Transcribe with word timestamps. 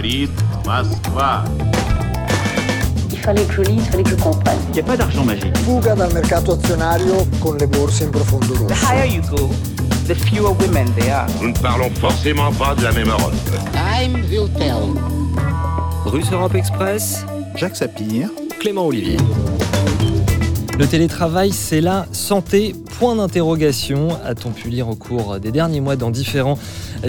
говорит 0.00 0.30
Москва. 0.64 1.44
Il 3.12 3.18
fallait 3.18 3.44
que 3.44 3.54
je 3.54 3.62
lise, 3.62 3.82
il 3.84 3.90
fallait 3.90 4.02
que 4.04 4.10
je 4.10 4.14
comprenne. 4.16 4.58
Il 4.68 4.74
n'y 4.74 4.80
a 4.80 4.82
pas 4.84 4.96
d'argent 4.96 5.24
magique. 5.24 5.56
Fuga 5.58 5.94
dal 5.94 6.12
mercato 6.12 6.52
azionario 6.52 7.26
con 7.40 7.56
le 7.58 7.66
borse 7.66 8.04
in 8.04 8.10
profondo 8.10 8.54
rosso. 8.54 8.66
The 8.66 8.74
higher 8.74 9.06
you 9.06 9.22
go, 9.28 9.50
the 10.06 10.14
fewer 10.14 10.52
women 10.52 10.86
there 10.94 11.12
are. 11.12 11.26
Nous 11.40 11.48
ne 11.48 11.58
parlons 11.58 11.90
forcément 12.00 12.52
pas 12.52 12.74
de 12.74 12.84
la 12.84 12.92
même 12.92 13.08
Europe. 13.08 13.34
Time 13.72 14.24
will 14.30 14.48
tell. 14.56 14.94
Russe 16.06 16.30
Europe 16.32 16.54
Express, 16.54 17.24
Jacques 17.56 17.76
Sapir, 17.76 18.30
Clément 18.60 18.86
Olivier. 18.86 19.18
Le 20.81 20.87
télétravail, 20.87 21.51
c'est 21.51 21.79
la 21.79 22.07
santé 22.11 22.73
Point 22.97 23.17
d'interrogation 23.17 24.17
a-t-on 24.25 24.49
pu 24.49 24.69
lire 24.69 24.89
au 24.89 24.95
cours 24.95 25.39
des 25.39 25.51
derniers 25.51 25.79
mois 25.79 25.95
dans 25.95 26.09
différents 26.09 26.57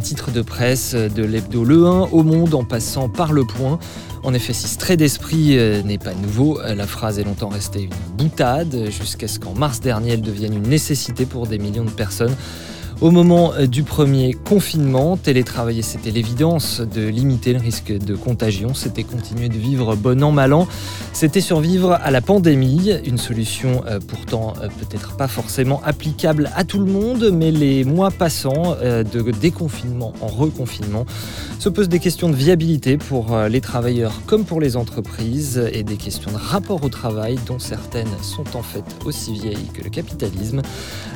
titres 0.02 0.30
de 0.30 0.42
presse, 0.42 0.94
de 0.94 1.24
l'hebdo 1.24 1.64
Le 1.64 1.86
1 1.86 2.08
au 2.12 2.22
Monde 2.22 2.52
en 2.52 2.64
passant 2.64 3.08
par 3.08 3.32
Le 3.32 3.46
Point? 3.46 3.78
En 4.24 4.34
effet, 4.34 4.52
si 4.52 4.68
ce 4.68 4.76
trait 4.76 4.98
d'esprit 4.98 5.56
euh, 5.56 5.82
n'est 5.82 5.96
pas 5.96 6.12
nouveau, 6.12 6.60
euh, 6.60 6.74
la 6.74 6.86
phrase 6.86 7.18
est 7.18 7.24
longtemps 7.24 7.48
restée 7.48 7.84
une 7.84 8.18
boutade 8.18 8.90
jusqu'à 8.90 9.26
ce 9.26 9.40
qu'en 9.40 9.54
mars 9.54 9.80
dernier, 9.80 10.12
elle 10.12 10.20
devienne 10.20 10.52
une 10.52 10.68
nécessité 10.68 11.24
pour 11.24 11.46
des 11.46 11.56
millions 11.56 11.86
de 11.86 11.90
personnes. 11.90 12.36
Au 13.02 13.10
moment 13.10 13.52
euh, 13.54 13.66
du 13.66 13.82
premier 13.82 14.32
confinement, 14.32 15.16
télétravailler, 15.16 15.82
c'était 15.82 16.12
l'évidence 16.12 16.80
de 16.80 17.08
limiter 17.08 17.52
le 17.52 17.58
risque 17.58 17.90
de 17.90 18.14
contagion, 18.14 18.74
c'était 18.74 19.02
continuer 19.02 19.48
de 19.48 19.58
vivre 19.58 19.96
bon 19.96 20.22
an, 20.22 20.30
mal 20.30 20.52
an, 20.52 20.68
c'était 21.12 21.40
survivre 21.40 21.98
à 22.00 22.12
la 22.12 22.20
pandémie, 22.20 22.92
une 23.04 23.18
solution 23.18 23.82
euh, 23.88 23.98
pourtant 24.06 24.54
euh, 24.62 24.68
peut-être 24.68 25.16
pas 25.16 25.26
forcément 25.26 25.82
applicable 25.84 26.48
à 26.54 26.62
tout 26.62 26.78
le 26.78 26.84
monde, 26.84 27.30
mais 27.32 27.50
les 27.50 27.82
mois 27.82 28.12
passant 28.12 28.76
de 28.80 29.30
déconfinement 29.32 30.12
en 30.20 30.28
reconfinement 30.28 31.04
se 31.58 31.68
posent 31.68 31.88
des 31.88 31.98
questions 31.98 32.28
de 32.28 32.36
viabilité 32.36 32.98
pour 32.98 33.36
les 33.48 33.60
travailleurs 33.60 34.20
comme 34.26 34.44
pour 34.44 34.60
les 34.60 34.76
entreprises 34.76 35.70
et 35.72 35.82
des 35.82 35.96
questions 35.96 36.30
de 36.30 36.36
rapport 36.36 36.84
au 36.84 36.88
travail 36.88 37.36
dont 37.46 37.58
certaines 37.58 38.08
sont 38.22 38.56
en 38.56 38.62
fait 38.62 38.84
aussi 39.04 39.32
vieilles 39.32 39.70
que 39.74 39.82
le 39.82 39.90
capitalisme. 39.90 40.62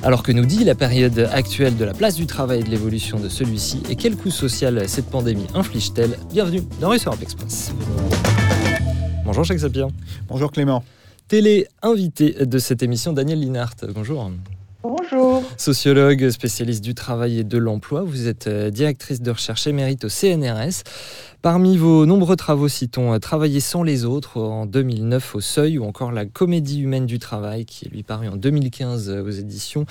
Alors 0.02 0.22
que 0.22 0.32
nous 0.32 0.46
dit 0.46 0.64
la 0.64 0.74
période 0.74 1.28
actuelle 1.32 1.75
de 1.76 1.84
la 1.84 1.94
place 1.94 2.16
du 2.16 2.26
travail 2.26 2.60
et 2.60 2.62
de 2.62 2.70
l'évolution 2.70 3.20
de 3.20 3.28
celui-ci 3.28 3.82
et 3.90 3.96
quel 3.96 4.16
coût 4.16 4.30
social 4.30 4.88
cette 4.88 5.06
pandémie 5.06 5.46
inflige-t-elle 5.54 6.16
Bienvenue 6.30 6.62
dans 6.80 6.88
Russe 6.88 7.06
Europe 7.06 7.22
Express. 7.22 7.72
Bonjour 9.24 9.44
Jacques 9.44 9.60
Sapir. 9.60 9.88
Bonjour 10.28 10.50
Clément. 10.50 10.82
Télé 11.28 11.66
invité 11.82 12.46
de 12.46 12.58
cette 12.58 12.82
émission, 12.82 13.12
Daniel 13.12 13.40
Linhart. 13.40 13.74
Bonjour. 13.94 14.30
Bonjour. 14.82 15.42
Sociologue, 15.56 16.30
spécialiste 16.30 16.84
du 16.84 16.94
travail 16.94 17.40
et 17.40 17.44
de 17.44 17.58
l'emploi, 17.58 18.02
vous 18.02 18.28
êtes 18.28 18.46
euh, 18.46 18.70
directrice 18.70 19.20
de 19.20 19.32
recherche 19.32 19.66
émérite 19.66 20.04
au 20.04 20.08
CNRS. 20.08 20.84
Parmi 21.46 21.76
vos 21.76 22.06
nombreux 22.06 22.34
travaux, 22.34 22.66
citons 22.66 23.14
euh, 23.14 23.20
Travailler 23.20 23.60
sans 23.60 23.84
les 23.84 24.04
autres 24.04 24.40
en 24.40 24.66
2009 24.66 25.36
au 25.36 25.40
Seuil 25.40 25.78
ou 25.78 25.84
encore 25.84 26.10
La 26.10 26.26
comédie 26.26 26.80
humaine 26.80 27.06
du 27.06 27.20
travail 27.20 27.64
qui 27.66 27.84
est 27.84 27.88
lui 27.88 28.02
paru 28.02 28.26
en 28.26 28.34
2015 28.34 29.10
euh, 29.10 29.22
aux 29.22 29.30
éditions 29.30 29.86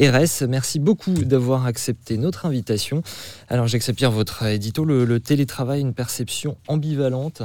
RS. 0.00 0.46
Merci 0.48 0.78
beaucoup 0.78 1.12
d'avoir 1.12 1.66
accepté 1.66 2.16
notre 2.16 2.46
invitation. 2.46 3.02
Alors 3.50 3.66
j'accepte 3.66 4.02
votre 4.02 4.44
édito, 4.46 4.86
le, 4.86 5.20
télétravail, 5.20 5.82
une 5.82 5.92
perception 5.92 6.56
ambivalente 6.68 7.42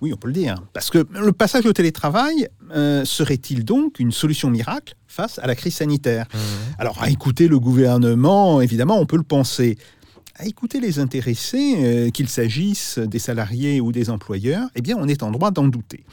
Oui, 0.00 0.12
on 0.14 0.16
peut 0.16 0.28
le 0.28 0.34
dire. 0.34 0.62
Parce 0.72 0.90
que 0.90 1.04
le 1.12 1.32
passage 1.32 1.66
au 1.66 1.72
télétravail 1.72 2.46
euh, 2.76 3.04
serait-il 3.04 3.64
donc 3.64 3.98
une 3.98 4.12
solution 4.12 4.50
miracle 4.50 4.94
face 5.08 5.40
à 5.40 5.48
la 5.48 5.56
crise 5.56 5.74
sanitaire? 5.74 6.26
Mmh. 6.32 6.38
Alors 6.78 7.02
à 7.02 7.10
écouter 7.10 7.48
le 7.48 7.58
gouvernement, 7.58 8.60
évidemment, 8.60 9.00
on 9.00 9.06
peut 9.06 9.16
le 9.16 9.24
penser 9.24 9.78
à 10.40 10.46
écouter 10.46 10.80
les 10.80 10.98
intéressés, 10.98 11.74
euh, 11.76 12.10
qu'il 12.10 12.28
s'agisse 12.28 12.98
des 12.98 13.18
salariés 13.18 13.80
ou 13.80 13.92
des 13.92 14.08
employeurs, 14.08 14.68
eh 14.74 14.80
bien, 14.80 14.96
on 14.98 15.06
est 15.06 15.22
en 15.22 15.30
droit 15.30 15.50
d'en 15.50 15.68
douter. 15.68 16.04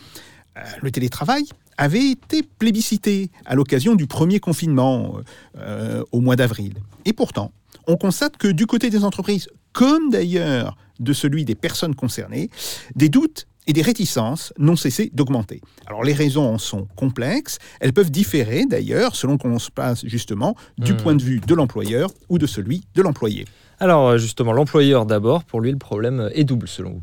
Euh, 0.57 0.61
le 0.81 0.91
télétravail 0.91 1.45
avait 1.77 2.11
été 2.11 2.43
plébiscité 2.43 3.29
à 3.45 3.55
l'occasion 3.55 3.95
du 3.95 4.05
premier 4.05 4.39
confinement 4.39 5.13
euh, 5.57 6.03
au 6.11 6.19
mois 6.19 6.35
d'avril. 6.35 6.73
Et 7.05 7.13
pourtant, 7.13 7.53
on 7.87 7.95
constate 7.95 8.35
que 8.35 8.49
du 8.49 8.65
côté 8.65 8.89
des 8.89 9.05
entreprises, 9.05 9.47
comme 9.71 10.09
d'ailleurs 10.09 10.75
de 10.99 11.13
celui 11.13 11.45
des 11.45 11.55
personnes 11.55 11.95
concernées, 11.95 12.49
des 12.95 13.07
doutes 13.07 13.47
et 13.67 13.73
des 13.73 13.81
réticences 13.81 14.51
n'ont 14.57 14.75
cessé 14.75 15.09
d'augmenter. 15.13 15.61
Alors 15.85 16.03
les 16.03 16.13
raisons 16.13 16.53
en 16.53 16.57
sont 16.57 16.87
complexes, 16.95 17.59
elles 17.79 17.93
peuvent 17.93 18.11
différer 18.11 18.65
d'ailleurs 18.65 19.15
selon 19.15 19.37
qu'on 19.37 19.59
se 19.59 19.69
passe 19.69 20.05
justement 20.05 20.55
du 20.77 20.93
hmm. 20.93 20.97
point 20.97 21.15
de 21.15 21.23
vue 21.23 21.39
de 21.39 21.53
l'employeur 21.53 22.09
ou 22.29 22.39
de 22.39 22.47
celui 22.47 22.83
de 22.95 23.01
l'employé. 23.01 23.45
Alors 23.79 24.07
euh, 24.07 24.17
justement, 24.17 24.53
l'employeur 24.53 25.05
d'abord, 25.05 25.43
pour 25.43 25.61
lui 25.61 25.71
le 25.71 25.77
problème 25.77 26.29
est 26.33 26.43
double 26.43 26.67
selon 26.67 26.91
vous. 26.91 27.01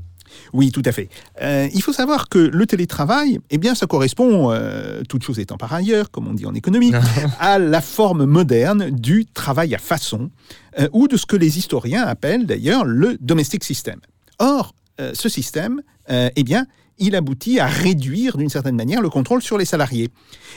Oui, 0.53 0.73
tout 0.73 0.83
à 0.85 0.91
fait. 0.91 1.09
Euh, 1.43 1.69
il 1.73 1.81
faut 1.81 1.93
savoir 1.93 2.29
que 2.29 2.39
le 2.39 2.67
télétravail, 2.67 3.39
eh 3.51 3.59
bien, 3.59 3.77
ça 3.77 3.87
correspond, 3.87 4.51
euh, 4.51 5.03
toute 5.09 5.23
chose 5.23 5.39
étant 5.39 5.57
par 5.57 5.73
ailleurs, 5.73 6.11
comme 6.11 6.27
on 6.27 6.35
dit 6.35 6.45
en 6.45 6.55
économie, 6.55 6.93
à 7.39 7.61
la 7.61 7.81
forme 7.81 8.25
moderne 8.25 8.91
du 8.91 9.27
travail 9.27 9.77
à 9.77 9.79
façon, 9.79 10.31
ou 10.93 11.07
de 11.07 11.17
ce 11.17 11.25
que 11.25 11.37
les 11.37 11.57
historiens 11.57 12.03
appellent 12.03 12.47
d'ailleurs 12.47 12.85
le 12.85 13.17
domestic 13.21 13.63
system. 13.63 14.01
Or, 14.41 14.75
ce 14.99 15.29
système, 15.29 15.83
eh 16.09 16.43
bien, 16.43 16.67
il 16.99 17.17
aboutit 17.17 17.61
à 17.61 17.67
réduire 17.67 18.37
d'une 18.37 18.49
certaine 18.49 18.77
manière 18.77 19.01
le 19.01 19.11
contrôle 19.11 19.43
sur 19.43 19.59
les 19.59 19.65
salariés. 19.65 20.11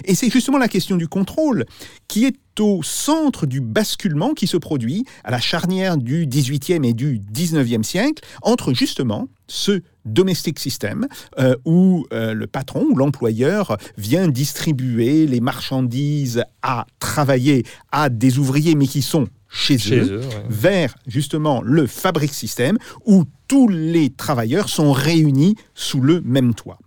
Et 0.05 0.15
c'est 0.15 0.29
justement 0.29 0.57
la 0.57 0.67
question 0.67 0.95
du 0.95 1.07
contrôle 1.07 1.65
qui 2.07 2.25
est 2.25 2.35
au 2.59 2.81
centre 2.83 3.45
du 3.45 3.61
basculement 3.61 4.33
qui 4.33 4.47
se 4.47 4.57
produit 4.57 5.05
à 5.23 5.31
la 5.31 5.39
charnière 5.39 5.97
du 5.97 6.25
18e 6.25 6.83
et 6.85 6.93
du 6.93 7.19
19e 7.19 7.83
siècle 7.83 8.23
entre 8.41 8.73
justement 8.73 9.27
ce 9.47 9.81
domestic 10.05 10.59
system 10.59 11.07
euh, 11.39 11.55
où 11.65 12.05
euh, 12.13 12.33
le 12.33 12.47
patron 12.47 12.85
ou 12.89 12.95
l'employeur 12.95 13.77
vient 13.97 14.27
distribuer 14.27 15.27
les 15.27 15.39
marchandises 15.39 16.43
à 16.61 16.85
travailler 16.99 17.63
à 17.91 18.09
des 18.09 18.39
ouvriers 18.39 18.75
mais 18.75 18.87
qui 18.87 19.01
sont 19.01 19.27
chez, 19.49 19.77
eux, 19.91 20.21
vers 20.49 20.95
justement 21.07 21.61
le 21.61 21.87
fabrique 21.87 22.33
système 22.33 22.77
où 23.05 23.23
tous 23.47 23.68
les 23.68 24.09
travailleurs 24.09 24.69
sont 24.69 24.91
réunis 24.91 25.56
sous 25.74 26.02
le 26.02 26.22
même 26.22 26.53
toit. 26.53 26.80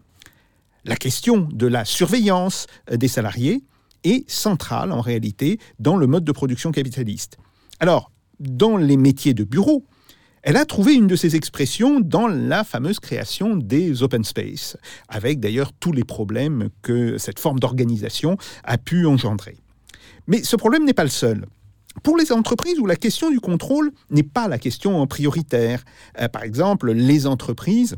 La 0.84 0.96
question 0.96 1.48
de 1.52 1.66
la 1.66 1.84
surveillance 1.84 2.66
des 2.90 3.08
salariés 3.08 3.62
est 4.04 4.28
centrale 4.30 4.92
en 4.92 5.00
réalité 5.00 5.58
dans 5.78 5.96
le 5.96 6.06
mode 6.06 6.24
de 6.24 6.32
production 6.32 6.72
capitaliste. 6.72 7.36
Alors, 7.80 8.10
dans 8.38 8.76
les 8.76 8.96
métiers 8.96 9.34
de 9.34 9.44
bureau, 9.44 9.84
elle 10.42 10.56
a 10.56 10.64
trouvé 10.64 10.94
une 10.94 11.06
de 11.06 11.16
ses 11.16 11.36
expressions 11.36 12.00
dans 12.00 12.26
la 12.26 12.64
fameuse 12.64 12.98
création 12.98 13.56
des 13.56 14.02
open 14.02 14.24
space, 14.24 14.78
avec 15.08 15.38
d'ailleurs 15.38 15.72
tous 15.74 15.92
les 15.92 16.04
problèmes 16.04 16.70
que 16.80 17.18
cette 17.18 17.38
forme 17.38 17.58
d'organisation 17.58 18.38
a 18.64 18.78
pu 18.78 19.04
engendrer. 19.04 19.58
Mais 20.26 20.42
ce 20.42 20.56
problème 20.56 20.84
n'est 20.86 20.94
pas 20.94 21.04
le 21.04 21.10
seul 21.10 21.44
pour 22.02 22.16
les 22.16 22.32
entreprises 22.32 22.78
où 22.78 22.86
la 22.86 22.96
question 22.96 23.30
du 23.30 23.40
contrôle 23.40 23.92
n'est 24.10 24.22
pas 24.22 24.48
la 24.48 24.58
question 24.58 25.06
prioritaire. 25.06 25.84
Euh, 26.20 26.28
par 26.28 26.44
exemple, 26.44 26.92
les 26.92 27.26
entreprises 27.26 27.96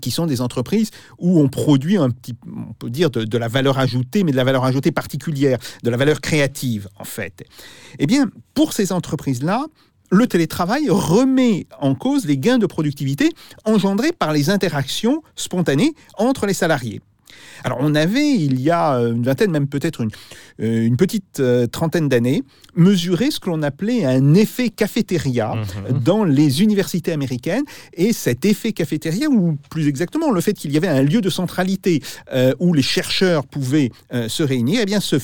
qui 0.00 0.10
sont 0.10 0.26
des 0.26 0.40
entreprises 0.40 0.90
où 1.18 1.40
on 1.40 1.48
produit 1.48 1.96
un 1.96 2.10
petit, 2.10 2.34
on 2.46 2.72
peut 2.72 2.90
dire 2.90 3.10
de, 3.10 3.38
la 3.38 3.48
valeur 3.48 3.78
ajoutée, 3.78 4.24
mais 4.24 4.32
de 4.32 4.36
la 4.36 4.44
valeur 4.44 4.64
ajoutée 4.64 4.92
particulière, 4.92 5.58
de 5.82 5.90
la 5.90 5.96
valeur 5.96 6.20
créative 6.20 6.88
en 6.96 7.04
fait. 7.04 7.44
Eh 7.98 8.06
bien, 8.06 8.30
pour 8.54 8.72
ces 8.72 8.92
entreprises-là, 8.92 9.66
le 10.10 10.26
télétravail 10.26 10.88
remet 10.88 11.66
en 11.80 11.94
cause 11.94 12.24
les 12.24 12.38
gains 12.38 12.58
de 12.58 12.66
productivité 12.66 13.30
engendrés 13.64 14.12
par 14.12 14.32
les 14.32 14.48
interactions 14.48 15.22
spontanées 15.34 15.94
entre 16.16 16.46
les 16.46 16.54
salariés. 16.54 17.00
Alors 17.64 17.78
on 17.80 17.94
avait, 17.94 18.34
il 18.34 18.60
y 18.60 18.70
a 18.70 18.94
une 18.96 19.22
vingtaine, 19.22 19.50
même 19.50 19.68
peut-être 19.68 20.00
une, 20.00 20.10
euh, 20.60 20.86
une, 20.86 20.96
petite 20.96 21.40
euh, 21.40 21.66
trentaine 21.66 22.08
d'années, 22.08 22.42
mesuré 22.74 23.30
ce 23.30 23.40
que 23.40 23.50
l'on 23.50 23.62
appelait 23.62 24.04
un 24.04 24.34
effet 24.34 24.68
cafétéria 24.68 25.54
mhm. 25.54 25.98
dans 26.00 26.24
les 26.24 26.62
universités 26.62 27.12
américaines. 27.12 27.64
Et 27.94 28.12
cet 28.12 28.44
effet 28.44 28.72
cafétéria, 28.72 29.28
ou 29.28 29.56
plus 29.70 29.88
exactement 29.88 30.30
le 30.30 30.40
fait 30.40 30.52
qu'il 30.52 30.72
y 30.72 30.76
avait 30.76 30.88
un 30.88 31.02
lieu 31.02 31.20
de 31.20 31.30
centralité 31.30 32.02
euh, 32.32 32.54
où 32.58 32.72
les 32.72 32.82
chercheurs 32.82 33.46
pouvaient 33.46 33.90
se 34.28 34.42
réunir, 34.42 34.80
eh 34.82 34.86
bien 34.86 35.00
ce 35.00 35.16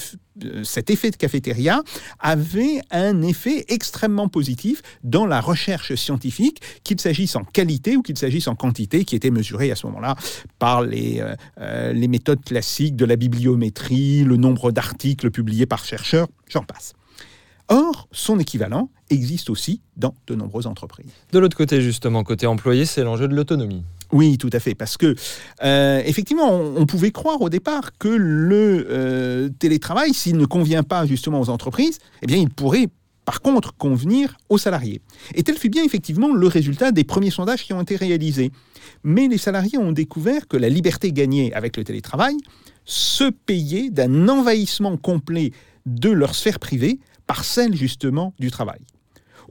cet 0.64 0.90
effet 0.90 1.10
de 1.10 1.16
cafétéria 1.16 1.82
avait 2.18 2.80
un 2.90 3.22
effet 3.22 3.64
extrêmement 3.68 4.28
positif 4.28 4.82
dans 5.04 5.26
la 5.26 5.40
recherche 5.40 5.94
scientifique, 5.94 6.60
qu'il 6.84 7.00
s'agisse 7.00 7.36
en 7.36 7.44
qualité 7.44 7.96
ou 7.96 8.02
qu'il 8.02 8.16
s'agisse 8.16 8.48
en 8.48 8.54
quantité, 8.54 9.04
qui 9.04 9.16
était 9.16 9.30
mesurée 9.30 9.70
à 9.70 9.76
ce 9.76 9.86
moment-là 9.86 10.16
par 10.58 10.82
les, 10.82 11.20
euh, 11.20 11.34
euh, 11.60 12.08
méthodes 12.08 12.44
classiques 12.44 12.96
de 12.96 13.04
la 13.04 13.16
bibliométrie, 13.16 14.24
le 14.24 14.36
nombre 14.36 14.72
d'articles 14.72 15.30
publiés 15.30 15.66
par 15.66 15.84
chercheurs, 15.84 16.26
j'en 16.48 16.62
passe. 16.62 16.94
Or, 17.68 18.08
son 18.10 18.40
équivalent 18.40 18.90
existe 19.10 19.48
aussi 19.48 19.80
dans 19.96 20.14
de 20.26 20.34
nombreuses 20.34 20.66
entreprises. 20.66 21.12
De 21.30 21.38
l'autre 21.38 21.56
côté, 21.56 21.80
justement, 21.80 22.24
côté 22.24 22.48
employé, 22.48 22.84
c'est 22.84 23.04
l'enjeu 23.04 23.28
de 23.28 23.34
l'autonomie. 23.34 23.84
Oui, 24.12 24.38
tout 24.38 24.50
à 24.52 24.58
fait, 24.58 24.74
parce 24.74 24.96
que 24.96 25.14
euh, 25.62 26.02
effectivement, 26.04 26.52
on, 26.52 26.84
pouvait 26.86 27.12
croire 27.12 27.40
au 27.40 27.48
départ 27.48 27.96
que 27.96 28.08
le 28.08 28.86
euh, 28.90 29.48
télétravail, 29.58 30.14
s'il 30.14 30.36
ne 30.36 30.46
convient 30.46 30.82
pas 30.82 31.06
justement 31.06 31.40
aux 31.40 31.48
entreprises, 31.48 31.98
eh 32.22 32.26
bien, 32.26 32.36
il 32.36 32.50
pourrait 32.50 32.88
par 33.24 33.40
contre 33.40 33.76
convenir 33.76 34.36
aux 34.48 34.58
salariés. 34.58 35.00
Et 35.34 35.44
tel 35.44 35.56
fut 35.56 35.68
bien 35.68 35.84
effectivement 35.84 36.32
le 36.32 36.46
résultat 36.48 36.90
des 36.90 37.04
premiers 37.04 37.30
sondages 37.30 37.64
qui 37.64 37.72
ont 37.72 37.80
été 37.80 37.94
réalisés. 37.94 38.50
Mais 39.04 39.28
les 39.28 39.38
salariés 39.38 39.78
ont 39.78 39.92
découvert 39.92 40.48
que 40.48 40.56
la 40.56 40.68
liberté 40.68 41.12
gagnée 41.12 41.54
avec 41.54 41.76
le 41.76 41.84
télétravail 41.84 42.36
se 42.84 43.30
payait 43.30 43.90
d'un 43.90 44.28
envahissement 44.28 44.96
complet 44.96 45.52
de 45.86 46.10
leur 46.10 46.34
sphère 46.34 46.58
privée 46.58 46.98
par 47.28 47.44
celle 47.44 47.76
justement 47.76 48.34
du 48.40 48.50
travail. 48.50 48.80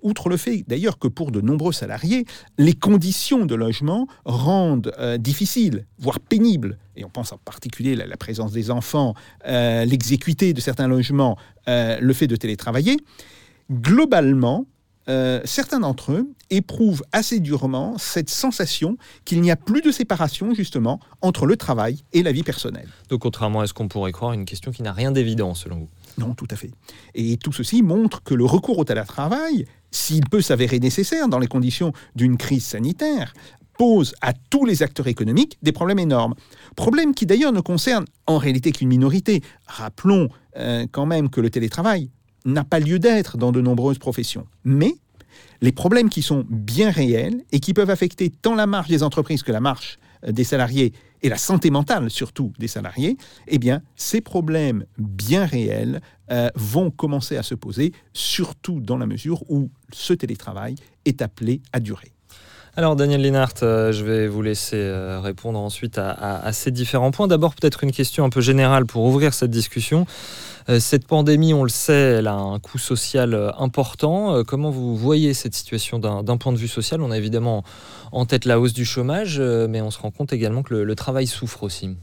Outre 0.02 0.30
le 0.30 0.38
fait 0.38 0.64
d'ailleurs 0.68 1.00
que 1.00 1.08
pour 1.08 1.32
de 1.32 1.42
nombreux 1.42 1.74
salariés, 1.74 2.26
les 2.58 2.74
conditions 2.74 3.46
de 3.46 3.56
logement 3.56 4.08
rendent 4.26 4.94
euh, 5.00 5.18
difficiles, 5.18 5.86
voire 5.98 6.20
pénibles, 6.20 6.78
et 6.96 7.06
on 7.06 7.10
pense 7.10 7.32
en 7.32 7.38
particulier 7.38 8.00
à 8.00 8.06
la 8.06 8.18
présence 8.18 8.52
des 8.52 8.72
enfants, 8.72 9.14
euh, 9.48 9.86
de 9.86 10.62
certains 10.62 10.88
logements, 10.88 11.38
euh, 11.68 11.98
le 12.00 12.14
fait 12.14 12.28
de 12.28 12.36
télétravailler, 12.36 12.98
globalement, 13.72 14.66
certains 15.44 15.80
d'entre 15.80 16.12
eux 16.12 16.30
éprouvent 16.52 17.04
assez 17.12 17.40
durement 17.40 17.98
cette 17.98 18.30
sensation 18.30 18.96
qu'il 19.26 19.42
n'y 19.42 19.50
a 19.50 19.56
plus 19.56 19.82
de 19.82 19.92
séparation 19.92 20.54
justement 20.54 21.00
entre 21.22 21.48
le 21.48 21.58
travail 21.58 22.04
et 22.14 22.22
la 22.22 22.32
vie 22.32 22.44
personnelle. 22.44 22.88
Donc 23.10 23.22
contrairement 23.22 23.62
à 23.62 23.66
ce 23.66 23.74
qu'on 23.74 23.88
pourrait 23.88 24.12
croire, 24.12 24.34
une 24.34 24.46
question 24.46 24.72
qui 24.72 24.84
n'a 24.84 24.94
rien 24.94 25.12
d'évident 25.12 25.56
selon 25.56 25.80
vous. 25.80 25.90
Non, 26.20 26.34
tout 26.36 26.48
à 26.52 26.56
fait. 26.56 26.72
Et 27.16 27.38
tout 27.38 27.54
ceci 27.54 27.82
montre 27.82 28.22
que 28.24 28.34
le 28.34 28.46
recours 28.46 28.78
au 28.78 28.84
télétravail 28.84 29.66
s'il 29.92 30.28
peut 30.30 30.42
s'avérer 30.42 30.80
nécessaire 30.80 31.28
dans 31.28 31.40
les 31.40 31.48
conditions 31.48 31.94
d'une 32.16 32.38
crise 32.38 32.66
sanitaire, 32.66 33.34
pose 33.78 34.14
à 34.22 34.34
tous 34.34 34.66
les 34.66 34.84
acteurs 34.84 35.08
économiques 35.08 35.58
des 35.64 35.72
problèmes 35.72 36.00
énormes. 36.00 36.36
Problèmes 36.76 37.14
qui 37.16 37.26
d'ailleurs 37.26 37.54
ne 37.54 37.62
concernent 37.62 38.06
en 38.28 38.38
réalité 38.38 38.72
qu'une 38.72 38.90
minorité. 38.90 39.42
Rappelons 39.68 40.30
euh, 40.58 40.86
quand 40.92 41.06
même 41.06 41.30
que 41.30 41.40
le 41.40 41.50
télétravail 41.50 42.10
n'a 42.46 42.64
pas 42.64 42.80
lieu 42.80 43.00
d'être 43.00 43.38
dans 43.38 43.52
de 43.52 43.62
nombreuses 43.62 43.98
professions. 43.98 44.46
Mais 44.66 44.96
les 45.62 45.72
problèmes 45.72 46.10
qui 46.10 46.22
sont 46.22 46.46
bien 46.50 46.92
réels 46.92 47.44
et 47.52 47.60
qui 47.60 47.74
peuvent 47.74 47.90
affecter 47.90 48.30
tant 48.30 48.56
la 48.56 48.68
marge 48.68 48.90
des 48.90 49.02
entreprises 49.04 49.44
que 49.44 49.52
la 49.52 49.62
marge 49.62 49.98
euh, 50.26 50.32
des 50.34 50.44
salariés 50.44 50.94
et 51.22 51.30
la 51.30 51.38
santé 51.38 51.70
mentale 51.70 52.10
surtout 52.10 52.54
des 52.60 52.68
salariés, 52.68 53.18
eh 53.48 53.58
bien, 53.58 53.82
ces 53.96 54.22
problèmes 54.22 54.86
bien 54.98 55.46
réels 55.46 56.02
euh, 56.32 56.50
vont 56.56 56.92
commencer 56.92 57.38
à 57.38 57.44
se 57.44 57.56
poser, 57.56 57.92
surtout 58.14 58.80
dans 58.80 58.98
la 58.98 59.06
mesure 59.06 59.44
où 59.50 59.70
ce 59.92 60.14
télétravail 60.14 60.76
est 61.06 61.22
appelé 61.22 61.62
à 61.74 61.80
durer. 61.80 62.14
Alors 62.76 62.96
Daniel 62.96 63.22
Linhart, 63.22 63.56
euh, 63.64 63.92
je 63.92 64.06
vais 64.06 64.28
vous 64.28 64.42
laisser 64.42 64.78
euh, 64.78 65.20
répondre 65.20 65.60
ensuite 65.60 65.98
à, 65.98 66.50
ces 66.54 66.72
différents 66.72 67.12
points. 67.12 67.28
D'abord 67.28 67.56
peut-être 67.56 67.84
une 67.84 67.92
question 67.92 68.24
un 68.24 68.30
peu 68.30 68.42
générale 68.42 68.86
pour 68.86 69.04
ouvrir 69.04 69.34
cette 69.34 69.52
discussion. 69.52 70.06
Euh, 70.70 70.80
cette 70.80 71.08
pandémie, 71.08 71.54
on 71.54 71.64
le 71.64 71.70
sait, 71.70 72.18
elle 72.20 72.28
a 72.28 72.36
un 72.36 72.60
coût 72.60 72.78
social 72.78 73.54
important. 73.58 74.44
Comment 74.44 74.70
vous 74.70 74.96
voyez 74.96 75.34
cette 75.34 75.56
situation 75.56 76.00
d'un 76.00 76.38
point 76.38 76.54
de 76.54 76.58
vue 76.58 76.68
social? 76.68 77.02
On 77.02 77.12
a 77.12 77.18
évidemment 77.18 77.64
en 78.12 78.26
tête 78.26 78.46
la 78.46 78.60
hausse 78.60 78.74
du 78.74 78.86
chômage, 78.86 79.40
mais 79.40 79.82
on 79.82 79.90
se 79.90 80.00
rend 80.00 80.12
compte 80.12 80.32
également 80.32 80.62
que 80.62 80.76
le, 80.76 80.96
travail 80.96 81.26
souffre 81.28 81.64
aussi. 81.64 81.98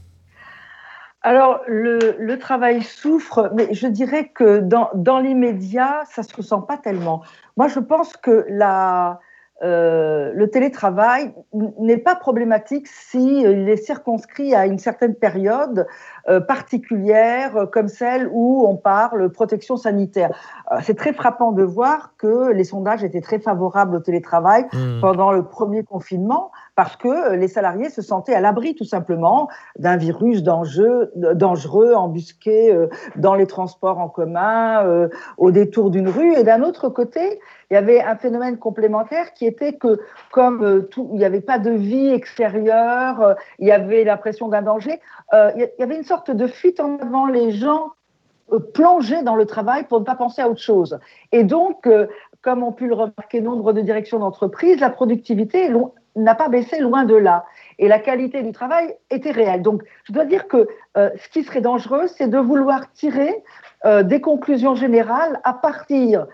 Alors, 1.21 1.61
le, 1.67 2.35
travail 2.35 2.83
souffre, 2.83 3.51
mais 3.55 3.73
je 3.73 3.87
dirais 3.87 4.31
que 4.33 4.59
dans, 4.59 4.89
dans 4.95 5.19
l'immédiat, 5.19 6.03
ça 6.11 6.21
ne 6.21 6.27
se 6.27 6.35
ressent 6.35 6.61
pas 6.61 6.77
tellement. 6.77 7.23
Moi, 7.55 7.67
je 7.69 7.79
pense 7.79 8.17
que 8.17 8.45
la, 8.49 9.19
euh, 9.63 10.31
le 10.35 10.49
télétravail 10.49 11.33
n'est 11.79 11.97
pas 11.97 12.15
problématique 12.15 12.87
s'il 12.87 13.39
si 13.39 13.45
est 13.45 13.77
circonscrit 13.77 14.53
à 14.53 14.67
une 14.67 14.77
certaine 14.77 15.15
période 15.15 15.87
euh, 16.29 16.39
particulière, 16.39 17.67
comme 17.71 17.87
celle 17.87 18.29
où 18.31 18.65
on 18.67 18.75
parle 18.75 19.31
protection 19.31 19.75
sanitaire. 19.75 20.29
Euh, 20.71 20.77
c'est 20.83 20.93
très 20.93 21.11
frappant 21.11 21.53
de 21.53 21.63
voir 21.63 22.13
que 22.17 22.51
les 22.51 22.65
sondages 22.65 23.03
étaient 23.03 23.21
très 23.21 23.39
favorables 23.39 23.95
au 23.95 23.99
télétravail 23.99 24.65
mmh. 24.73 25.01
pendant 25.01 25.31
le 25.31 25.43
premier 25.43 25.83
confinement, 25.83 26.51
parce 26.75 26.95
que 26.95 27.33
les 27.33 27.47
salariés 27.47 27.89
se 27.89 28.03
sentaient 28.03 28.35
à 28.35 28.41
l'abri 28.41 28.75
tout 28.75 28.85
simplement 28.85 29.49
d'un 29.79 29.97
virus 29.97 30.43
dangereux, 30.43 31.11
dangereux 31.15 31.95
embusqué 31.95 32.77
dans 33.15 33.33
les 33.33 33.47
transports 33.47 33.97
en 33.97 34.09
commun, 34.09 35.09
au 35.37 35.49
détour 35.49 35.89
d'une 35.89 36.07
rue. 36.07 36.33
Et 36.35 36.43
d'un 36.43 36.61
autre 36.61 36.89
côté, 36.89 37.39
il 37.69 37.73
y 37.73 37.77
avait 37.77 38.01
un 38.01 38.15
phénomène 38.15 38.57
complémentaire 38.57 39.33
qui 39.33 39.45
était 39.45 39.73
que 39.73 39.99
comme 40.31 40.63
euh, 40.63 40.81
tout, 40.81 41.09
il 41.11 41.17
n'y 41.17 41.25
avait 41.25 41.41
pas 41.41 41.59
de 41.59 41.71
vie 41.71 42.09
extérieure, 42.09 43.21
euh, 43.21 43.33
il 43.59 43.67
y 43.67 43.71
avait 43.71 44.03
l'impression 44.03 44.47
d'un 44.47 44.61
danger, 44.61 45.01
euh, 45.33 45.51
il 45.55 45.69
y 45.77 45.83
avait 45.83 45.97
une 45.97 46.03
sorte 46.03 46.31
de 46.31 46.47
fuite 46.47 46.79
en 46.79 46.97
avant. 46.97 47.27
Les 47.27 47.51
gens 47.51 47.91
plongeaient 48.73 49.23
dans 49.23 49.35
le 49.35 49.45
travail 49.45 49.83
pour 49.83 49.99
ne 49.99 50.05
pas 50.05 50.15
penser 50.15 50.41
à 50.41 50.49
autre 50.49 50.61
chose. 50.61 50.97
Et 51.33 51.43
donc, 51.43 51.89
comme 52.41 52.63
ont 52.63 52.71
pu 52.71 52.87
le 52.87 52.93
remarquer 52.93 53.41
nombre 53.41 53.73
de 53.73 53.81
directions 53.81 54.19
d'entreprise, 54.19 54.79
la 54.79 54.89
productivité 54.89 55.69
n'a 56.15 56.33
pas 56.33 56.47
baissé 56.47 56.79
loin 56.79 57.03
de 57.03 57.15
là. 57.15 57.43
Et 57.77 57.89
la 57.89 57.99
qualité 57.99 58.43
du 58.43 58.53
travail 58.53 58.95
était 59.11 59.31
réelle. 59.31 59.63
Donc, 59.63 59.83
je 60.05 60.13
dois 60.13 60.23
dire 60.23 60.47
que 60.47 60.65
ce 60.95 61.29
qui 61.29 61.43
serait 61.43 61.59
dangereux, 61.59 62.07
c'est 62.07 62.29
de 62.29 62.37
vouloir 62.37 62.89
tirer 62.93 63.43
des 64.03 64.21
conclusions 64.21 64.75
générales 64.75 65.41
à 65.43 65.53
partir 65.53 66.25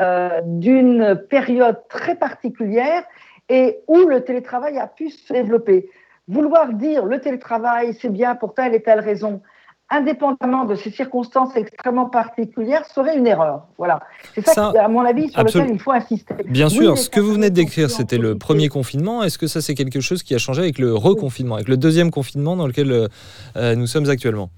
euh, 0.00 0.40
d'une 0.44 1.20
période 1.30 1.78
très 1.88 2.16
particulière 2.16 3.02
et 3.48 3.78
où 3.86 3.98
le 4.00 4.24
télétravail 4.24 4.78
a 4.78 4.86
pu 4.86 5.10
se 5.10 5.32
développer. 5.32 5.88
Vouloir 6.28 6.72
dire 6.72 7.04
le 7.04 7.20
télétravail, 7.20 7.96
c'est 8.00 8.12
bien 8.12 8.34
pour 8.34 8.52
telle 8.54 8.74
et 8.74 8.82
telle 8.82 9.00
raison, 9.00 9.40
indépendamment 9.88 10.64
de 10.64 10.74
ces 10.74 10.90
circonstances 10.90 11.54
extrêmement 11.56 12.06
particulières, 12.06 12.84
serait 12.86 13.16
une 13.16 13.26
erreur. 13.26 13.68
Voilà. 13.78 14.00
C'est 14.34 14.46
ça, 14.46 14.72
à 14.78 14.88
mon 14.88 15.04
avis, 15.04 15.30
sur 15.30 15.44
lequel 15.44 15.70
il 15.70 15.78
faut 15.78 15.92
insister. 15.92 16.34
Bien 16.44 16.68
sûr, 16.68 16.98
ce 16.98 17.08
que 17.08 17.20
vous 17.20 17.32
venez 17.32 17.50
de 17.50 17.54
décrire, 17.54 17.90
c'était 17.90 18.18
le 18.18 18.36
premier 18.36 18.68
confinement. 18.68 19.22
Est-ce 19.22 19.38
que 19.38 19.46
ça, 19.46 19.60
c'est 19.60 19.74
quelque 19.74 20.00
chose 20.00 20.22
qui 20.22 20.34
a 20.34 20.38
changé 20.38 20.62
avec 20.62 20.78
le 20.78 20.94
reconfinement, 20.94 21.54
avec 21.54 21.68
le 21.68 21.76
deuxième 21.76 22.10
confinement 22.10 22.56
dans 22.56 22.66
lequel 22.66 23.08
euh, 23.56 23.74
nous 23.76 23.86
sommes 23.86 24.10
actuellement? 24.10 24.50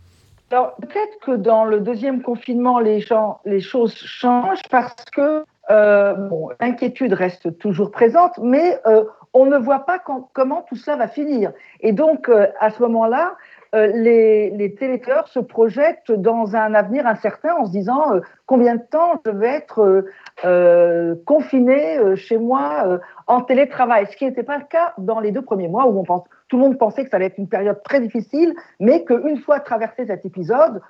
Peut-être 0.49 1.19
que 1.21 1.33
dans 1.33 1.65
le 1.65 1.81
deuxième 1.81 2.23
confinement, 2.23 2.79
les, 2.79 3.00
gens, 3.00 3.41
les 3.45 3.61
choses 3.61 3.95
changent 3.95 4.62
parce 4.71 5.05
que 5.12 5.45
euh, 5.71 6.15
l'inquiétude 6.61 7.12
reste 7.12 7.59
toujours 7.59 7.91
présente, 7.91 8.39
mais 8.39 8.79
euh, 8.87 9.05
on 9.35 9.45
ne 9.45 9.59
voit 9.59 9.81
pas 9.81 9.99
comment 10.33 10.62
tout 10.62 10.77
ça 10.77 10.97
va 10.97 11.09
finir. 11.09 11.53
Et 11.81 11.93
donc, 11.93 12.29
euh, 12.29 12.47
à 12.59 12.71
ce 12.71 12.81
moment-là, 12.83 13.37
les, 13.75 14.49
les 14.49 14.75
se 15.27 15.41
projettent 15.41 16.11
dans 16.11 16.56
un 16.56 16.73
avenir 16.73 17.06
incertain 17.06 17.55
en 17.55 17.67
se 17.67 17.71
disant 17.71 18.12
combien 18.47 18.77
de 18.77 18.83
temps 18.91 19.21
je 19.27 19.31
vais 19.31 19.56
être 19.56 20.06
confiné 21.27 21.99
chez 22.17 22.38
moi 22.38 22.99
en 23.26 23.43
télétravail, 23.43 24.07
ce 24.11 24.17
qui 24.17 24.25
n'était 24.25 24.43
pas 24.43 24.57
le 24.57 24.64
cas 24.64 24.95
dans 24.97 25.21
les 25.21 25.33
deux 25.33 25.43
premiers 25.43 25.69
mois 25.69 25.87
où 25.87 26.00
on 26.00 26.05
pense, 26.05 26.23
tout 26.49 26.57
le 26.57 26.62
monde 26.62 26.78
pensait 26.78 27.05
que 27.05 27.11
ça 27.11 27.17
allait 27.17 27.26
être 27.26 27.38
une 27.38 27.49
période 27.49 27.83
très 27.83 28.00
difficile, 28.00 28.55
mais 28.81 29.05
qu'une 29.05 29.38
fois 29.38 29.61
traversé 29.61 30.07
cet 30.07 30.25
épisode, 30.25 30.81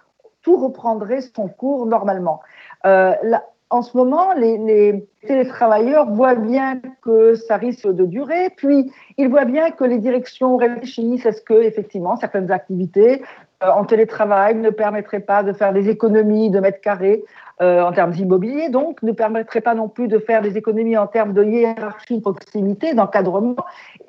tout 0.42 0.56
reprendrait 0.56 1.20
son 1.20 1.48
cours 1.48 1.86
normalement. 1.86 2.40
La, 2.84 3.42
en 3.70 3.82
ce 3.82 3.96
moment, 3.96 4.32
les, 4.32 5.06
télétravailleurs 5.26 6.10
voient 6.10 6.34
bien 6.34 6.80
que 7.02 7.34
ça 7.34 7.56
risque 7.56 7.86
de 7.86 8.06
durer, 8.06 8.50
puis 8.56 8.90
ils 9.18 9.28
voient 9.28 9.44
bien 9.44 9.70
que 9.70 9.84
les 9.84 9.98
directions 9.98 10.56
réfléchissent 10.56 11.26
à 11.26 11.32
ce 11.32 11.42
que, 11.42 11.54
effectivement, 11.62 12.16
certaines 12.16 12.50
activités 12.50 13.22
euh, 13.62 13.68
en 13.68 13.84
télétravail 13.84 14.54
ne 14.54 14.70
permettraient 14.70 15.20
pas 15.20 15.42
de 15.42 15.52
faire 15.52 15.72
des 15.72 15.90
économies 15.90 16.48
de 16.48 16.60
mètres 16.60 16.80
carrés 16.80 17.24
euh, 17.60 17.82
en 17.82 17.92
termes 17.92 18.14
immobiliers, 18.14 18.70
donc 18.70 19.02
ne 19.02 19.12
permettraient 19.12 19.60
pas 19.60 19.74
non 19.74 19.88
plus 19.88 20.08
de 20.08 20.18
faire 20.18 20.40
des 20.40 20.56
économies 20.56 20.96
en 20.96 21.08
termes 21.08 21.34
de 21.34 21.44
hiérarchie, 21.44 22.18
de 22.18 22.22
proximité, 22.22 22.94
d'encadrement. 22.94 23.56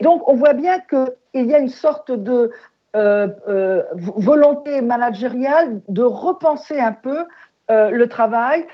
Donc, 0.01 0.27
on 0.27 0.35
voit 0.35 0.53
bien 0.53 0.79
qu'il 0.79 1.45
y 1.45 1.53
a 1.53 1.59
une 1.59 1.69
sorte 1.69 2.11
de 2.11 2.51
euh, 2.95 3.83
volonté 3.93 4.81
managériale 4.81 5.81
de 5.87 6.01
repenser 6.01 6.79
un 6.79 6.93
peu 6.93 7.25
euh, 7.69 7.91
le 7.91 8.09
travail 8.09 8.65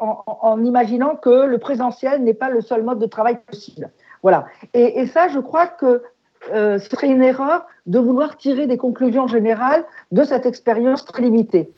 en, 0.00 0.64
imaginant 0.64 1.16
que 1.16 1.44
le 1.44 1.58
présentiel 1.58 2.24
n'est 2.24 2.32
pas 2.32 2.48
le 2.48 2.62
seul 2.62 2.82
mode 2.82 2.98
de 2.98 3.04
travail 3.04 3.38
possible. 3.46 3.90
Voilà. 4.22 4.46
Et, 4.72 5.06
ça, 5.06 5.28
je 5.28 5.38
crois 5.38 5.66
que 5.66 6.02
euh, 6.54 6.78
ce 6.78 6.88
serait 6.88 7.08
une 7.08 7.22
erreur 7.22 7.66
de 7.84 7.98
vouloir 7.98 8.38
tirer 8.38 8.66
des 8.66 8.78
conclusions 8.78 9.26
générales 9.26 9.84
de 10.12 10.22
cette 10.22 10.46
expérience 10.46 11.04
très 11.04 11.22
limitée. 11.22 11.70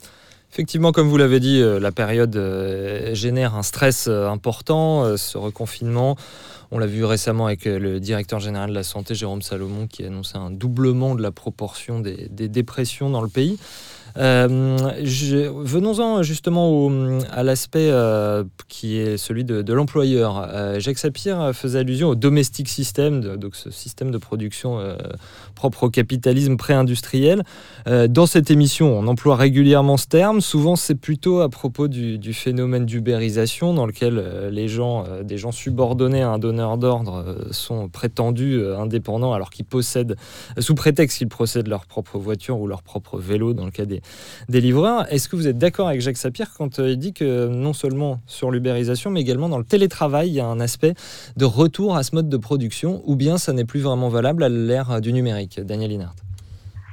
Effectivement, 0.53 0.93
comme 0.93 1.09
vous 1.09 1.17
l'avez 1.17 1.41
dit, 1.41 1.61
euh, 1.61 1.79
la 1.79 1.93
période 1.93 2.35
génère 3.13 3.55
un 3.55 3.63
stress 3.63 4.09
important, 4.09 5.17
ce 5.17 5.39
reconfinement. 5.39 6.17
On 6.73 6.79
l'a 6.79 6.87
vu 6.87 7.05
récemment 7.05 7.47
avec 7.47 7.65
le 7.65 7.99
directeur 7.99 8.39
général 8.39 8.71
de 8.71 8.75
la 8.75 8.85
santé, 8.85 9.15
Jérôme 9.15 9.43
Salomon, 9.43 9.87
qui 9.87 10.05
a 10.05 10.07
annoncé 10.07 10.37
un 10.37 10.51
doublement 10.51 11.15
de 11.15 11.23
la 11.23 11.33
proportion 11.33 12.01
des 12.01 12.49
dépressions 12.49 13.11
dans 13.11 13.23
le 13.23 13.29
pays. 13.29 13.59
Euh, 14.17 14.77
Venons-en 15.65 16.23
justement 16.23 16.71
au- 16.71 16.91
à 17.31 17.43
l'aspect 17.43 17.91
euh, 17.91 18.45
qui 18.69 18.99
est 18.99 19.17
celui 19.17 19.45
de, 19.45 19.73
l'employeur. 19.73 20.49
Euh, 20.49 20.81
Jacques 20.81 20.99
Sapir 20.99 21.53
faisait 21.55 21.81
allusion 21.81 22.09
au 22.09 22.15
domestic 22.15 22.69
system, 22.69 23.37
donc 23.37 23.55
ce 23.55 23.71
système 23.71 24.11
de 24.11 24.19
production 24.19 24.79
propre 25.55 25.85
au 25.85 25.91
capitalisme 25.91 26.57
pré-industriel. 26.57 27.43
Dans 27.87 28.27
cette 28.27 28.51
émission, 28.51 28.99
on 28.99 29.07
emploie 29.07 29.37
régulièrement 29.37 29.97
ce 29.97 30.07
terme. 30.07 30.41
Souvent, 30.41 30.77
c'est 30.77 30.95
plutôt 30.95 31.41
à 31.41 31.49
propos 31.49 31.89
du, 31.89 32.33
phénomène 32.33 32.87
d'ubérisation, 32.87 33.75
dans 33.75 33.87
lequel 33.87 34.49
les 34.51 34.69
gens, 34.69 35.05
des 35.23 35.39
gens 35.39 35.53
subordonnés 35.53 36.23
à 36.23 36.31
un 36.31 36.39
donneur 36.39 36.79
d'ordre, 36.79 37.37
sont 37.51 37.89
prétendus 37.89 38.63
indépendants 38.77 39.33
alors 39.33 39.51
qu'ils 39.51 39.65
possèdent, 39.65 40.17
sous 40.59 40.75
prétexte 40.75 41.19
qu'ils 41.19 41.29
possèdent 41.29 41.69
leur 41.69 41.87
propre 41.87 42.19
voiture 42.19 42.59
ou 42.59 42.67
leur 42.67 42.83
propre 42.83 43.19
vélo, 43.19 43.53
dans 43.53 43.65
le 43.65 43.71
cas 43.71 43.85
des, 43.85 44.00
des 44.49 44.61
livreurs. 44.61 45.11
Est-ce 45.13 45.29
que 45.29 45.37
vous 45.37 45.49
êtes 45.49 45.59
d'accord 45.59 45.89
avec 45.89 46.01
Jacques 46.01 46.17
Sapir 46.17 46.53
quand 46.57 46.79
euh, 46.79 46.91
il 46.91 46.99
dit 46.99 47.13
que 47.13 47.49
non 47.49 47.73
seulement 47.73 48.21
sur 48.27 48.51
l'ubérisation, 48.51 49.11
mais 49.11 49.21
également 49.21 49.49
dans 49.49 49.59
le 49.59 49.65
télétravail, 49.65 50.29
il 50.29 50.35
y 50.35 50.41
a 50.41 50.47
un 50.47 50.61
aspect 50.61 50.95
de 51.37 51.45
retour 51.45 51.97
à 51.97 52.03
ce 52.03 52.15
mode 52.15 52.29
de 52.29 52.37
production, 52.37 53.03
ou 53.07 53.17
bien 53.17 53.39
ça 53.39 53.53
n'est 53.53 53.65
plus 53.65 53.81
vraiment 53.81 54.09
valable 54.09 54.43
à 54.43 54.49
l'ère 54.49 55.01
du 55.01 55.13
numérique 55.13 55.61
Daniel 55.61 55.93
Inert. 55.93 56.15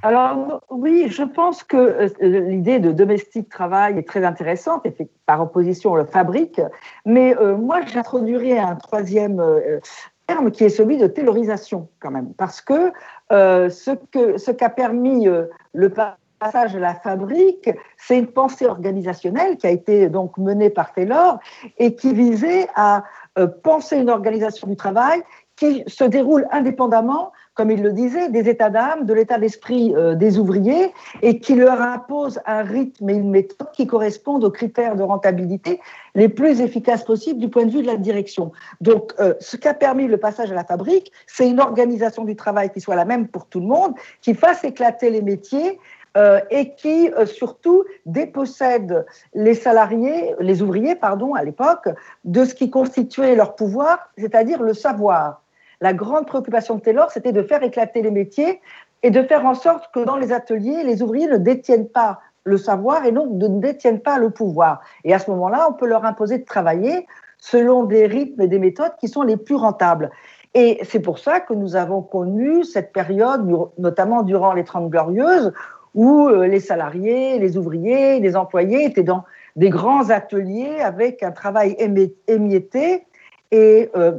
Alors 0.04 0.62
oui, 0.70 1.08
je 1.10 1.24
pense 1.24 1.64
que 1.64 1.78
euh, 1.78 2.10
l'idée 2.22 2.80
de 2.80 2.92
domestique 2.92 3.50
travail 3.50 3.98
est 3.98 4.08
très 4.08 4.24
intéressante, 4.24 4.86
par 5.26 5.42
opposition 5.42 5.96
le 5.96 6.06
fabrique, 6.06 6.62
mais 7.06 7.36
euh, 7.38 7.58
moi 7.58 7.82
j'introduirais 7.86 8.60
un 8.60 8.76
troisième 8.76 9.40
euh, 9.40 9.80
terme 10.28 10.52
qui 10.52 10.66
est 10.66 10.70
celui 10.70 10.98
de 10.98 11.08
taylorisation 11.08 11.90
quand 12.00 12.12
même, 12.12 12.34
parce 12.38 12.62
que 12.62 12.92
euh, 13.32 13.70
ce 13.70 13.92
que 14.12 14.38
ce 14.38 14.52
qu'a 14.52 14.70
permis 14.70 15.28
euh, 15.28 15.46
le 15.74 15.90
passage 16.39 16.75
à 16.75 16.79
la 16.79 16.96
fabrique, 16.96 17.70
c'est 17.98 18.17
une 18.17 18.27
pensée 18.27 18.65
organisationnelle 18.65 19.58
qui 19.58 19.67
a 19.67 19.72
été 19.72 20.10
donc 20.10 20.38
menée 20.38 20.70
par 20.70 20.94
Taylor 20.94 21.39
et 21.77 21.96
qui 21.96 22.13
visait 22.13 22.67
à 22.75 23.03
euh, 23.38 23.48
penser 23.48 23.98
une 23.98 24.10
organisation 24.10 24.67
du 24.67 24.75
travail 24.75 25.22
qui 25.56 25.84
se 25.88 26.03
déroule 26.03 26.48
indépendamment 26.51 27.32
comme 27.58 27.72
il 27.72 27.82
le 27.82 27.91
disait, 27.91 28.29
des 28.29 28.48
états 28.48 28.70
d'âme, 28.70 29.06
de 29.06 29.13
l'état 29.15 29.39
d'esprit 29.39 29.94
euh, 29.96 30.13
des 30.13 30.38
ouvriers 30.38 30.94
et 31.24 31.39
qui 31.39 31.56
leur 31.56 31.82
impose 31.82 32.39
un 32.46 32.62
rythme 32.62 33.10
et 33.10 33.15
une 33.15 33.32
méthode 33.32 33.72
qui 33.74 33.88
correspondent 33.88 34.44
aux 34.44 34.51
critères 34.51 34.96
de 34.96 35.01
rentabilité 35.01 35.82
les 36.13 36.29
plus 36.29 36.62
efficaces 36.62 37.03
possibles 37.03 37.39
du 37.39 37.50
point 37.50 37.65
de 37.65 37.72
vue 37.72 37.82
de 37.82 37.88
la 37.88 37.98
direction. 37.98 38.51
Donc, 38.79 39.12
euh, 39.20 39.34
ce 39.39 39.58
qu'a 39.58 39.74
permis 39.74 40.08
le 40.08 40.17
passage 40.17 40.51
à 40.51 40.56
la 40.56 40.63
fabrique, 40.63 41.12
c'est 41.25 41.50
une 41.50 41.60
organisation 41.60 42.25
du 42.25 42.36
travail 42.36 42.72
qui 42.72 42.79
soit 42.79 42.96
la 42.96 43.06
même 43.06 43.27
pour 43.27 43.48
tout 43.48 43.60
le 43.60 43.65
monde, 43.65 43.94
qui 44.22 44.36
fasse 44.36 44.63
éclater 44.63 45.10
les 45.10 45.24
métiers 45.24 45.79
euh, 46.18 46.40
et 46.50 46.74
qui 46.74 47.12
euh, 47.12 47.28
surtout 47.28 47.84
dépossède 48.08 49.06
les 49.36 49.54
salariés, 49.54 50.34
les 50.40 50.64
ouvriers, 50.64 50.96
pardon, 50.96 51.36
à 51.36 51.44
l'époque, 51.44 51.90
de 52.26 52.44
ce 52.44 52.56
qui 52.56 52.72
constituait 52.72 53.36
leur 53.36 53.56
pouvoir, 53.56 54.10
c'est-à-dire 54.18 54.64
le 54.64 54.74
savoir. 54.74 55.44
La 55.80 55.94
grande 55.94 56.26
préoccupation 56.26 56.76
de 56.76 56.82
Taylor, 56.82 57.12
c'était 57.12 57.34
de 57.34 57.44
faire 57.44 57.62
éclater 57.62 58.02
les 58.02 58.10
métiers 58.10 58.62
et 59.04 59.12
de 59.12 59.22
faire 59.22 59.46
en 59.46 59.54
sorte 59.54 59.94
que 59.94 60.00
dans 60.00 60.18
les 60.18 60.34
ateliers, 60.34 60.84
les 60.84 61.04
ouvriers 61.04 61.28
ne 61.28 61.38
détiennent 61.38 61.88
pas 61.88 62.20
le 62.46 62.58
savoir 62.58 63.06
et 63.06 63.12
donc 63.12 63.30
ne 63.34 63.60
détiennent 63.60 64.00
pas 64.00 64.18
le 64.18 64.32
pouvoir. 64.32 64.82
Et 65.04 65.14
à 65.14 65.20
ce 65.20 65.30
moment-là, 65.30 65.68
on 65.70 65.74
peut 65.74 65.86
leur 65.86 66.04
imposer 66.04 66.40
de 66.40 66.46
travailler 66.46 67.06
selon 67.38 67.84
des 67.84 68.08
rythmes 68.08 68.42
et 68.42 68.48
des 68.48 68.58
méthodes 68.58 68.94
qui 69.00 69.08
sont 69.08 69.22
les 69.22 69.38
plus 69.38 69.56
rentables. 69.56 70.10
Et 70.56 70.80
c'est 70.84 71.02
pour 71.02 71.20
ça 71.20 71.40
que 71.42 71.54
nous 71.54 71.76
avons 71.76 72.02
connu 72.02 72.64
cette 72.64 72.92
période, 72.92 73.48
notamment 73.78 74.24
durant 74.24 74.54
les 74.54 74.64
Trente 74.64 74.90
Glorieuses, 74.90 75.54
où 75.98 76.30
euh, 76.30 76.48
les 76.48 76.60
salariés, 76.60 77.39
les 77.39 77.58
ouvriers, 77.58 78.20
les 78.20 78.36
employés 78.36 78.86
étaient 78.86 79.10
dans 79.13 79.24
des 79.56 79.70
grands 79.70 80.12
ateliers 80.12 80.80
avec 80.80 81.24
un 81.24 81.32
travail 81.32 81.75
émi- 81.80 82.13
émietté 82.27 83.08
et 83.50 83.89
euh, 83.96 84.12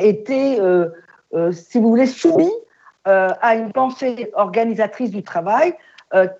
étaient, 0.00 0.58
euh, 0.58 0.88
si 1.52 1.78
vous 1.78 1.88
voulez, 1.88 2.06
soumis 2.06 2.52
à 3.04 3.54
une 3.54 3.72
pensée 3.72 4.30
organisatrice 4.34 5.10
du 5.10 5.22
travail 5.22 5.74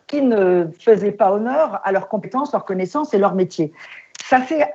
qui 0.06 0.20
ne 0.20 0.66
faisait 0.78 1.10
pas 1.12 1.32
honneur 1.32 1.80
à 1.84 1.90
leurs 1.90 2.08
compétences, 2.08 2.52
leurs 2.52 2.66
connaissances 2.66 3.14
et 3.14 3.18
leur 3.18 3.34
métier. 3.34 3.72
Ça 4.22 4.44
s'est 4.44 4.68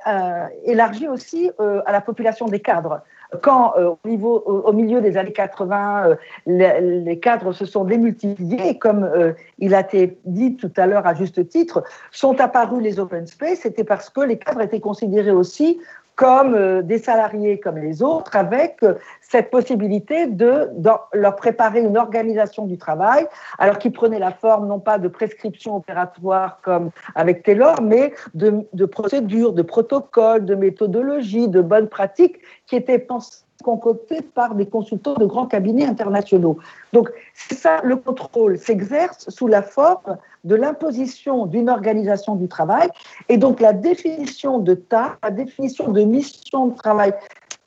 élargi 0.64 1.06
aussi 1.06 1.50
à 1.86 1.92
la 1.92 2.00
population 2.00 2.46
des 2.46 2.60
cadres. 2.60 3.02
Quand, 3.42 3.74
euh, 3.76 3.94
au, 4.04 4.72
milieu 4.72 5.00
des 5.00 5.16
années 5.16 5.32
80, 5.32 6.08
euh, 6.08 6.14
les, 6.46 7.18
cadres 7.18 7.52
se 7.52 7.64
sont 7.64 7.84
démultipliés, 7.84 8.78
comme 8.78 9.04
euh, 9.04 9.32
il 9.58 9.74
a 9.74 9.80
été 9.80 10.18
dit 10.24 10.56
tout 10.56 10.72
à 10.76 10.86
l'heure 10.86 11.06
à 11.06 11.14
juste 11.14 11.48
titre, 11.48 11.84
sont 12.10 12.40
apparus 12.40 12.82
les 12.82 12.98
open 12.98 13.26
space, 13.26 13.60
c'était 13.60 13.84
parce 13.84 14.10
que 14.10 14.20
les 14.20 14.38
cadres 14.38 14.60
étaient 14.60 14.80
considérés 14.80 15.30
aussi 15.30 15.78
comme 16.16 16.54
euh, 16.54 16.82
des 16.82 16.98
salariés 16.98 17.60
comme 17.60 17.78
les 17.78 18.02
autres, 18.02 18.34
avec 18.34 18.78
euh, 18.82 18.94
cette 19.20 19.50
possibilité 19.50 20.26
de, 20.26 20.70
leur 21.12 21.36
préparer 21.36 21.80
une 21.80 21.96
organisation 21.96 22.66
du 22.66 22.78
travail, 22.78 23.26
alors 23.58 23.78
qui 23.78 23.90
prenait 23.90 24.18
la 24.18 24.32
forme 24.32 24.66
non 24.66 24.80
pas 24.80 24.98
de 24.98 25.08
prescriptions 25.08 25.76
opératoires 25.76 26.58
comme 26.62 26.90
avec 27.14 27.42
Taylor, 27.42 27.82
mais 27.82 28.12
de 28.34 28.84
procédures, 28.84 29.52
de 29.52 29.62
protocoles, 29.62 30.44
de 30.44 30.54
méthodologies, 30.54 31.48
de 31.48 31.60
bonnes 31.60 31.88
pratiques 31.88 32.38
qui 32.66 32.76
étaient 32.76 32.98
pensées 32.98 33.45
concoctées 33.62 34.22
par 34.22 34.54
des 34.54 34.66
consultants 34.66 35.14
de 35.14 35.26
grands 35.26 35.46
cabinets 35.46 35.86
internationaux. 35.86 36.58
Donc, 36.92 37.10
c'est 37.34 37.54
ça, 37.54 37.80
le 37.82 37.96
contrôle 37.96 38.58
s'exerce 38.58 39.28
sous 39.30 39.46
la 39.46 39.62
forme 39.62 40.18
de 40.44 40.54
l'imposition 40.54 41.46
d'une 41.46 41.68
organisation 41.68 42.36
du 42.36 42.48
travail 42.48 42.88
et 43.28 43.36
donc 43.36 43.60
la 43.60 43.72
définition 43.72 44.58
de 44.58 44.74
tâches, 44.74 45.16
la 45.22 45.30
définition 45.30 45.90
de 45.90 46.02
mission 46.02 46.66
de 46.66 46.74
travail, 46.74 47.12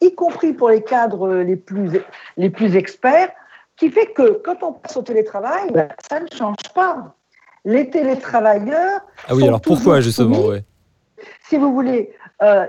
y 0.02 0.14
compris 0.14 0.54
pour 0.54 0.70
les 0.70 0.82
cadres 0.82 1.30
les 1.38 1.56
plus, 1.56 2.02
les 2.38 2.50
plus 2.50 2.76
experts, 2.76 3.32
qui 3.76 3.90
fait 3.90 4.08
que 4.08 4.42
quand 4.44 4.62
on 4.62 4.74
passe 4.74 4.98
au 4.98 5.02
télétravail, 5.02 5.70
ça 6.10 6.20
ne 6.20 6.28
change 6.34 6.58
pas. 6.76 7.16
Les 7.66 7.90
télétravailleurs. 7.90 9.02
Ah 9.28 9.36
oui, 9.36 9.46
alors 9.46 9.62
pourquoi 9.62 10.00
justement 10.02 10.36
soumis, 10.36 10.48
ouais. 10.48 10.64
Si 11.50 11.58
vous 11.58 11.74
voulez, 11.74 12.14
euh, 12.42 12.66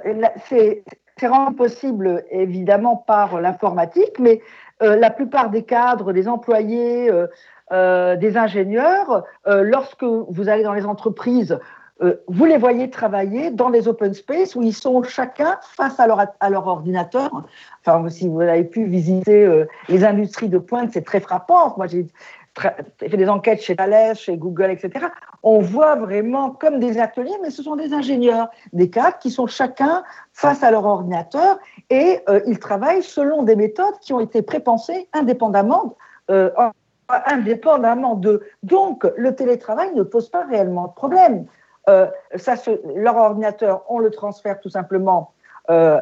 c'est 0.49 0.83
c'est 1.21 1.29
rendu 1.29 1.55
possible 1.55 2.25
évidemment 2.31 2.97
par 2.97 3.41
l'informatique, 3.41 4.19
mais 4.19 4.41
euh, 4.83 4.97
la 4.97 5.11
plupart 5.11 5.51
des 5.51 5.63
cadres, 5.63 6.15
des 6.15 6.27
employés, 6.27 7.11
euh, 7.11 7.27
euh, 7.73 8.17
des 8.17 8.37
ingénieurs, 8.37 9.25
lorsque 9.47 10.03
vous 10.03 10.49
allez 10.49 10.65
dans 10.65 10.73
les 10.73 10.87
entreprises, 10.87 11.59
vous 12.29 12.47
les 12.47 12.57
voyez 12.57 12.89
travailler 12.89 13.51
dans 13.51 13.69
des 13.69 13.87
open 13.87 14.15
space 14.15 14.57
où 14.57 14.63
ils 14.63 14.73
sont 14.73 15.03
chacun 15.03 15.59
face 15.61 16.01
à 16.01 16.07
leur, 16.07 16.25
à 16.41 16.49
leur 16.49 16.67
ordinateur. 16.67 17.45
Enfin, 17.85 18.09
si 18.09 18.27
vous 18.27 18.41
avez 18.41 18.65
pu 18.65 18.87
visiter 18.87 19.65
les 19.91 20.03
industries 20.03 20.49
de 20.49 20.57
pointe, 20.57 20.91
c'est 20.95 21.05
très 21.05 21.21
frappant. 21.21 21.75
Moi, 21.77 21.87
j'ai 21.89 22.07
fait 22.99 23.17
des 23.17 23.29
enquêtes 23.29 23.61
chez 23.61 23.77
Thales, 23.77 24.17
chez 24.17 24.39
Google, 24.39 24.71
etc. 24.71 25.07
On 25.43 25.61
voit 25.61 25.97
vraiment 25.97 26.51
comme 26.51 26.81
des 26.81 26.99
ateliers, 26.99 27.37
mais 27.43 27.51
ce 27.51 27.63
sont 27.63 27.77
des 27.77 27.93
ingénieurs, 27.95 28.49
des 28.73 28.91
cadres 28.91 29.19
qui 29.19 29.31
sont 29.31 29.47
chacun 29.47 30.05
face 30.33 30.63
à 30.63 30.71
leur 30.71 30.85
ordinateur 30.85 31.59
et 31.89 32.21
euh, 32.29 32.41
ils 32.47 32.59
travaillent 32.59 33.03
selon 33.03 33.43
des 33.43 33.57
méthodes 33.57 33.99
qui 34.01 34.13
ont 34.13 34.21
été 34.21 34.43
prépensées 34.43 35.09
indépendamment, 35.13 35.97
euh, 36.31 36.51
indépendamment 37.27 38.17
de. 38.17 38.43
Donc, 38.63 39.07
le 39.17 39.35
télétravail 39.35 39.95
ne 39.95 40.03
pose 40.03 40.29
pas 40.29 40.45
réellement 40.45 40.89
de 40.89 40.93
problème. 40.93 41.47
Euh, 41.89 42.07
ça 42.37 42.55
leur 42.95 43.17
ordinateur, 43.17 43.85
on 43.89 43.99
le 43.99 44.11
transfère 44.11 44.61
tout 44.61 44.71
simplement 44.71 45.33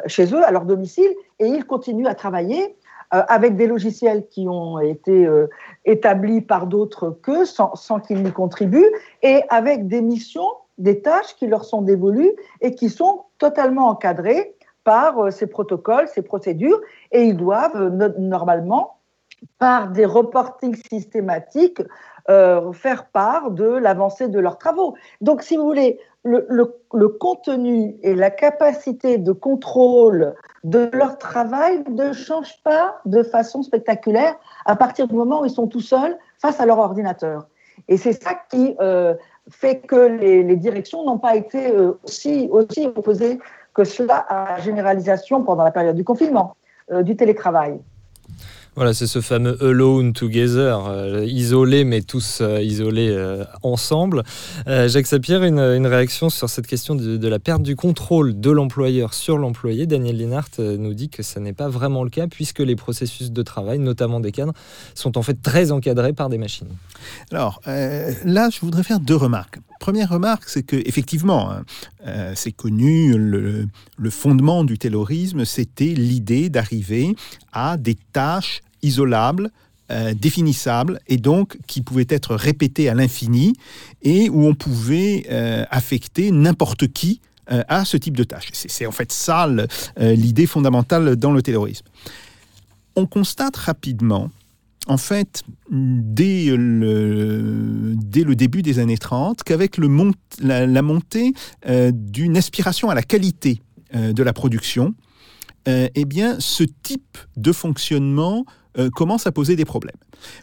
chez 0.06 0.32
eux, 0.34 0.42
à 0.42 0.50
leur 0.50 0.64
domicile, 0.64 1.10
et 1.38 1.46
ils 1.46 1.66
continuent 1.66 2.06
à 2.06 2.14
travailler 2.14 2.62
euh, 2.64 2.77
avec 3.10 3.56
des 3.56 3.66
logiciels 3.66 4.26
qui 4.28 4.46
ont 4.48 4.78
été 4.78 5.26
euh, 5.26 5.48
établis 5.84 6.40
par 6.40 6.66
d'autres 6.66 7.10
qu'eux, 7.10 7.44
sans, 7.44 8.00
qu'ils 8.00 8.22
n'y 8.22 8.32
contribuent, 8.32 8.90
et 9.22 9.42
avec 9.48 9.88
des 9.88 10.02
missions, 10.02 10.50
des 10.76 11.00
tâches 11.00 11.34
qui 11.36 11.46
leur 11.46 11.64
sont 11.64 11.82
dévolues 11.82 12.32
et 12.60 12.74
qui 12.74 12.88
sont 12.88 13.24
totalement 13.38 13.88
encadrées 13.88 14.54
par 14.84 15.18
euh, 15.18 15.30
ces 15.30 15.46
protocoles, 15.46 16.08
ces 16.08 16.22
procédures, 16.22 16.80
et 17.12 17.24
ils 17.24 17.36
doivent 17.36 17.88
no 17.88 18.08
normalement, 18.18 18.98
par 19.58 19.88
des 19.88 20.04
reportings 20.04 20.76
systématiques, 20.90 21.80
euh, 22.28 22.72
faire 22.72 23.06
part 23.06 23.50
de 23.50 23.64
l'avancée 23.64 24.28
de 24.28 24.38
leurs 24.38 24.58
travaux. 24.58 24.94
Donc, 25.20 25.42
si 25.42 25.56
vous 25.56 25.64
voulez, 25.64 25.98
le, 26.24 27.08
contenu 27.08 27.96
et 28.02 28.14
la 28.14 28.30
capacité 28.30 29.18
de 29.18 29.32
contrôle 29.32 30.34
de 30.64 30.90
leur 30.92 31.18
travail 31.18 31.84
ne 31.88 32.12
changent 32.12 32.60
pas 32.64 33.00
de 33.04 33.22
façon 33.22 33.62
spectaculaire 33.62 34.36
à 34.66 34.76
partir 34.76 35.06
du 35.08 35.14
moment 35.14 35.42
où 35.42 35.44
ils 35.44 35.50
sont 35.50 35.68
tout 35.68 35.80
seuls 35.80 36.18
face 36.38 36.60
à 36.60 36.66
leur 36.66 36.78
ordinateur. 36.78 37.46
Et 37.86 37.96
c'est 37.96 38.12
ça 38.12 38.34
qui 38.50 38.76
euh, 38.80 39.14
fait 39.50 39.80
que 39.80 39.96
les, 39.96 40.56
directions 40.56 41.04
n'ont 41.04 41.18
pas 41.18 41.36
été 41.36 41.70
euh, 41.70 41.98
aussi, 42.04 42.48
aussi 42.50 42.86
opposées 42.86 43.38
que 43.72 43.84
cela 43.84 44.16
à 44.16 44.56
la 44.56 44.60
généralisation 44.60 45.44
pendant 45.44 45.64
la 45.64 45.70
période 45.70 45.94
du 45.94 46.04
confinement, 46.04 46.56
euh, 46.90 47.02
du 47.02 47.16
télétravail. 47.16 47.80
Voilà, 48.78 48.94
c'est 48.94 49.08
ce 49.08 49.20
fameux 49.20 49.60
alone 49.60 50.12
together, 50.12 50.86
euh, 50.86 51.24
isolé 51.26 51.82
mais 51.82 52.00
tous 52.00 52.38
euh, 52.40 52.62
isolés 52.62 53.10
euh, 53.10 53.42
ensemble. 53.64 54.22
Euh, 54.68 54.88
Jacques 54.88 55.08
Sapir, 55.08 55.42
une, 55.42 55.58
une 55.58 55.88
réaction 55.88 56.30
sur 56.30 56.48
cette 56.48 56.68
question 56.68 56.94
de, 56.94 57.26
la 57.26 57.40
perte 57.40 57.64
du 57.64 57.74
contrôle 57.74 58.38
de 58.38 58.52
l'employeur 58.52 59.14
sur 59.14 59.36
l'employé. 59.36 59.86
Daniel 59.86 60.18
Linhart 60.18 60.60
nous 60.60 60.94
dit 60.94 61.08
que 61.08 61.24
ça 61.24 61.40
n'est 61.40 61.52
pas 61.52 61.68
vraiment 61.68 62.04
le 62.04 62.10
cas 62.10 62.28
puisque 62.28 62.60
les 62.60 62.76
processus 62.76 63.32
de 63.32 63.42
travail, 63.42 63.80
notamment 63.80 64.20
des 64.20 64.30
cadres, 64.30 64.54
sont 64.94 65.18
en 65.18 65.22
fait 65.22 65.42
très 65.42 65.72
encadrés 65.72 66.12
par 66.12 66.28
des 66.28 66.38
machines. 66.38 66.68
Alors 67.32 67.60
là, 67.66 68.48
je 68.48 68.60
voudrais 68.60 68.84
faire 68.84 69.00
deux 69.00 69.16
remarques. 69.16 69.58
Première 69.80 70.10
remarque, 70.10 70.44
c'est 70.48 70.62
que 70.62 70.76
effectivement, 70.76 71.50
hein, 71.50 71.64
c'est 72.34 72.52
connu, 72.52 73.16
le, 73.16 73.66
le 73.96 74.10
fondement 74.10 74.62
du 74.62 74.78
taylorisme, 74.78 75.44
c'était 75.44 75.94
l'idée 75.94 76.48
d'arriver 76.48 77.16
à 77.52 77.76
des 77.76 77.96
tâches 78.12 78.60
isolables, 78.82 79.50
euh, 79.90 80.12
définissables 80.12 81.00
et 81.06 81.16
donc 81.16 81.56
qui 81.66 81.80
pouvaient 81.80 82.06
être 82.10 82.34
répétées 82.34 82.90
à 82.90 82.94
l'infini 82.94 83.54
et 84.02 84.28
où 84.28 84.46
on 84.46 84.54
pouvait 84.54 85.24
euh, 85.30 85.64
affecter 85.70 86.30
n'importe 86.30 86.88
qui 86.88 87.22
euh, 87.50 87.62
à 87.68 87.86
ce 87.86 87.96
type 87.96 88.14
de 88.14 88.22
tâches. 88.22 88.50
C'est 88.52 88.84
en 88.84 88.92
fait 88.92 89.10
ça 89.12 89.48
l'idée 89.98 90.44
fondamentale 90.44 91.16
dans 91.16 91.32
le 91.32 91.40
terrorisme. 91.40 91.86
On 92.96 93.06
constate 93.06 93.56
rapidement, 93.56 94.30
en 94.88 94.98
fait, 94.98 95.42
dès 95.70 96.54
le, 96.54 97.94
début 98.34 98.60
des 98.60 98.80
années 98.80 98.98
30, 98.98 99.42
qu'avec 99.42 99.78
la, 99.78 100.66
la 100.66 100.82
montée 100.82 101.32
d'une 101.66 102.36
aspiration 102.36 102.90
à 102.90 102.94
la 102.94 103.02
qualité 103.02 103.62
de 103.94 104.22
la 104.22 104.34
production, 104.34 104.94
eh 105.66 106.04
bien, 106.04 106.36
ce 106.40 106.64
type 106.64 107.16
de 107.38 107.52
fonctionnement 107.52 108.44
euh, 108.78 108.90
commence 108.90 109.26
à 109.26 109.32
poser 109.32 109.56
des 109.56 109.64
problèmes. 109.64 109.96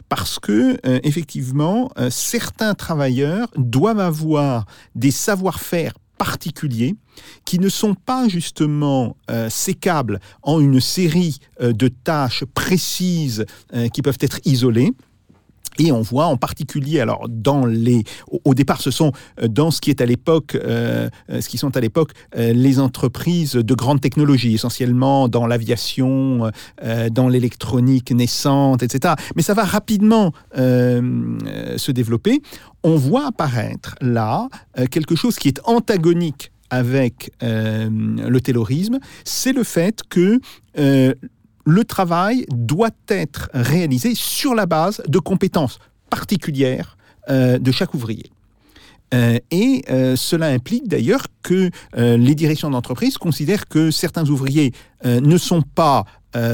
Parce 0.08 0.38
que, 0.38 0.78
euh, 0.86 1.00
effectivement, 1.02 1.90
euh, 1.98 2.10
certains 2.10 2.74
travailleurs 2.74 3.48
doivent 3.56 4.00
avoir 4.00 4.66
des 4.94 5.10
savoir-faire 5.10 5.92
particuliers 6.18 6.94
qui 7.44 7.58
ne 7.58 7.68
sont 7.68 7.94
pas 7.94 8.28
justement 8.28 9.16
euh, 9.30 9.50
sécables 9.50 10.18
en 10.42 10.60
une 10.60 10.80
série 10.80 11.38
de 11.60 11.88
tâches 11.88 12.44
précises 12.54 13.44
qui 13.92 14.02
peuvent 14.02 14.18
être 14.20 14.40
isolées. 14.44 14.92
Et 15.78 15.92
on 15.92 16.02
voit 16.02 16.26
en 16.26 16.36
particulier, 16.36 17.00
alors 17.00 17.26
dans 17.28 17.66
les, 17.66 18.04
au, 18.44 18.54
départ, 18.54 18.80
ce 18.80 18.90
sont 18.90 19.12
euh, 19.42 19.48
dans 19.48 19.70
ce 19.70 19.80
qui 19.80 19.90
est 19.90 20.00
à 20.00 20.06
l'époque, 20.06 20.54
euh, 20.54 21.08
euh, 21.30 21.40
ce 21.40 21.48
qui 21.48 21.58
sont 21.58 21.76
à 21.76 21.80
l'époque 21.80 22.12
euh, 22.36 22.52
les 22.52 22.78
entreprises 22.80 23.52
de 23.52 23.74
grande 23.74 24.00
technologie, 24.00 24.54
essentiellement 24.54 25.28
dans 25.28 25.46
l'aviation, 25.46 26.50
euh, 26.82 27.08
dans 27.10 27.28
l'électronique 27.28 28.10
naissante, 28.12 28.82
etc. 28.82 29.14
Mais 29.34 29.42
ça 29.42 29.54
va 29.54 29.64
rapidement 29.64 30.32
euh, 30.58 31.36
euh, 31.46 31.78
se 31.78 31.92
développer. 31.92 32.42
On 32.82 32.96
voit 32.96 33.26
apparaître 33.26 33.94
là 34.00 34.48
euh, 34.78 34.86
quelque 34.86 35.14
chose 35.14 35.36
qui 35.36 35.48
est 35.48 35.60
antagonique 35.64 36.52
avec 36.70 37.32
euh, 37.42 37.88
le 37.90 38.40
taylorisme, 38.40 38.98
c'est 39.24 39.52
le 39.52 39.62
fait 39.62 40.00
que 40.08 40.40
euh, 40.78 41.14
le 41.66 41.84
travail 41.84 42.46
doit 42.48 42.90
être 43.08 43.50
réalisé 43.52 44.14
sur 44.14 44.54
la 44.54 44.66
base 44.66 45.02
de 45.08 45.18
compétences 45.18 45.78
particulières 46.08 46.96
euh, 47.28 47.58
de 47.58 47.72
chaque 47.72 47.92
ouvrier. 47.92 48.30
Euh, 49.14 49.38
et 49.50 49.84
euh, 49.90 50.16
cela 50.16 50.46
implique 50.46 50.88
d'ailleurs 50.88 51.26
que 51.42 51.70
les 51.94 52.34
directions 52.34 52.70
d'entreprise 52.70 53.18
considèrent 53.18 53.68
que 53.68 53.90
certains 53.90 54.28
ouvriers 54.30 54.72
ne 55.04 55.38
sont 55.38 55.62
pas 55.62 56.04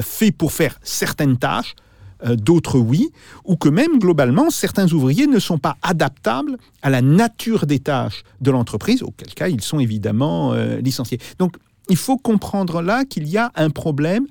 faits 0.03 0.37
pour 0.37 0.53
faire 0.53 0.79
certaines 0.83 1.39
tâches, 1.39 1.75
d'autres 2.25 2.79
oui, 2.79 3.11
ou 3.45 3.57
que 3.57 3.69
même 3.69 3.99
globalement, 3.99 4.51
certains 4.51 4.93
ouvriers 4.93 5.27
ne 5.27 5.41
sont 5.41 5.59
pas 5.59 5.77
adaptables 5.83 6.57
à 6.83 6.91
la 6.91 7.01
nature 7.03 7.67
des 7.67 7.81
tâches 7.81 8.23
de 8.41 8.51
l'entreprise, 8.51 9.03
auquel 9.03 9.35
cas 9.35 9.49
ils 9.49 9.63
sont 9.63 9.81
évidemment 9.81 10.53
licenciés. 10.55 11.19
Donc 11.39 11.57
il 11.89 11.97
faut 11.97 12.19
comprendre 12.19 12.83
là 12.83 13.05
qu'il 13.05 13.27
y 13.27 13.39
a 13.39 13.51
un 13.57 13.71
problème 13.71 14.27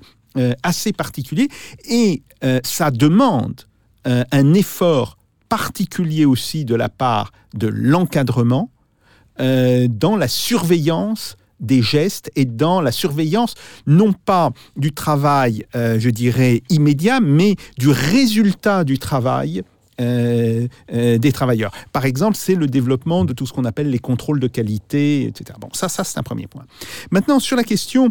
assez 0.62 0.92
particulier 0.92 1.48
et 1.88 2.22
euh, 2.44 2.60
ça 2.64 2.90
demande 2.90 3.62
euh, 4.06 4.24
un 4.32 4.54
effort 4.54 5.16
particulier 5.48 6.24
aussi 6.24 6.64
de 6.64 6.74
la 6.74 6.88
part 6.88 7.30
de 7.54 7.68
l'encadrement 7.68 8.70
euh, 9.40 9.86
dans 9.88 10.16
la 10.16 10.26
surveillance 10.26 11.36
des 11.60 11.82
gestes 11.82 12.30
et 12.34 12.44
dans 12.44 12.80
la 12.80 12.90
surveillance 12.90 13.54
non 13.86 14.12
pas 14.12 14.50
du 14.76 14.92
travail, 14.92 15.64
euh, 15.76 16.00
je 16.00 16.10
dirais, 16.10 16.62
immédiat, 16.68 17.20
mais 17.20 17.54
du 17.78 17.90
résultat 17.90 18.82
du 18.82 18.98
travail 18.98 19.62
euh, 20.00 20.66
euh, 20.92 21.18
des 21.18 21.32
travailleurs. 21.32 21.70
Par 21.92 22.06
exemple, 22.06 22.36
c'est 22.36 22.56
le 22.56 22.66
développement 22.66 23.24
de 23.24 23.32
tout 23.32 23.46
ce 23.46 23.52
qu'on 23.52 23.64
appelle 23.64 23.90
les 23.90 23.98
contrôles 23.98 24.40
de 24.40 24.48
qualité, 24.48 25.24
etc. 25.24 25.56
Bon, 25.60 25.68
ça, 25.74 25.88
ça 25.88 26.02
c'est 26.02 26.18
un 26.18 26.22
premier 26.22 26.48
point. 26.48 26.64
Maintenant, 27.10 27.38
sur 27.38 27.56
la 27.56 27.62
question 27.62 28.10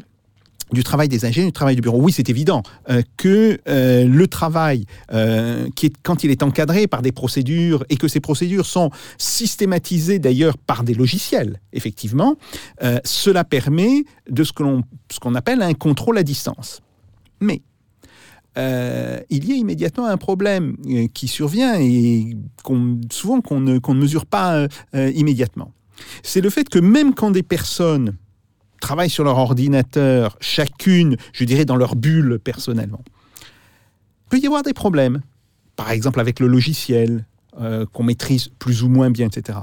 du 0.71 0.83
travail 0.83 1.07
des 1.07 1.25
ingénieurs, 1.25 1.49
du 1.49 1.53
travail 1.53 1.75
du 1.75 1.81
bureau. 1.81 2.01
Oui, 2.01 2.11
c'est 2.11 2.29
évident 2.29 2.63
euh, 2.89 3.01
que 3.17 3.59
euh, 3.67 4.05
le 4.05 4.27
travail, 4.27 4.85
euh, 5.11 5.67
qui 5.75 5.87
est, 5.87 5.93
quand 6.03 6.23
il 6.23 6.31
est 6.31 6.43
encadré 6.43 6.87
par 6.87 7.01
des 7.01 7.11
procédures 7.11 7.83
et 7.89 7.97
que 7.97 8.07
ces 8.07 8.19
procédures 8.19 8.65
sont 8.65 8.89
systématisées 9.17 10.19
d'ailleurs 10.19 10.57
par 10.57 10.83
des 10.83 10.93
logiciels, 10.93 11.59
effectivement, 11.73 12.35
cela 13.03 13.43
permet 13.43 14.03
de 14.29 14.43
ce 14.43 14.51
qu'on 14.53 15.35
appelle 15.35 15.61
un 15.61 15.73
contrôle 15.73 16.17
à 16.17 16.23
distance. 16.23 16.81
Mais 17.39 17.61
il 18.57 19.49
y 19.49 19.51
a 19.51 19.55
immédiatement 19.55 20.07
un 20.07 20.17
problème 20.17 20.77
qui 21.13 21.27
survient 21.27 21.79
et 21.79 22.35
souvent 23.11 23.41
qu'on 23.41 23.59
ne, 23.59 23.75
ne 23.75 23.93
mesure 23.93 24.25
pas 24.25 24.67
immédiatement. 24.93 25.73
C'est 26.23 26.41
le 26.41 26.49
fait 26.49 26.67
que 26.67 26.79
même 26.79 27.13
quand 27.13 27.31
des 27.31 27.43
personnes 27.43 28.15
travaillent 28.81 29.09
sur 29.09 29.23
leur 29.23 29.37
ordinateur, 29.37 30.35
chacune, 30.41 31.15
je 31.31 31.45
dirais, 31.45 31.63
dans 31.63 31.77
leur 31.77 31.95
bulle 31.95 32.39
personnellement, 32.43 33.01
il 33.05 34.29
peut 34.29 34.39
y 34.39 34.47
avoir 34.47 34.63
des 34.63 34.73
problèmes. 34.73 35.21
Par 35.77 35.91
exemple 35.91 36.19
avec 36.19 36.39
le 36.41 36.47
logiciel 36.47 37.25
euh, 37.59 37.85
qu'on 37.85 38.03
maîtrise 38.03 38.49
plus 38.59 38.83
ou 38.83 38.89
moins 38.89 39.09
bien, 39.09 39.27
etc. 39.27 39.59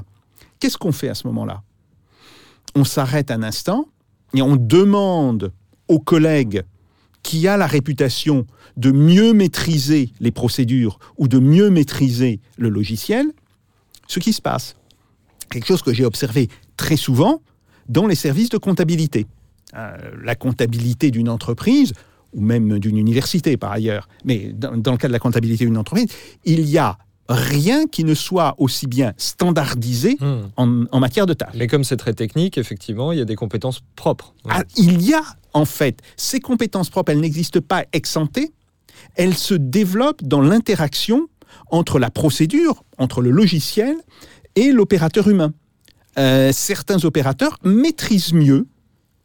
Qu'est-ce 0.59 0.79
qu'on 0.79 0.93
fait 0.93 1.09
à 1.09 1.15
ce 1.15 1.27
moment-là? 1.27 1.63
On 2.75 2.85
s'arrête 2.85 3.31
un 3.31 3.43
instant 3.43 3.89
et 4.35 4.43
on 4.43 4.57
demande 4.57 5.53
aux 5.89 6.01
collègues 6.01 6.65
qui 7.23 7.47
a 7.49 7.57
la 7.57 7.67
réputation 7.67 8.47
de 8.77 8.91
mieux 8.91 9.33
maîtriser 9.33 10.13
les 10.21 10.31
procédures 10.31 10.99
ou 11.19 11.29
de 11.29 11.39
mieux 11.39 11.71
maîtriser 11.71 12.41
le 12.57 12.69
logiciel, 12.69 13.27
ce 14.07 14.21
qui 14.21 14.33
se 14.33 14.41
passe. 14.41 14.77
Quelque 15.51 15.67
chose 15.67 15.83
que 15.83 15.93
j'ai 15.93 16.05
observé 16.05 16.49
très 16.77 16.97
souvent 16.97 17.43
dans 17.89 18.07
les 18.07 18.15
services 18.15 18.49
de 18.51 18.59
comptabilité. 18.59 19.27
Euh, 19.77 19.97
la 20.23 20.35
comptabilité 20.35 21.11
d'une 21.11 21.29
entreprise, 21.29 21.93
ou 22.35 22.41
même 22.41 22.79
d'une 22.79 22.97
université 22.97 23.57
par 23.57 23.73
ailleurs, 23.73 24.09
mais 24.25 24.53
dans, 24.55 24.77
dans 24.77 24.93
le 24.93 24.99
cas 24.99 25.09
de 25.09 25.13
la 25.13 25.19
comptabilité 25.19 25.65
d'une 25.67 25.77
entreprise, 25.79 26.09
il 26.45 26.69
y 26.69 26.79
a 26.79 26.97
rien 27.29 27.87
qui 27.87 28.05
ne 28.05 28.15
soit 28.15 28.55
aussi 28.57 28.87
bien 28.87 29.13
standardisé 29.19 30.17
Hmm. 30.21 30.49
en, 30.57 30.85
en 30.91 31.01
matière 31.01 31.27
de 31.27 31.35
tâches. 31.35 31.55
Mais 31.55 31.67
comme 31.67 31.85
c'est 31.85 31.99
très 31.99 32.15
technique, 32.15 32.57
effectivement, 32.57 33.13
il 33.13 33.19
y 33.19 33.21
a 33.21 33.27
des 33.27 33.35
compétences 33.37 33.83
propres. 33.97 34.35
Ah, 34.49 34.63
il 34.77 35.03
y 35.03 35.13
a, 35.13 35.23
en 35.53 35.67
fait, 35.67 36.01
ces 36.17 36.41
compétences 36.41 36.89
propres, 36.89 37.13
elles 37.13 37.21
n'existent 37.21 37.61
pas 37.61 37.85
ex 37.93 38.17
ante, 38.17 38.39
elles 39.17 39.35
se 39.37 39.55
développent 39.55 40.23
dans 40.23 40.41
l'interaction 40.41 41.29
entre 41.71 41.99
la 41.99 42.11
procédure, 42.11 42.83
entre 42.97 43.21
le 43.21 43.31
logiciel 43.31 43.95
et 44.57 44.73
l'opérateur 44.73 45.29
humain. 45.29 45.53
Euh, 46.19 46.51
certains 46.53 47.05
opérateurs 47.05 47.59
maîtrisent 47.63 48.33
mieux 48.33 48.67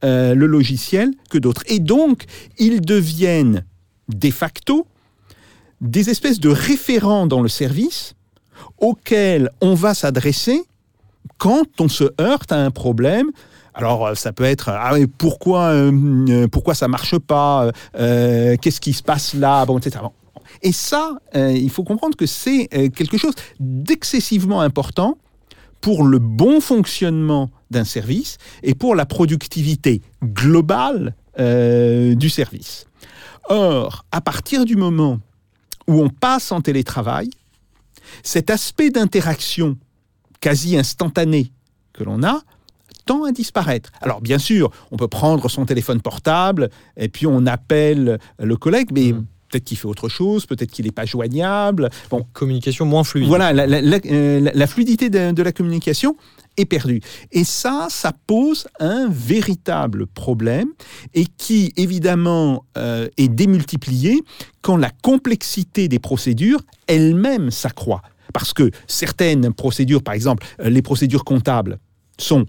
euh, 0.03 0.35
le 0.35 0.47
logiciel 0.47 1.13
que 1.29 1.37
d'autres. 1.37 1.63
Et 1.67 1.79
donc, 1.79 2.25
ils 2.57 2.81
deviennent 2.81 3.63
de 4.09 4.31
facto 4.31 4.85
des 5.79 6.09
espèces 6.09 6.41
de 6.41 6.49
référents 6.49 7.25
dans 7.25 7.41
le 7.41 7.47
service 7.47 8.13
auxquels 8.79 9.49
on 9.61 9.75
va 9.75 9.93
s'adresser 9.93 10.61
quand 11.37 11.79
on 11.79 11.87
se 11.87 12.03
heurte 12.19 12.51
à 12.51 12.57
un 12.57 12.71
problème 12.71 13.31
alors, 13.75 14.05
euh, 14.05 14.13
ça 14.13 14.31
peut 14.33 14.43
être 14.43 14.69
ah 14.69 14.93
pourquoi 15.17 15.69
euh, 15.69 16.47
pourquoi 16.47 16.75
ça 16.75 16.87
marche 16.87 17.17
pas 17.17 17.71
Qu'est-ce 17.93 18.79
qui 18.79 18.93
se 18.93 19.01
passe 19.01 19.33
là 19.33 19.65
Bon, 19.65 19.79
etc. 19.79 20.05
Et 20.61 20.71
ça, 20.71 21.13
il 21.33 21.71
faut 21.71 21.83
comprendre 21.83 22.15
que 22.15 22.27
c'est 22.27 22.67
quelque 22.67 23.17
chose 23.17 23.33
d'excessivement 23.59 24.61
important 24.61 25.17
pour 25.83 26.05
le 26.05 26.17
bon 26.17 26.61
fonctionnement 26.61 27.51
d'un 27.69 27.83
service 27.83 28.37
et 28.63 28.73
pour 28.73 28.95
la 28.95 29.05
productivité 29.05 30.01
globale 30.23 31.13
euh, 31.39 32.15
du 32.15 32.29
service. 32.29 32.85
Or, 33.49 34.05
à 34.13 34.21
partir 34.21 34.63
du 34.63 34.77
moment 34.77 35.19
où 35.87 36.01
on 36.01 36.07
passe 36.07 36.53
en 36.53 36.61
télétravail, 36.61 37.29
cet 38.23 38.49
aspect 38.49 38.91
d'interaction 38.91 39.77
quasi 40.39 40.77
instantané 40.77 41.51
que 41.91 42.05
l'on 42.05 42.23
a 42.23 42.39
tend 43.05 43.25
à 43.25 43.33
disparaître. 43.33 43.91
Alors 43.99 44.21
bien 44.21 44.39
sûr, 44.39 44.71
on 44.91 44.95
peut 44.95 45.09
prendre 45.09 45.49
son 45.49 45.65
téléphone 45.65 45.99
portable 45.99 46.69
et 46.95 47.09
puis 47.09 47.27
on 47.27 47.45
appelle 47.45 48.19
le 48.39 48.55
collègue, 48.55 48.91
mais 48.93 49.11
Mm. 49.11 49.25
Peut-être 49.53 49.65
qu'il 49.65 49.77
fait 49.77 49.87
autre 49.87 50.09
chose, 50.09 50.45
peut-être 50.47 50.71
qu'il 50.71 50.85
n'est 50.85 50.91
pas 50.91 51.05
joignable. 51.05 51.89
Bon, 52.09 52.25
Communication 52.33 52.85
moins 52.85 53.03
fluide. 53.03 53.27
voilà, 53.27 53.53
la, 53.53 53.67
la- 53.67 53.81
la- 53.81 53.99
euh, 54.05 54.49
la- 54.53 54.67
fluidité 54.67 55.09
de, 55.11 55.31
de 55.31 55.43
la 55.43 55.51
communication 55.51 56.15
est 56.57 56.65
perdue. 56.65 57.01
Et 57.31 57.43
ça, 57.43 57.87
ça 57.89 58.11
pose 58.27 58.67
un 58.79 59.07
véritable 59.09 60.07
problème 60.07 60.69
et 61.13 61.25
qui, 61.37 61.71
évidemment, 61.77 62.63
euh, 62.77 63.07
est 63.17 63.27
démultiplié 63.27 64.21
quand 64.61 64.77
la 64.77 64.89
complexité 65.03 65.87
des 65.87 65.99
procédures 65.99 66.61
elle-même 66.87 67.51
s'accroît. 67.51 68.01
Parce 68.33 68.53
que 68.53 68.71
certaines 68.87 69.53
procédures, 69.53 70.01
par 70.01 70.15
exemple, 70.15 70.45
euh, 70.61 70.69
les 70.69 70.81
procédures 70.81 71.23
comptables, 71.23 71.77
sont 72.19 72.45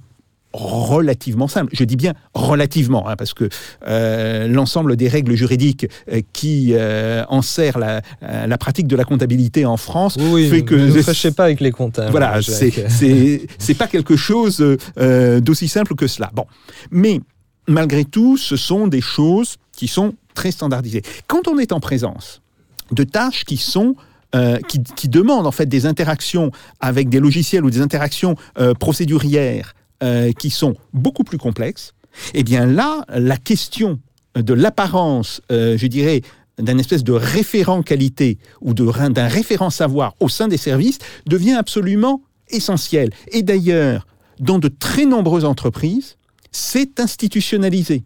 relativement 0.55 1.49
simples. 1.49 1.71
Je 1.75 1.85
dis 1.85 1.97
bien 1.97 2.15
relativement, 2.33 3.09
hein, 3.09 3.17
parce 3.17 3.35
que 3.35 3.49
euh, 3.87 4.47
l'ensemble 4.47 4.97
des 4.97 5.09
règles 5.09 5.35
juridiques 5.35 5.87
euh, 6.11 6.21
qui 6.33 6.71
euh, 6.73 7.25
enserrent 7.29 7.79
la, 7.79 8.01
la 8.23 8.59
pratique 8.59 8.87
de 8.87 8.97
la 8.97 9.05
comptabilité 9.05 9.67
en 9.67 9.77
France 9.77 10.17
Oui, 10.19 10.49
fait 10.49 10.63
que 10.63 10.75
ne 10.75 11.03
fâchez 11.03 11.33
pas 11.33 11.45
avec 11.45 11.61
les 11.61 11.73
comptables. 11.73 12.11
voilà, 12.13 12.41
c'est 12.41 12.71
Jacques. 12.71 13.49
c'est 13.59 13.75
pas 13.75 13.89
quelque 13.89 14.17
chose 14.17 14.65
d'aussi 14.97 15.69
simple 15.69 15.95
que 15.97 16.07
cela. 16.07 16.31
Bon, 16.35 16.47
mais 16.91 17.21
malgré 17.67 18.05
tout, 18.05 18.37
ce 18.37 18.57
sont 18.57 18.87
des 18.87 19.01
choses 19.01 19.57
qui 19.73 19.89
sont 19.89 20.15
très 20.35 20.53
standardisées. 20.53 21.03
Quand 21.27 21.49
on 21.49 21.59
est 21.59 21.73
en 21.73 21.81
présence 21.81 22.43
de 22.93 23.03
tâches 23.03 23.45
qui 23.45 23.57
sont 23.57 23.97
euh, 24.35 24.59
qui, 24.69 24.83
qui 24.83 25.09
demandent 25.09 25.47
en 25.47 25.53
fait 25.53 25.67
des 25.67 25.87
interactions 25.87 26.51
avec 26.81 27.09
des 27.09 27.21
logiciels 27.21 27.65
ou 27.65 27.71
des 27.71 27.81
interactions 27.81 28.35
euh, 28.59 28.75
procédurières 28.75 29.75
euh, 30.05 30.33
qui 30.33 30.51
sont 30.51 30.75
beaucoup 30.93 31.25
plus 31.25 31.39
complexes, 31.39 31.95
eh 32.35 32.45
bien 32.45 32.67
là, 32.67 33.05
la 33.09 33.37
question 33.37 33.99
de 34.37 34.55
l'apparence, 34.55 35.41
euh, 35.51 35.77
je 35.77 35.87
dirais, 35.87 36.23
d'un 36.59 36.79
espèce 36.79 37.03
de 37.03 37.13
référent 37.13 37.83
qualité 37.83 38.39
ou 38.61 38.75
d'un 38.75 39.29
référent 39.29 39.71
savoir 39.71 40.15
au 40.21 40.29
sein 40.29 40.49
des 40.49 40.57
services 40.57 40.99
devient 41.27 41.55
absolument 41.55 42.23
essentiel. 42.49 43.11
Et 43.33 43.43
d'ailleurs, 43.43 44.07
dans 44.39 44.59
de 44.59 44.69
très 44.69 45.07
nombreuses 45.07 45.45
entreprises, 45.45 46.17
c'est 46.53 47.01
institutionnalisé. 47.01 48.05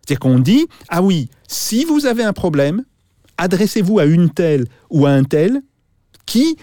C'est-à-dire 0.00 0.20
qu'on 0.20 0.38
dit, 0.38 0.66
ah 0.88 1.02
oui, 1.02 1.28
si 1.48 1.84
vous 1.84 2.06
avez 2.06 2.22
un 2.22 2.32
problème, 2.32 2.84
adressez-vous 3.36 3.98
à 3.98 4.04
une 4.04 4.30
telle 4.30 4.66
ou 4.90 5.06
à 5.06 5.10
un 5.10 5.24
tel 5.24 5.62
qui 6.26 6.56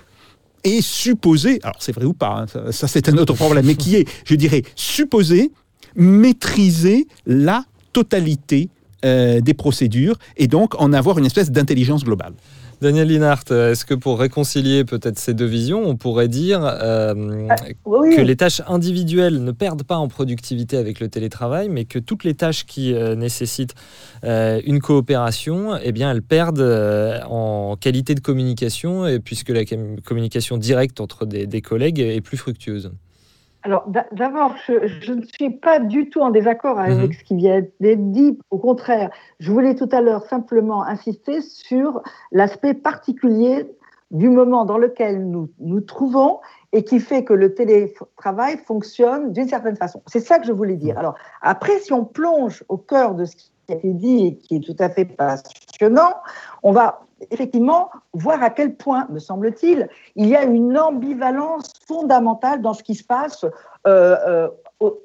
est 0.66 0.82
supposé, 0.82 1.60
alors 1.64 1.78
c'est 1.80 1.94
vrai 1.94 2.06
ou 2.06 2.14
pas, 2.14 2.46
hein, 2.56 2.72
ça, 2.72 2.88
c'est 2.88 3.08
un 3.10 3.18
autre 3.18 3.34
problème, 3.34 3.66
mais 3.66 3.76
qui 3.76 3.96
est, 3.96 4.08
je 4.26 4.36
dirais, 4.36 4.64
supposé 4.76 5.52
maîtriser 5.96 7.08
la 7.26 7.64
totalité 7.94 8.70
euh, 9.06 9.40
des 9.40 9.54
procédures 9.54 10.18
et 10.36 10.48
donc 10.48 10.80
en 10.82 10.92
avoir 10.92 11.18
une 11.20 11.26
espèce 11.26 11.52
d'intelligence 11.52 12.04
globale. 12.04 12.34
Daniel 12.86 13.08
Linhart, 13.08 13.46
est-ce 13.50 13.84
que 13.84 13.96
pour 13.96 14.20
réconcilier 14.20 14.86
peut-être 14.86 15.18
ces 15.18 15.34
deux 15.34 15.48
visions, 15.48 15.82
on 15.90 15.96
pourrait 15.96 16.28
dire 16.28 16.62
euh, 16.64 17.48
Oui, 17.84 18.16
que 18.16 18.22
les 18.22 18.36
tâches 18.36 18.62
individuelles 18.68 19.44
ne 19.44 19.52
perdent 19.52 19.82
pas 19.82 19.98
en 19.98 20.08
productivité 20.08 20.78
avec 20.78 21.00
le 21.00 21.08
télétravail, 21.08 21.68
mais 21.68 21.86
que 21.86 21.98
toutes 21.98 22.24
les 22.24 22.36
tâches 22.36 22.64
qui 22.68 22.94
euh, 22.94 23.16
nécessitent 23.16 23.74
euh, 24.24 24.62
une 24.68 24.82
coopération, 24.82 25.76
eh 25.82 25.92
bien, 25.92 26.12
elles 26.12 26.22
perdent 26.22 26.60
euh, 26.60 27.20
en 27.28 27.76
qualité 27.76 28.14
de 28.14 28.20
communication, 28.20 29.08
et 29.08 29.20
puisque 29.20 29.50
la 29.50 29.66
com- 29.66 29.96
communication 30.06 30.58
directe 30.58 31.02
entre 31.02 31.26
des, 31.26 31.48
des 31.48 31.62
collègues 31.64 32.00
est 32.00 32.22
plus 32.22 32.38
fructueuse? 32.38 32.92
Alors, 33.66 33.84
d'a- 33.88 34.06
d'abord, 34.12 34.56
je, 34.68 34.88
je 35.02 35.12
ne 35.14 35.24
suis 35.24 35.50
pas 35.50 35.80
du 35.80 36.10
tout 36.12 36.22
en 36.22 36.30
désaccord 36.30 36.80
avec 36.80 37.10
Mhm. 37.10 37.14
ce 37.14 37.24
qui 37.24 37.36
vient 37.36 37.62
d'être 37.80 38.12
dit. 38.12 38.38
Au 38.52 38.60
contraire, 38.60 39.10
je 39.40 39.52
voulais 39.52 39.74
tout 39.74 39.90
à 39.92 40.02
l'heure 40.02 40.24
simplement 40.28 40.84
insister 40.84 41.42
sur 41.42 42.02
l'aspect 42.32 42.76
particulier 42.76 43.68
du 44.12 44.30
moment 44.30 44.66
dans 44.66 44.78
lequel 44.78 45.28
nous 45.28 45.50
nous 45.60 45.82
trouvons 45.82 46.40
et 46.74 46.84
qui 46.84 47.00
fait 47.00 47.24
que 47.24 47.34
le 47.34 47.56
télétravail 47.56 48.58
fonctionne 48.58 49.34
d'une 49.34 49.48
certaine 49.48 49.76
façon. 49.76 50.02
C'est 50.06 50.20
ça 50.20 50.38
que 50.38 50.46
je 50.46 50.52
voulais 50.52 50.76
dire. 50.76 50.98
Alors, 51.00 51.16
après, 51.42 51.80
si 51.80 51.92
on 51.92 52.06
plonge 52.06 52.64
au 52.70 52.78
cœur 52.78 53.16
de 53.16 53.26
ce 53.26 53.36
qui 53.36 53.52
a 53.70 53.74
été 53.74 53.94
dit 53.94 54.28
et 54.28 54.36
qui 54.36 54.58
est 54.58 54.60
tout 54.64 54.76
à 54.78 54.90
fait 54.90 55.06
passionnant, 55.06 56.14
on 56.62 56.72
va 56.72 57.05
effectivement 57.32 57.90
voir 58.14 58.42
à 58.44 58.50
quel 58.50 58.76
point, 58.76 59.08
me 59.10 59.20
semble-t-il, 59.20 59.90
il 60.16 60.28
y 60.28 60.36
a 60.36 60.44
une 60.44 60.78
ambivalence 60.78 61.74
fondamentale 61.88 62.62
dans 62.62 62.74
ce 62.74 62.84
qui 62.84 62.96
se 62.96 63.04
passe. 63.04 63.46
euh, 63.88 64.18
euh, 64.28 64.48
au- 64.80 65.00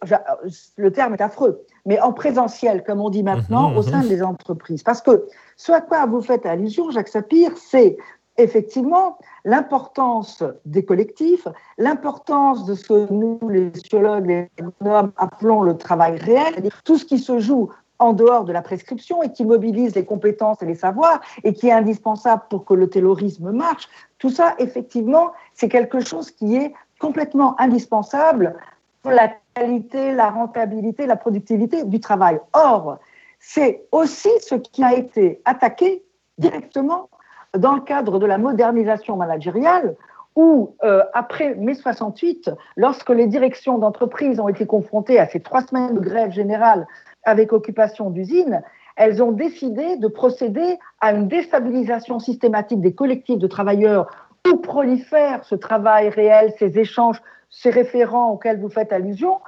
le 0.76 0.90
terme 0.90 1.12
est 1.14 1.20
affreux, 1.20 1.64
mais 1.84 2.00
en 2.00 2.12
présentiel, 2.14 2.82
comme 2.82 3.00
on 3.00 3.10
dit 3.10 3.22
maintenant, 3.22 3.70
Mhm, 3.70 3.76
au 3.76 3.82
sein 3.82 4.02
des 4.02 4.22
entreprises. 4.22 4.82
Parce 4.82 5.02
que 5.02 5.26
ce 5.56 5.70
à 5.70 5.80
quoi 5.82 6.06
vous 6.06 6.22
faites 6.22 6.46
allusion, 6.46 6.90
Jacques 6.90 7.08
Sapir, 7.08 7.52
c'est 7.58 7.98
effectivement 8.38 9.18
l'importance 9.44 10.42
des 10.64 10.84
collectifs, 10.84 11.46
l'importance 11.76 12.64
de 12.64 12.74
ce 12.74 12.84
que 12.88 13.12
nous, 13.12 13.38
les 13.50 13.70
sociologues, 13.74 14.26
les 14.26 14.50
économes, 14.56 15.12
appelons 15.18 15.62
le 15.62 15.76
travail 15.76 16.16
réel, 16.16 16.54
c'est-à-dire 16.54 16.82
tout 16.82 16.96
ce 16.96 17.04
qui 17.04 17.18
se 17.18 17.38
joue 17.38 17.68
en 18.00 18.12
dehors 18.12 18.44
de 18.44 18.52
la 18.52 18.62
prescription 18.62 19.22
et 19.22 19.30
qui 19.30 19.44
mobilise 19.44 19.94
les 19.94 20.04
compétences 20.04 20.60
et 20.62 20.66
les 20.66 20.74
savoirs 20.74 21.20
et 21.44 21.52
qui 21.52 21.68
est 21.68 21.72
indispensable 21.72 22.42
pour 22.50 22.64
que 22.64 22.74
le 22.74 22.88
terrorisme 22.88 23.52
marche. 23.52 23.88
Tout 24.18 24.30
ça, 24.30 24.54
effectivement, 24.58 25.32
c'est 25.54 25.68
quelque 25.68 26.00
chose 26.00 26.30
qui 26.30 26.56
est 26.56 26.72
complètement 26.98 27.60
indispensable 27.60 28.56
pour 29.02 29.12
la 29.12 29.30
qualité, 29.54 30.12
la 30.12 30.30
rentabilité, 30.30 31.06
la 31.06 31.16
productivité 31.16 31.84
du 31.84 32.00
travail. 32.00 32.40
Or, 32.52 32.98
c'est 33.38 33.86
aussi 33.92 34.30
ce 34.40 34.54
qui 34.54 34.82
a 34.82 34.94
été 34.94 35.40
attaqué 35.44 36.02
directement 36.38 37.08
dans 37.56 37.74
le 37.74 37.80
cadre 37.80 38.18
de 38.18 38.26
la 38.26 38.38
modernisation 38.38 39.16
managériale 39.16 39.96
où, 40.36 40.76
euh, 40.84 41.02
après 41.12 41.54
mai 41.56 41.74
68, 41.74 42.50
lorsque 42.76 43.10
les 43.10 43.26
directions 43.26 43.78
d'entreprise 43.78 44.38
ont 44.38 44.48
été 44.48 44.66
confrontées 44.66 45.18
à 45.18 45.28
ces 45.28 45.40
trois 45.40 45.62
semaines 45.62 45.94
de 45.94 46.00
grève 46.00 46.30
générale 46.30 46.86
avec 47.24 47.52
occupation 47.52 48.10
d'usines, 48.10 48.62
elles 48.96 49.22
ont 49.22 49.32
décidé 49.32 49.96
de 49.96 50.08
procéder 50.08 50.78
à 51.00 51.12
une 51.12 51.28
déstabilisation 51.28 52.18
systématique 52.18 52.80
des 52.80 52.94
collectifs 52.94 53.38
de 53.38 53.46
travailleurs 53.46 54.10
où 54.48 54.56
prolifère 54.56 55.44
ce 55.44 55.54
travail 55.54 56.08
réel, 56.08 56.52
ces 56.58 56.78
échanges, 56.78 57.22
ces 57.50 57.70
référents 57.70 58.32
auxquels 58.32 58.60
vous 58.60 58.68
faites 58.68 58.92
allusion, 58.92 59.38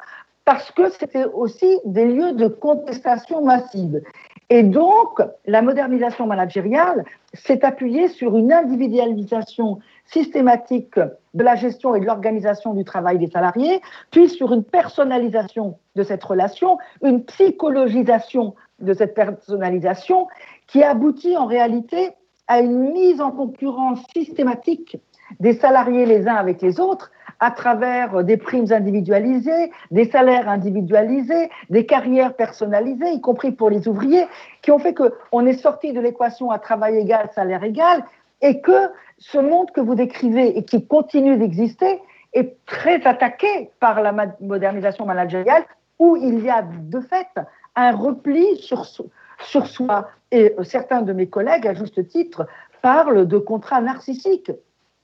parce 0.45 0.71
que 0.73 0.91
c'était 0.91 1.25
aussi 1.25 1.79
des 1.85 2.05
lieux 2.05 2.33
de 2.33 2.49
contestation 2.49 3.43
massive. 3.43 4.03
Et 4.51 4.63
donc, 4.63 5.23
la 5.47 5.63
modernisation 5.63 6.27
managériale 6.27 7.05
s'est 7.33 7.65
appuyée 7.65 8.09
sur 8.09 8.37
une 8.37 8.53
individualisation 8.53 9.79
systématique 10.05 10.99
de 11.35 11.45
la 11.45 11.55
gestion 11.55 11.95
et 11.95 12.01
de 12.01 12.07
l'organisation 12.07 12.75
du 12.75 12.85
travail 12.85 13.19
des 13.19 13.31
salariés, 13.31 13.81
puis 14.11 14.29
sur 14.29 14.53
une 14.53 14.65
personnalisation 14.65 15.79
de 15.97 16.03
cette 16.03 16.23
relation, 16.23 16.79
une 17.03 17.25
psychologisation 17.25 18.55
de 18.81 18.93
cette 18.93 19.15
personnalisation 19.15 20.29
qui 20.67 20.83
aboutit 20.83 21.37
en 21.37 21.47
réalité 21.47 22.11
à 22.49 22.61
une 22.61 22.93
mise 22.93 23.21
en 23.21 23.31
concurrence 23.31 24.01
systématique 24.15 24.99
des 25.41 25.55
salariés 25.55 26.07
les 26.07 26.29
uns 26.29 26.35
avec 26.35 26.61
les 26.61 26.81
autres 26.81 27.11
à 27.41 27.51
travers 27.51 28.23
des 28.23 28.37
primes 28.37 28.71
individualisées, 28.71 29.73
des 29.91 30.09
salaires 30.11 30.49
individualisés, 30.49 31.51
des 31.71 31.87
carrières 31.87 32.35
personnalisées, 32.35 33.11
y 33.11 33.21
compris 33.21 33.51
pour 33.51 33.69
les 33.69 33.89
ouvriers, 33.89 34.27
qui 34.63 34.71
ont 34.71 34.79
fait 34.79 34.95
qu'on 34.95 35.47
est 35.47 35.59
sorti 35.59 35.93
de 35.93 36.01
l'équation 36.01 36.51
à 36.51 36.59
travail 36.59 36.99
égal, 36.99 37.31
salaire 37.35 37.65
égal, 37.65 38.05
et 38.43 38.61
que 38.61 38.91
ce 39.23 39.39
monde 39.39 39.71
que 39.71 39.81
vous 39.81 39.95
décrivez 39.95 40.59
et 40.59 40.65
qui 40.65 40.85
continue 40.87 41.37
d'exister 41.37 42.01
est 42.33 42.57
très 42.67 43.07
attaqué 43.07 43.71
par 43.79 44.03
la 44.03 44.13
modernisation 44.41 45.07
managériale, 45.07 45.65
où 45.99 46.17
il 46.17 46.41
y 46.41 46.51
a 46.51 46.63
de 46.63 47.01
fait 47.01 47.29
un 47.77 47.93
repli 47.93 48.57
sur, 48.57 48.87
soi. 48.87 50.09
Et 50.31 50.55
certains 50.63 51.03
de 51.03 51.13
mes 51.13 51.29
collègues, 51.29 51.67
à 51.67 51.75
juste 51.75 52.07
titre, 52.09 52.47
parlent 52.81 53.27
de 53.27 53.39
contrats 53.39 53.81
narcissiques 53.81 54.51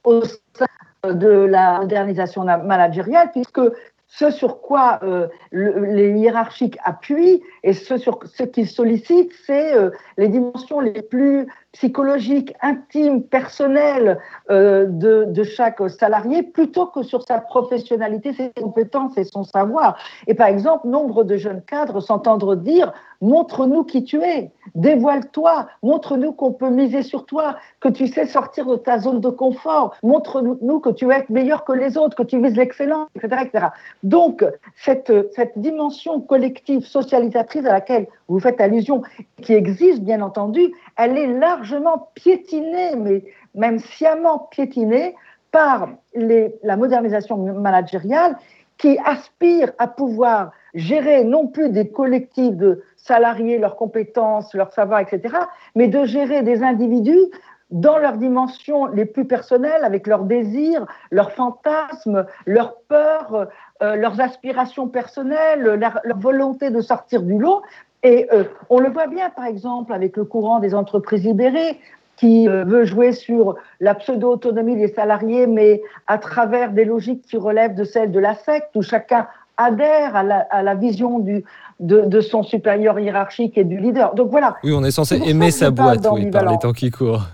au 0.05 0.23
sein 0.25 0.67
de 1.05 1.29
la 1.29 1.79
modernisation 1.79 2.45
managériale, 2.45 3.31
puisque 3.31 3.61
ce 4.09 4.31
sur 4.31 4.63
quoi 4.63 4.99
euh, 5.03 5.29
le, 5.51 5.85
les 5.85 6.19
hiérarchiques 6.19 6.79
appuient 6.83 7.43
et 7.63 7.75
ce 7.75 7.99
sur 7.99 8.19
ce 8.25 8.43
qu'ils 8.43 8.69
sollicitent, 8.69 9.35
c'est 9.47 9.75
euh, 9.75 9.91
les 10.17 10.29
dimensions 10.29 10.81
les 10.81 11.03
plus 11.03 11.47
psychologiques, 11.73 12.55
intimes, 12.63 13.23
personnelles 13.23 14.19
euh, 14.51 14.87
de, 14.89 15.27
de, 15.29 15.43
chaque 15.45 15.79
salarié, 15.91 16.43
plutôt 16.43 16.87
que 16.87 17.03
sur 17.03 17.23
sa 17.23 17.39
professionnalité, 17.39 18.33
ses 18.33 18.51
compétences 18.61 19.17
et 19.19 19.25
son 19.25 19.45
savoir. 19.45 19.99
Et 20.27 20.35
par 20.35 20.49
exemple, 20.49 20.89
nombre 20.89 21.25
de 21.25 21.37
jeunes 21.37 21.63
cadres 21.63 22.01
s'entendent 22.01 22.63
dire 22.63 22.93
montre-nous 23.21 23.83
qui 23.83 24.05
tu 24.05 24.23
es, 24.23 24.53
dévoile-toi, 24.77 25.67
montre-nous 25.83 26.33
qu'on 26.33 26.53
peut 26.53 26.71
miser 26.71 27.03
sur 27.03 27.27
toi, 27.27 27.57
que 27.81 27.89
tu 27.89 28.07
sais 28.07 28.27
sortir 28.27 28.67
de 28.67 28.77
ta 28.77 28.99
zone 28.99 29.21
de 29.21 29.29
confort, 29.29 29.95
montre-nous 30.05 30.79
que 30.79 30.91
tu 30.91 31.11
es 31.11 31.27
meilleur 31.29 31.65
que 31.65 31.73
les 31.73 31.99
autres, 31.99 32.17
que 32.17 32.23
tu 32.23 32.41
vises 32.41 32.57
l'excellence, 32.57 33.09
etc., 33.17 33.43
etc. 33.45 33.67
Donc, 34.05 34.45
cette, 34.77 35.13
cette 35.35 35.59
dimension 35.59 36.21
collective 36.21 36.87
socialisatrice 36.87 37.67
à 37.67 37.73
laquelle 37.73 38.07
vous 38.29 38.39
faites 38.39 38.61
allusion, 38.61 39.03
qui 39.43 39.53
existe 39.53 40.03
bien 40.03 40.21
entendu, 40.21 40.73
elle 40.97 41.19
est 41.19 41.27
largement 41.27 41.58
largement 41.59 42.11
piétinée, 42.15 42.95
mais 42.97 43.25
même 43.55 43.79
sciemment 43.79 44.39
piétinée 44.51 45.17
par 45.51 45.89
la 46.15 46.77
modernisation 46.77 47.37
managériale 47.37 48.37
qui 48.77 48.97
aspire 49.05 49.73
à 49.79 49.89
pouvoir 49.89 50.53
gérer 50.75 51.25
non 51.25 51.49
plus 51.49 51.71
des 51.71 51.89
collectifs 51.89 52.55
de 52.55 52.85
salariés, 52.97 53.59
leurs 53.59 53.75
compétences, 53.77 54.55
leur 54.55 54.73
savoir, 54.73 55.01
etc., 55.01 55.35
mais 55.75 55.89
de 55.89 56.05
gérer 56.05 56.43
des 56.43 56.63
individus 56.63 57.31
dans 57.71 57.99
leurs 57.99 58.17
dimensions 58.17 58.87
les 58.87 59.05
plus 59.05 59.27
personnelles, 59.27 59.85
avec 59.85 60.07
leurs 60.07 60.25
désirs, 60.25 60.87
leurs 61.11 61.33
fantasmes, 61.33 62.25
leurs 62.47 62.77
peurs, 62.89 63.49
euh, 63.83 63.97
leurs 63.97 64.21
aspirations 64.21 64.89
personnelles, 64.89 65.63
leur, 65.63 66.01
volonté 66.17 66.71
de 66.71 66.81
sortir 66.81 67.23
du 67.23 67.39
lot. 67.39 67.63
Et 68.03 68.29
euh, 68.33 68.45
on 68.71 68.81
le 68.81 68.91
voit 68.91 69.07
bien, 69.07 69.31
par 69.31 69.47
exemple, 69.47 69.93
avec 69.93 70.17
le 70.17 70.25
courant 70.25 70.61
des 70.61 70.75
entreprises 70.75 71.25
libérées, 71.25 71.79
qui 72.17 72.49
euh, 72.49 72.65
veut 72.65 72.85
jouer 72.85 73.13
sur 73.13 73.57
la 73.81 73.95
pseudo-autonomie 73.95 74.77
des 74.77 74.89
salariés, 74.89 75.47
mais 75.47 75.83
à 76.07 76.19
travers 76.19 76.73
des 76.73 76.85
logiques 76.85 77.23
qui 77.23 77.37
relèvent 77.37 77.75
de 77.75 77.85
celles 77.85 78.11
de 78.11 78.19
la 78.19 78.35
secte, 78.35 78.71
où 78.75 78.83
chacun 78.83 79.29
adhère 79.57 80.17
à 80.17 80.23
la, 80.23 80.39
à 80.51 80.63
la 80.63 80.75
vision 80.75 81.19
du, 81.21 81.45
de, 81.81 82.03
de, 82.03 82.21
son 82.21 82.43
supérieur 82.43 82.99
hiérarchique 82.99 83.57
et 83.57 83.65
du 83.65 83.79
leader. 83.79 84.15
Donc 84.15 84.31
voilà. 84.31 84.57
Oui, 84.63 84.73
on 84.75 84.85
est 84.85 84.91
censé 84.91 85.21
aimer 85.25 85.51
sa 85.51 85.71
boîte, 85.71 86.07
oui, 86.13 86.31
par 86.31 86.51
les 86.51 86.59
temps 86.59 86.73
qui 86.73 86.91
courent. 86.91 87.27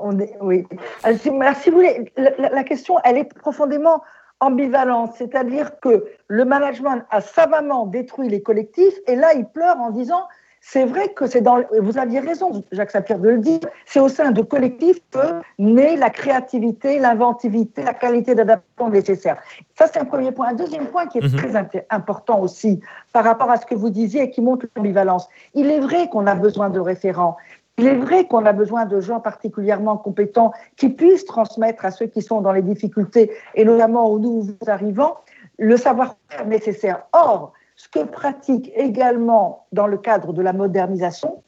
On 0.00 0.18
est, 0.18 0.36
oui. 0.40 0.64
Alors, 1.02 1.18
si, 1.18 1.30
si, 1.62 1.70
vous 1.70 1.76
voulez, 1.76 2.12
la, 2.16 2.50
la, 2.50 2.64
question, 2.64 2.96
elle 3.04 3.18
est 3.18 3.32
profondément 3.34 4.02
ambivalente, 4.44 5.14
c'est-à-dire 5.16 5.80
que 5.80 6.04
le 6.28 6.44
management 6.44 7.02
a 7.10 7.20
savamment 7.20 7.86
détruit 7.86 8.28
les 8.28 8.42
collectifs, 8.42 8.94
et 9.06 9.16
là, 9.16 9.34
il 9.34 9.46
pleure 9.46 9.78
en 9.78 9.90
disant 9.90 10.26
c'est 10.66 10.86
vrai 10.86 11.10
que 11.10 11.26
c'est 11.26 11.42
dans. 11.42 11.62
Vous 11.78 11.98
aviez 11.98 12.20
raison, 12.20 12.64
Jacques 12.72 12.90
Sapir, 12.90 13.18
de 13.18 13.28
le 13.28 13.38
dire. 13.38 13.60
C'est 13.84 14.00
au 14.00 14.08
sein 14.08 14.30
de 14.30 14.40
collectifs 14.40 14.98
que 15.10 15.42
naît 15.58 15.94
la 15.96 16.08
créativité, 16.08 16.98
l'inventivité, 16.98 17.82
la 17.82 17.92
qualité 17.92 18.34
d'adaptation 18.34 18.88
nécessaire. 18.88 19.36
Ça, 19.78 19.88
c'est 19.88 19.98
un 19.98 20.06
premier 20.06 20.32
point. 20.32 20.48
Un 20.48 20.54
deuxième 20.54 20.86
point 20.86 21.06
qui 21.06 21.18
est 21.18 21.34
mmh. 21.34 21.36
très 21.36 21.84
important 21.90 22.40
aussi 22.40 22.80
par 23.12 23.24
rapport 23.24 23.50
à 23.50 23.58
ce 23.58 23.66
que 23.66 23.74
vous 23.74 23.90
disiez 23.90 24.22
et 24.22 24.30
qui 24.30 24.40
montre 24.40 24.64
l'ambivalence. 24.74 25.28
Il 25.52 25.70
est 25.70 25.80
vrai 25.80 26.08
qu'on 26.08 26.26
a 26.26 26.34
besoin 26.34 26.70
de 26.70 26.80
référents. 26.80 27.36
Il 27.78 27.86
est 27.86 27.96
vrai 27.96 28.26
qu'on 28.26 28.46
a 28.46 28.52
besoin 28.52 28.84
de 28.84 29.00
gens 29.00 29.20
particulièrement 29.20 29.96
compétents 29.96 30.52
qui 30.76 30.90
puissent 30.90 31.24
transmettre 31.24 31.84
à 31.84 31.90
ceux 31.90 32.06
qui 32.06 32.22
sont 32.22 32.40
dans 32.40 32.52
les 32.52 32.62
difficultés 32.62 33.32
et 33.54 33.64
notamment 33.64 34.06
aux 34.06 34.18
nouveaux 34.18 34.54
arrivants 34.68 35.16
le 35.58 35.76
savoir-faire 35.76 36.46
nécessaire. 36.46 37.02
Or, 37.12 37.52
ce 37.76 37.88
que 37.88 38.04
pratiquent 38.04 38.72
également 38.76 39.66
dans 39.72 39.88
le 39.88 39.98
cadre 39.98 40.32
de 40.32 40.42
la 40.42 40.52
modernisation 40.52 41.42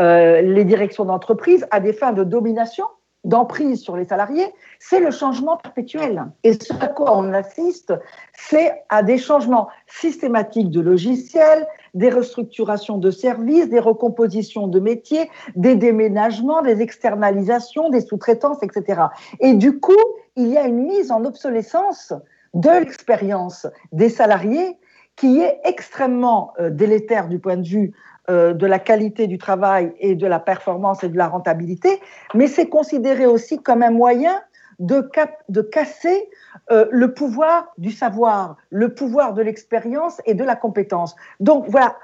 euh, 0.00 0.42
les 0.42 0.64
directions 0.64 1.06
d'entreprise 1.06 1.66
à 1.70 1.80
des 1.80 1.94
fins 1.94 2.12
de 2.12 2.22
domination, 2.22 2.84
d'emprise 3.24 3.80
sur 3.80 3.96
les 3.96 4.04
salariés, 4.04 4.46
c'est 4.78 5.00
le 5.00 5.10
changement 5.10 5.56
perpétuel. 5.56 6.26
Et 6.44 6.52
ce 6.52 6.72
à 6.80 6.88
quoi 6.88 7.16
on 7.16 7.32
assiste, 7.32 7.92
c'est 8.32 8.84
à 8.88 9.02
des 9.02 9.18
changements 9.18 9.68
systématiques 9.86 10.70
de 10.70 10.80
logiciels, 10.80 11.66
des 11.94 12.10
restructurations 12.10 12.98
de 12.98 13.10
services, 13.10 13.68
des 13.68 13.78
recompositions 13.78 14.68
de 14.68 14.80
métiers, 14.80 15.30
des 15.54 15.74
déménagements, 15.74 16.62
des 16.62 16.80
externalisations, 16.80 17.90
des 17.90 18.00
sous-traitances, 18.00 18.62
etc. 18.62 19.02
Et 19.40 19.54
du 19.54 19.78
coup, 19.78 19.92
il 20.36 20.48
y 20.48 20.56
a 20.56 20.66
une 20.66 20.84
mise 20.86 21.10
en 21.10 21.24
obsolescence 21.24 22.12
de 22.54 22.70
l'expérience 22.70 23.66
des 23.92 24.08
salariés 24.08 24.78
qui 25.16 25.40
est 25.40 25.60
extrêmement 25.64 26.52
euh, 26.60 26.70
délétère 26.70 27.28
du 27.28 27.38
point 27.38 27.56
de 27.56 27.66
vue 27.66 27.92
euh, 28.28 28.52
de 28.52 28.66
la 28.66 28.78
qualité 28.78 29.26
du 29.26 29.38
travail 29.38 29.92
et 29.98 30.14
de 30.14 30.26
la 30.26 30.38
performance 30.38 31.04
et 31.04 31.08
de 31.08 31.16
la 31.16 31.28
rentabilité, 31.28 32.00
mais 32.34 32.48
c'est 32.48 32.68
considéré 32.68 33.24
aussi 33.24 33.62
comme 33.62 33.82
un 33.82 33.90
moyen 33.90 34.34
de, 34.78 35.62
casser 35.62 36.28
euh, 36.70 36.86
le 36.90 37.14
pouvoir 37.14 37.72
du 37.78 37.90
savoir, 37.90 38.56
le 38.70 38.94
pouvoir 38.94 39.34
de 39.34 39.42
l'expérience 39.42 40.20
et 40.26 40.34
de 40.34 40.44
la 40.44 40.56
compétence. 40.56 41.16
Donc 41.40 41.66
voilà, 41.68 41.96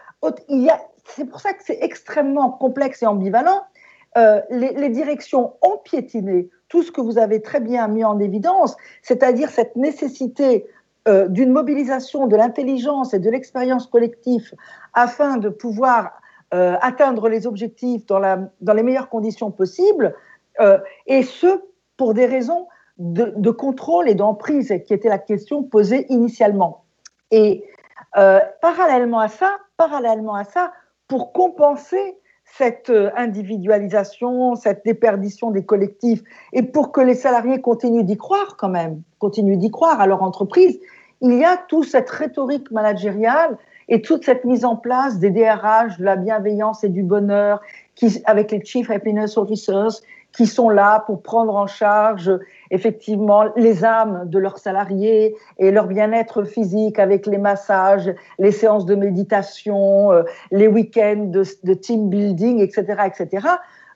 c'est 1.04 1.24
pour 1.24 1.40
ça 1.40 1.52
que 1.52 1.62
c'est 1.64 1.78
extrêmement 1.80 2.50
complexe 2.50 3.02
et 3.02 3.06
ambivalent. 3.06 3.62
Euh, 4.16 4.40
les, 4.50 4.90
directions 4.90 5.54
ont 5.62 5.78
piétiné 5.78 6.48
tout 6.68 6.82
ce 6.82 6.92
que 6.92 7.00
vous 7.00 7.18
avez 7.18 7.40
très 7.40 7.60
bien 7.60 7.88
mis 7.88 8.04
en 8.04 8.18
évidence, 8.18 8.76
c'est-à-dire 9.02 9.50
cette 9.50 9.74
nécessité 9.76 10.66
euh, 11.08 11.28
d'une 11.28 11.50
mobilisation 11.50 12.26
de 12.26 12.36
l'intelligence 12.36 13.14
et 13.14 13.18
de 13.18 13.30
l'expérience 13.30 13.86
collective 13.86 14.52
afin 14.94 15.36
de 15.36 15.48
pouvoir 15.48 16.12
atteindre 16.54 17.30
les 17.30 17.46
objectifs 17.46 18.04
dans, 18.04 18.20
les 18.20 18.82
meilleures 18.82 19.08
conditions 19.08 19.50
possibles, 19.50 20.14
et 21.06 21.22
ce, 21.22 21.62
pour 21.96 22.14
des 22.14 22.26
raisons 22.26 22.66
de, 22.98 23.50
contrôle 23.50 24.08
et 24.08 24.14
d'emprise, 24.14 24.72
qui 24.86 24.94
était 24.94 25.08
la 25.08 25.18
question 25.18 25.62
posée 25.62 26.06
initialement. 26.10 26.84
Et 27.30 27.64
euh, 28.16 28.40
parallèlement 28.60 29.20
à 29.20 29.28
ça, 29.28 29.56
parallèlement 29.76 30.34
à 30.34 30.44
ça, 30.44 30.72
pour 31.08 31.32
compenser 31.32 32.18
cette 32.44 32.90
euh, 32.90 33.10
individualisation, 33.16 34.54
cette 34.54 34.84
déperdition 34.84 35.50
des 35.50 35.64
collectifs, 35.64 36.22
et 36.52 36.62
pour 36.62 36.92
que 36.92 37.00
les 37.00 37.14
salariés 37.14 37.60
continuent 37.60 38.04
d'y 38.04 38.16
croire 38.16 38.56
quand 38.58 38.68
même, 38.68 39.02
continuent 39.18 39.56
d'y 39.56 39.70
croire 39.70 40.00
à 40.00 40.06
leur 40.06 40.22
entreprise, 40.22 40.78
il 41.22 41.34
y 41.38 41.44
a 41.44 41.56
toute 41.68 41.86
cette 41.86 42.10
rhétorique 42.10 42.70
managériale 42.70 43.56
et 43.88 44.02
toute 44.02 44.24
cette 44.24 44.44
mise 44.44 44.64
en 44.64 44.76
place 44.76 45.18
des 45.18 45.30
DRH, 45.30 45.98
de 45.98 46.04
la 46.04 46.16
bienveillance 46.16 46.84
et 46.84 46.88
du 46.88 47.02
bonheur, 47.02 47.60
qui, 47.94 48.22
avec 48.24 48.50
les 48.50 48.64
Chief 48.64 48.90
Happiness 48.90 49.36
Officers, 49.36 50.02
qui 50.32 50.46
sont 50.46 50.68
là 50.68 51.00
pour 51.06 51.22
prendre 51.22 51.54
en 51.54 51.66
charge 51.66 52.30
effectivement 52.70 53.44
les 53.56 53.84
âmes 53.84 54.22
de 54.26 54.38
leurs 54.38 54.58
salariés 54.58 55.36
et 55.58 55.70
leur 55.70 55.86
bien-être 55.86 56.44
physique 56.44 56.98
avec 56.98 57.26
les 57.26 57.38
massages, 57.38 58.12
les 58.38 58.52
séances 58.52 58.86
de 58.86 58.94
méditation, 58.94 60.10
euh, 60.12 60.22
les 60.50 60.68
week-ends 60.68 61.26
de, 61.28 61.74
team 61.74 62.08
building, 62.08 62.60
etc., 62.60 63.02
etc., 63.06 63.46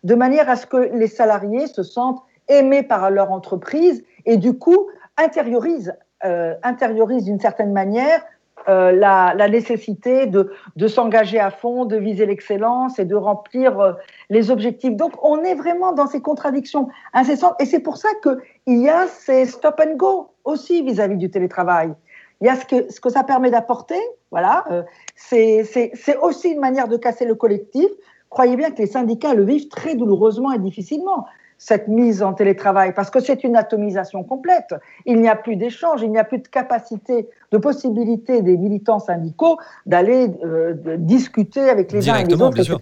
de 0.04 0.14
manière 0.14 0.48
à 0.48 0.56
ce 0.56 0.66
que 0.66 0.76
les 0.76 1.08
salariés 1.08 1.66
se 1.66 1.82
sentent 1.82 2.22
aimés 2.48 2.82
par 2.82 3.10
leur 3.10 3.32
entreprise 3.32 4.04
et 4.24 4.36
du 4.36 4.56
coup 4.58 4.88
intériorisent, 5.16 5.94
euh, 6.24 6.54
intériorisent 6.62 7.24
d'une 7.24 7.40
certaine 7.40 7.72
manière 7.72 8.22
euh, 8.68 8.90
la, 8.90 9.48
nécessité 9.48 10.26
de, 10.26 10.52
de 10.74 10.88
s'engager 10.88 11.38
à 11.38 11.50
fond, 11.50 11.84
de 11.84 11.96
viser 11.96 12.26
l'excellence 12.26 12.98
et 12.98 13.04
de 13.04 13.14
remplir 13.14 13.78
euh, 13.78 13.92
les 14.28 14.50
objectifs. 14.50 14.96
Donc, 14.96 15.12
on 15.22 15.42
est 15.44 15.54
vraiment 15.54 15.92
dans 15.92 16.08
ces 16.08 16.20
contradictions 16.20 16.88
incessantes. 17.12 17.54
Et 17.60 17.64
c'est 17.64 17.80
pour 17.80 17.96
ça 17.96 18.08
qu'il 18.22 18.82
y 18.82 18.88
a 18.88 19.06
ces 19.06 19.46
stop 19.46 19.80
and 19.86 19.94
go 19.96 20.30
aussi 20.44 20.82
vis-à-vis 20.82 21.14
-vis 21.14 21.18
du 21.18 21.30
télétravail. 21.30 21.94
Il 22.40 22.46
y 22.48 22.50
a 22.50 22.56
ce 22.56 22.66
que, 22.66 22.90
ce 22.90 23.00
que 23.00 23.08
ça 23.08 23.22
permet 23.22 23.50
d'apporter. 23.50 24.00
Voilà. 24.30 24.64
Euh, 24.70 24.82
c'est 25.14 26.16
aussi 26.20 26.48
une 26.50 26.60
manière 26.60 26.88
de 26.88 26.96
casser 26.96 27.24
le 27.24 27.34
collectif. 27.34 27.88
Croyez 28.30 28.56
bien 28.56 28.70
que 28.70 28.78
les 28.78 28.88
syndicats 28.88 29.34
le 29.34 29.44
vivent 29.44 29.68
très 29.68 29.94
douloureusement 29.94 30.52
et 30.52 30.58
difficilement 30.58 31.24
cette 31.58 31.88
mise 31.88 32.22
en 32.22 32.34
télétravail, 32.34 32.92
parce 32.94 33.10
que 33.10 33.20
c'est 33.20 33.44
une 33.44 33.56
atomisation 33.56 34.22
complète. 34.22 34.74
Il 35.06 35.20
n'y 35.20 35.28
a 35.28 35.36
plus 35.36 35.56
d'échange, 35.56 36.02
il 36.02 36.10
n'y 36.10 36.18
a 36.18 36.24
plus 36.24 36.38
de 36.38 36.48
capacité, 36.48 37.28
de 37.52 37.58
possibilité 37.58 38.42
des 38.42 38.56
militants 38.56 38.98
syndicaux 38.98 39.58
d'aller 39.86 40.30
euh, 40.44 40.74
discuter 40.98 41.68
avec 41.68 41.92
les 41.92 42.08
uns 42.08 42.16
et 42.16 42.24
les 42.24 42.40
autres, 42.40 42.58
etc. 42.58 42.78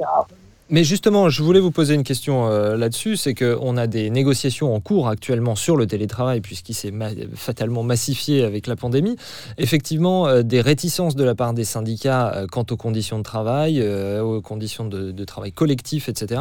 Mais 0.71 0.83
justement, 0.83 1.29
je 1.29 1.43
voulais 1.43 1.61
vous 1.61 1.71
poser 1.71 1.93
une 1.93 2.05
question 2.05 2.49
euh, 2.49 2.79
là-dessus, 2.79 3.19
c'est 3.19 3.35
qu'on 3.35 3.77
a 3.77 3.87
des 3.87 4.09
négociations 4.09 4.75
en 4.75 4.81
cours 4.81 5.09
actuellement 5.09 5.57
sur 5.57 5.77
le 5.77 5.87
télétravail, 5.87 6.41
puisqu'il 6.41 6.73
s'est 6.73 6.93
fatalement 7.35 7.83
massifié 7.83 8.45
avec 8.45 8.67
la 8.67 8.75
pandémie. 8.75 9.17
Effectivement, 9.59 10.27
euh, 10.27 10.43
des 10.43 10.63
réticences 10.63 11.17
de 11.17 11.25
la 11.25 11.35
part 11.35 11.53
des 11.53 11.65
syndicats 11.65 12.33
euh, 12.35 12.47
quant 12.51 12.65
aux 12.71 12.79
conditions 12.79 13.19
de 13.19 13.23
travail, 13.23 13.87
aux 14.21 14.41
conditions 14.41 14.87
de, 14.87 15.13
de, 15.13 15.25
travail 15.25 15.53
collectif, 15.53 16.09
etc. 16.09 16.41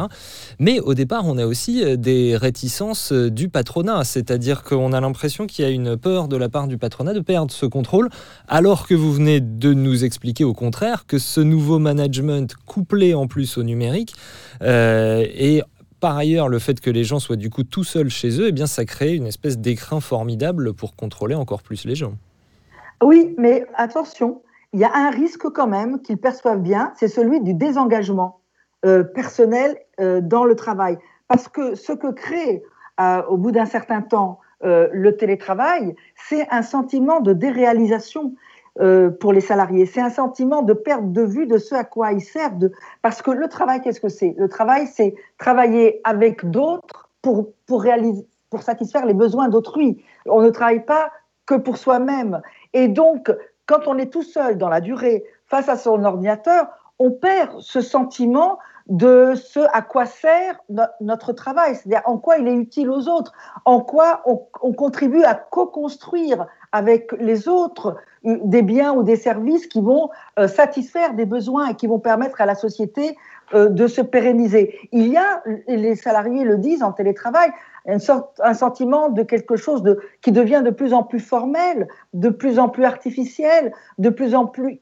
Mais 0.58 0.80
au 0.80 0.94
départ, 0.94 1.26
on 1.26 1.36
a 1.36 1.44
aussi 1.44 1.84
des 1.98 2.34
réticences 2.34 3.12
du 3.12 3.50
patronat, 3.50 4.04
c'est-à-dire 4.04 4.62
qu'on 4.62 4.94
a 4.94 5.00
l'impression 5.02 5.46
qu'il 5.46 5.66
y 5.66 5.68
a 5.68 5.70
une 5.70 5.98
peur 5.98 6.28
de 6.28 6.36
la 6.36 6.48
part 6.48 6.66
du 6.66 6.78
patronat 6.78 7.12
de 7.12 7.20
perdre 7.20 7.52
ce 7.52 7.66
contrôle, 7.66 8.08
alors 8.48 8.86
que 8.86 8.94
vous 8.94 9.12
venez 9.12 9.40
de 9.40 9.74
nous 9.74 10.02
expliquer 10.04 10.44
au 10.44 10.54
contraire 10.54 11.04
que 11.06 11.18
ce 11.18 11.40
nouveau 11.40 11.78
management 11.78 12.54
couplé 12.64 13.12
en 13.12 13.26
plus 13.26 13.58
au 13.58 13.62
numérique, 13.62 14.14
et 14.60 15.62
par 16.00 16.16
ailleurs, 16.18 16.48
le 16.48 16.58
fait 16.58 16.80
que 16.80 16.90
les 16.90 17.04
gens 17.04 17.18
soient 17.18 17.36
du 17.36 17.48
coup 17.48 17.62
tout 17.62 17.84
seuls 17.84 18.10
chez 18.10 18.40
eux, 18.40 18.48
eh 18.48 18.52
bien, 18.52 18.66
ça 18.66 18.84
crée 18.84 19.14
une 19.14 19.26
espèce 19.26 19.58
d'écrin 19.58 20.00
formidable 20.00 20.74
pour 20.74 20.96
contrôler 20.96 21.34
encore 21.34 21.62
plus 21.62 21.86
les 21.86 21.94
gens. 21.94 22.12
Oui, 23.02 23.34
mais 23.38 23.64
attention, 23.74 24.42
il 24.74 24.80
y 24.80 24.84
a 24.84 24.92
un 24.94 25.10
risque 25.10 25.48
quand 25.48 25.66
même 25.66 26.02
qu'ils 26.02 26.18
perçoivent 26.18 26.60
bien, 26.60 26.92
c'est 26.96 27.08
celui 27.08 27.40
du 27.40 27.54
désengagement 27.54 28.40
euh, 28.84 29.02
personnel 29.02 29.78
euh, 30.00 30.20
dans 30.20 30.44
le 30.44 30.54
travail. 30.56 30.98
Parce 31.28 31.48
que 31.48 31.74
ce 31.74 31.92
que 31.92 32.12
crée 32.12 32.62
euh, 33.00 33.22
au 33.28 33.36
bout 33.36 33.50
d'un 33.50 33.66
certain 33.66 34.02
temps 34.02 34.40
euh, 34.64 34.88
le 34.92 35.16
télétravail, 35.16 35.94
c'est 36.28 36.46
un 36.50 36.62
sentiment 36.62 37.20
de 37.20 37.32
déréalisation. 37.32 38.34
Euh, 38.80 39.10
pour 39.10 39.32
les 39.32 39.40
salariés. 39.40 39.86
C'est 39.86 40.00
un 40.00 40.10
sentiment 40.10 40.62
de 40.62 40.72
perte 40.72 41.12
de 41.12 41.22
vue 41.22 41.46
de 41.46 41.58
ce 41.58 41.74
à 41.74 41.84
quoi 41.84 42.12
ils 42.12 42.20
servent. 42.20 42.70
Parce 43.02 43.22
que 43.22 43.30
le 43.30 43.48
travail, 43.48 43.80
qu'est-ce 43.80 44.00
que 44.00 44.08
c'est? 44.08 44.34
Le 44.36 44.48
travail, 44.48 44.86
c'est 44.86 45.14
travailler 45.38 46.00
avec 46.04 46.48
d'autres 46.50 47.08
pour, 47.22 47.52
pour, 47.66 47.82
réaliser, 47.82 48.26
pour 48.50 48.62
satisfaire 48.62 49.06
les 49.06 49.14
besoins 49.14 49.48
d'autrui. 49.48 50.02
On 50.26 50.42
ne 50.42 50.50
travaille 50.50 50.84
pas 50.84 51.12
que 51.46 51.54
pour 51.54 51.76
soi-même. 51.76 52.40
Et 52.72 52.88
donc, 52.88 53.32
quand 53.66 53.86
on 53.86 53.96
est 53.96 54.12
tout 54.12 54.22
seul 54.22 54.58
dans 54.58 54.68
la 54.68 54.80
durée 54.80 55.24
face 55.46 55.68
à 55.68 55.76
son 55.76 56.04
ordinateur, 56.04 56.66
on 56.98 57.10
perd 57.10 57.60
ce 57.60 57.80
sentiment 57.80 58.58
de 58.86 59.34
ce 59.34 59.60
à 59.72 59.80
quoi 59.80 60.04
sert 60.04 60.60
notre 61.00 61.32
travail, 61.32 61.74
c'est-à-dire 61.74 62.02
en 62.04 62.18
quoi 62.18 62.36
il 62.36 62.46
est 62.46 62.54
utile 62.54 62.90
aux 62.90 63.08
autres, 63.08 63.32
en 63.64 63.80
quoi 63.80 64.22
on, 64.26 64.72
contribue 64.72 65.24
à 65.24 65.34
co-construire 65.34 66.46
avec 66.74 67.12
les 67.20 67.46
autres 67.46 67.96
euh, 68.26 68.36
des 68.42 68.62
biens 68.62 68.94
ou 68.94 69.04
des 69.04 69.14
services 69.14 69.68
qui 69.68 69.80
vont 69.80 70.10
euh, 70.40 70.48
satisfaire 70.48 71.14
des 71.14 71.24
besoins 71.24 71.68
et 71.68 71.74
qui 71.76 71.86
vont 71.86 72.00
permettre 72.00 72.40
à 72.40 72.46
la 72.46 72.56
société 72.56 73.16
euh, 73.54 73.68
de 73.68 73.86
se 73.86 74.00
pérenniser. 74.00 74.74
Il 74.90 75.06
y 75.06 75.16
a, 75.16 75.42
les 75.68 75.94
salariés 75.94 76.42
le 76.42 76.58
disent 76.58 76.82
en 76.82 76.90
télétravail, 76.92 77.50
une 77.86 78.00
sorte, 78.00 78.40
un 78.42 78.54
sentiment 78.54 79.08
de 79.08 79.22
quelque 79.22 79.54
chose 79.54 79.84
de, 79.84 80.00
qui 80.20 80.32
devient 80.32 80.62
de 80.64 80.70
plus 80.70 80.92
en 80.94 81.04
plus 81.04 81.20
formel, 81.20 81.86
de 82.12 82.28
plus 82.28 82.58
en 82.58 82.68
plus 82.68 82.84
artificiel, 82.84 83.72
de 83.98 84.08
plus 84.08 84.34
en 84.34 84.46
plus 84.46 84.80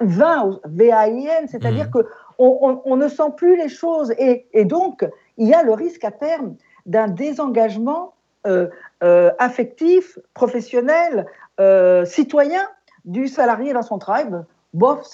vain, 0.00 0.60
V-A-I-N, 0.66 1.46
c'est-à-dire 1.48 1.86
mmh. 1.86 2.02
que 2.02 2.06
on, 2.38 2.96
ne 2.96 3.08
sent 3.08 3.32
plus 3.36 3.56
les 3.56 3.68
choses. 3.68 4.12
Et, 4.18 4.64
donc, 4.64 5.06
il 5.36 5.46
y 5.46 5.54
a 5.54 5.62
le 5.62 5.72
risque 5.74 6.04
à 6.04 6.10
terme 6.10 6.56
d'un 6.86 7.08
désengagement 7.08 8.14
euh, 8.46 8.68
euh, 9.02 9.30
affectif, 9.38 10.18
professionnel, 10.34 11.26
euh, 11.58 12.04
citoyen 12.04 12.62
du 13.04 13.28
salarié 13.28 13.72
dans 13.72 13.82
son 13.82 13.98
travail. 13.98 14.26
Bof, 14.74 15.06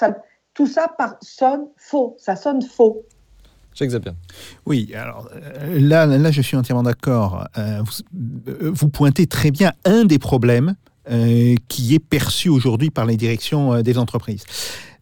tout 0.54 0.66
ça 0.66 0.94
sonne 1.22 1.66
faux. 1.76 2.16
Ça 2.18 2.36
sonne 2.36 2.62
faux. 2.62 3.04
Jacques. 3.74 4.08
Oui, 4.64 4.92
alors 4.94 5.28
là, 5.68 6.06
là, 6.06 6.30
je 6.30 6.40
suis 6.40 6.56
entièrement 6.56 6.82
d'accord. 6.82 7.46
Vous, 7.54 8.72
vous, 8.72 8.88
pointez 8.88 9.26
très 9.26 9.50
bien 9.50 9.72
un 9.84 10.06
des 10.06 10.18
problèmes 10.18 10.76
qui 11.68 11.94
est 11.94 11.98
perçu 11.98 12.48
aujourd'hui 12.48 12.88
par 12.88 13.04
les 13.04 13.18
directions 13.18 13.82
des 13.82 13.98
entreprises. 13.98 14.44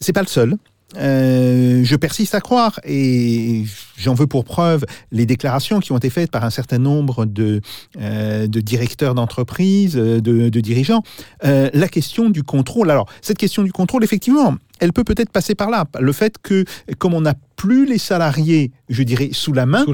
C'est 0.01 0.13
pas 0.13 0.23
le 0.23 0.27
seul. 0.27 0.57
Euh, 0.97 1.83
je 1.83 1.97
persiste 1.97 2.35
à 2.35 2.41
croire, 2.41 2.79
et 2.85 3.65
j'en 3.97 4.15
veux 4.15 4.27
pour 4.27 4.45
preuve 4.45 4.85
les 5.11 5.27
déclarations 5.27 5.81
qui 5.81 5.93
ont 5.93 5.97
été 5.97 6.11
faites 6.11 6.31
par 6.31 6.45
un 6.45 6.51
certain 6.51 6.79
nombre 6.79 7.25
de, 7.25 7.61
euh, 8.01 8.47
de 8.47 8.61
directeurs 8.61 9.15
d'entreprise, 9.15 9.95
de, 9.95 10.21
de, 10.21 10.61
dirigeants, 10.61 11.03
euh, 11.45 11.71
la 11.73 11.89
question 11.89 12.31
du 12.31 12.43
contrôle. 12.43 12.91
Alors, 12.91 13.09
cette 13.23 13.39
question 13.39 13.63
du 13.63 13.73
contrôle, 13.73 14.05
effectivement, 14.05 14.55
elle 14.81 14.93
peut 14.93 15.05
peut-être 15.05 15.31
passer 15.31 15.55
par 15.55 15.71
là. 15.71 15.85
Le 16.01 16.13
fait 16.13 16.37
que, 16.43 16.65
comme 16.99 17.15
on 17.15 17.21
n'a 17.21 17.35
plus 17.57 17.87
les 17.87 17.99
salariés, 17.99 18.73
je 18.89 19.03
dirais, 19.03 19.31
sous 19.33 19.53
la 19.53 19.67
main, 19.67 19.87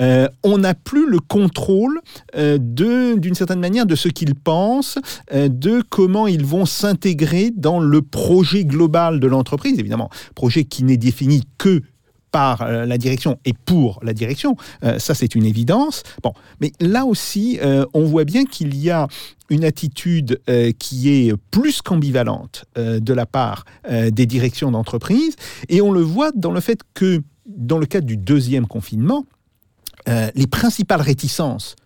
euh, 0.00 0.28
on 0.42 0.58
n'a 0.58 0.74
plus 0.74 1.08
le 1.08 1.18
contrôle 1.18 2.00
euh, 2.36 2.58
d'une 2.58 3.34
certaine 3.34 3.60
manière 3.60 3.86
de 3.86 3.94
ce 3.94 4.08
qu'ils 4.08 4.34
pensent, 4.34 4.98
euh, 5.32 5.48
de 5.48 5.82
comment 5.88 6.26
ils 6.26 6.44
vont 6.44 6.66
s'intégrer 6.66 7.50
dans 7.56 7.80
le 7.80 8.02
projet 8.02 8.64
global 8.64 9.20
de 9.20 9.26
l'entreprise, 9.26 9.78
évidemment, 9.78 10.10
projet 10.34 10.64
qui 10.64 10.84
n'est 10.84 10.98
défini 10.98 11.42
que 11.58 11.82
par 12.36 12.60
euh, 12.60 12.84
la 12.84 12.98
direction 12.98 13.38
et 13.46 13.54
pour 13.54 13.98
la 14.02 14.12
direction, 14.12 14.56
euh, 14.84 14.98
ça 14.98 15.14
c'est 15.14 15.34
une 15.34 15.46
évidence. 15.46 16.02
Bon, 16.22 16.34
mais 16.60 16.70
là 16.80 17.06
aussi, 17.06 17.58
euh, 17.62 17.86
on 17.94 18.04
voit 18.04 18.24
bien 18.24 18.44
qu'il 18.44 18.76
y 18.76 18.90
a 18.90 19.08
une 19.48 19.64
attitude 19.64 20.38
qui 20.78 21.08
est 21.08 21.32
plus 21.52 21.80
qu'ambivalente 21.80 22.64
de 22.74 23.12
la 23.14 23.26
part 23.26 23.64
des 23.88 24.26
directions 24.26 24.72
d'entreprise, 24.72 25.36
et 25.68 25.80
on 25.80 25.92
le 25.92 26.00
voit 26.00 26.32
dans 26.34 26.50
le 26.50 26.58
fait 26.58 26.80
que, 26.94 27.22
dans 27.46 27.78
le 27.78 27.86
cadre 27.86 28.08
du 28.08 28.16
deuxième 28.16 28.66
confinement, 28.66 29.24
les 30.08 30.48
principales 30.48 31.00
réticences 31.00 31.76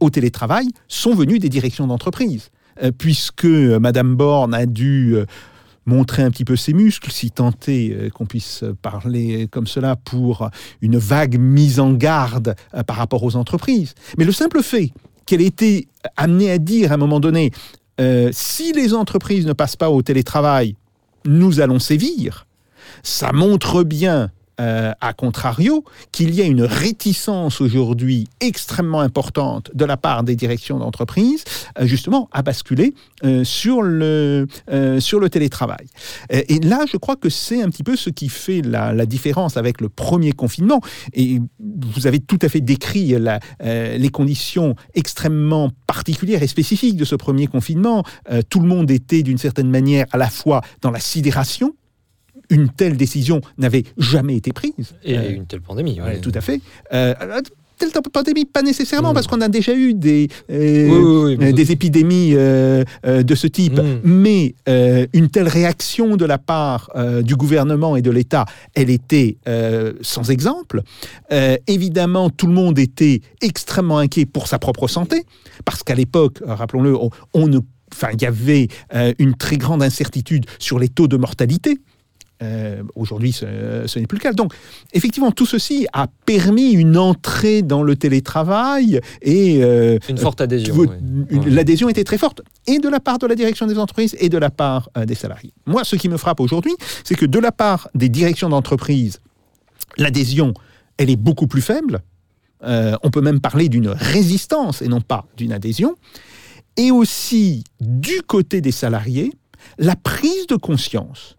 au 0.00 0.08
télétravail 0.08 0.68
sont 0.88 1.14
venues 1.14 1.38
des 1.38 1.50
directions 1.50 1.86
d'entreprise, 1.86 2.48
puisque 2.96 3.44
Madame 3.44 4.16
Borne 4.16 4.54
a 4.54 4.64
dû 4.64 5.18
montrer 5.86 6.22
un 6.22 6.30
petit 6.30 6.44
peu 6.44 6.56
ses 6.56 6.72
muscles, 6.72 7.10
si 7.10 7.30
tenter 7.30 7.94
euh, 7.94 8.10
qu'on 8.10 8.26
puisse 8.26 8.64
parler 8.82 9.48
comme 9.50 9.66
cela 9.66 9.96
pour 9.96 10.48
une 10.80 10.96
vague 10.96 11.38
mise 11.38 11.80
en 11.80 11.92
garde 11.92 12.54
euh, 12.74 12.82
par 12.82 12.96
rapport 12.96 13.22
aux 13.22 13.36
entreprises. 13.36 13.94
Mais 14.18 14.24
le 14.24 14.32
simple 14.32 14.62
fait 14.62 14.92
qu'elle 15.26 15.40
ait 15.40 15.46
été 15.46 15.88
amenée 16.16 16.50
à 16.50 16.58
dire 16.58 16.92
à 16.92 16.94
un 16.94 16.98
moment 16.98 17.20
donné, 17.20 17.50
euh, 18.00 18.30
si 18.32 18.72
les 18.72 18.94
entreprises 18.94 19.46
ne 19.46 19.52
passent 19.52 19.76
pas 19.76 19.90
au 19.90 20.02
télétravail, 20.02 20.76
nous 21.24 21.60
allons 21.60 21.78
sévir, 21.78 22.46
ça 23.02 23.32
montre 23.32 23.82
bien 23.82 24.30
euh, 24.60 24.92
à 25.00 25.12
contrario, 25.12 25.84
qu'il 26.12 26.34
y 26.34 26.40
a 26.40 26.44
une 26.44 26.62
réticence 26.62 27.60
aujourd'hui 27.60 28.28
extrêmement 28.40 29.00
importante 29.00 29.70
de 29.74 29.84
la 29.84 29.96
part 29.96 30.22
des 30.22 30.36
directions 30.36 30.78
d'entreprise, 30.78 31.44
euh, 31.78 31.86
justement, 31.86 32.28
à 32.30 32.42
basculer 32.42 32.94
euh, 33.24 33.42
sur, 33.42 33.82
le, 33.82 34.46
sur 35.00 35.18
le 35.18 35.28
télétravail. 35.28 35.86
Et, 36.30 36.60
là, 36.60 36.84
je 36.90 36.96
crois 36.96 37.16
que 37.16 37.28
c'est 37.28 37.62
un 37.62 37.68
petit 37.68 37.82
peu 37.82 37.96
ce 37.96 38.10
qui 38.10 38.28
fait 38.28 38.62
la, 38.62 39.06
différence 39.06 39.56
avec 39.56 39.80
le 39.80 39.88
premier 39.88 40.32
confinement. 40.32 40.80
Et 41.12 41.40
vous 41.60 42.06
avez 42.06 42.20
tout 42.20 42.38
à 42.42 42.48
fait 42.48 42.60
décrit 42.60 43.08
la, 43.18 43.38
les 43.60 44.08
conditions 44.08 44.74
extrêmement 44.94 45.70
particulières 45.86 46.42
et 46.42 46.46
spécifiques 46.46 46.96
de 46.96 47.04
ce 47.04 47.14
premier 47.14 47.46
confinement. 47.46 48.02
tout 48.48 48.60
le 48.60 48.66
monde 48.66 48.90
était 48.90 49.22
d'une 49.22 49.38
certaine 49.38 49.68
manière 49.68 50.06
à 50.12 50.16
la 50.16 50.30
fois 50.30 50.62
dans 50.80 50.90
la 50.90 51.00
sidération, 51.00 51.74
une 52.50 52.68
telle 52.68 52.96
décision 52.96 53.40
n'avait 53.58 53.84
jamais 53.98 54.36
été 54.36 54.52
prise. 54.52 54.94
Et 55.04 55.18
euh, 55.18 55.34
une 55.34 55.46
telle 55.46 55.60
pandémie. 55.60 56.00
Oui. 56.04 56.20
Tout 56.20 56.32
à 56.34 56.40
fait. 56.40 56.60
Euh, 56.92 57.14
telle 57.76 57.90
pandémie, 58.12 58.44
pas 58.44 58.62
nécessairement, 58.62 59.10
mm. 59.10 59.14
parce 59.14 59.26
qu'on 59.26 59.40
a 59.40 59.48
déjà 59.48 59.74
eu 59.74 59.94
des, 59.94 60.28
euh, 60.50 61.52
des 61.52 61.72
épidémies 61.72 62.32
de 62.34 63.34
ce 63.34 63.46
type. 63.46 63.80
Mm. 63.80 64.00
Mais 64.04 64.54
une 65.12 65.28
telle 65.28 65.48
réaction 65.48 66.16
de 66.16 66.24
la 66.24 66.38
part 66.38 66.90
du 67.22 67.36
gouvernement 67.36 67.96
et 67.96 68.02
de 68.02 68.10
l'État, 68.10 68.44
elle 68.74 68.90
était 68.90 69.38
sans 70.02 70.30
exemple. 70.30 70.82
évidemment, 71.66 72.30
tout 72.30 72.46
le 72.46 72.52
monde 72.52 72.78
était 72.78 73.20
extrêmement 73.42 73.98
inquiet 73.98 74.26
pour 74.26 74.46
sa 74.46 74.58
propre 74.58 74.86
santé, 74.86 75.24
parce 75.64 75.82
qu'à 75.82 75.94
l'époque, 75.94 76.38
rappelons-le, 76.46 76.96
on, 77.34 77.48
ne 77.48 77.58
Enfin, 77.92 78.08
il 78.12 78.22
y 78.22 78.26
avait 78.26 78.68
une 79.18 79.34
très 79.34 79.56
grande 79.56 79.82
incertitude 79.82 80.46
sur 80.58 80.78
les 80.78 80.88
taux 80.88 81.06
de 81.06 81.16
mortalité. 81.16 81.78
Euh, 82.42 82.82
aujourd'hui, 82.96 83.32
ce, 83.32 83.98
n'est 83.98 84.06
plus 84.06 84.18
le 84.18 84.22
cas. 84.22 84.32
Donc, 84.32 84.54
effectivement, 84.92 85.30
tout 85.30 85.46
ceci 85.46 85.86
a 85.92 86.08
permis 86.26 86.72
une 86.72 86.96
entrée 86.96 87.62
dans 87.62 87.82
le 87.82 87.94
télétravail 87.94 89.00
et 89.22 89.62
euh, 89.62 89.98
une 90.08 90.18
forte 90.18 90.40
adhésion. 90.40 90.86
L'adhésion 91.46 91.88
était 91.88 92.02
très 92.02 92.18
forte, 92.18 92.42
et 92.66 92.78
de 92.78 92.88
la 92.88 92.98
part 92.98 93.18
de 93.18 93.26
la 93.26 93.36
direction 93.36 93.66
des 93.66 93.78
entreprises 93.78 94.16
et 94.18 94.28
de 94.28 94.38
la 94.38 94.50
part 94.50 94.90
euh, 94.96 95.04
des 95.04 95.14
salariés. 95.14 95.52
Moi, 95.66 95.84
ce 95.84 95.94
qui 95.94 96.08
me 96.08 96.16
frappe 96.16 96.40
aujourd'hui, 96.40 96.74
c'est 97.04 97.14
que 97.14 97.26
de 97.26 97.38
la 97.38 97.52
part 97.52 97.88
des 97.94 98.08
directions 98.08 98.48
d'entreprise, 98.48 99.20
l'adhésion, 99.96 100.54
elle 100.98 101.10
est 101.10 101.16
beaucoup 101.16 101.46
plus 101.46 101.62
faible. 101.62 102.00
on 102.62 103.10
peut 103.10 103.20
même 103.20 103.40
parler 103.40 103.68
d'une 103.68 103.88
résistance 103.88 104.82
et 104.82 104.88
non 104.88 105.00
pas 105.00 105.26
d'une 105.36 105.52
adhésion. 105.52 105.94
Et 106.76 106.90
aussi, 106.90 107.62
du 107.80 108.22
côté 108.22 108.60
des 108.60 108.72
salariés, 108.72 109.32
la 109.78 109.94
prise 109.94 110.46
de 110.48 110.56
conscience 110.56 111.36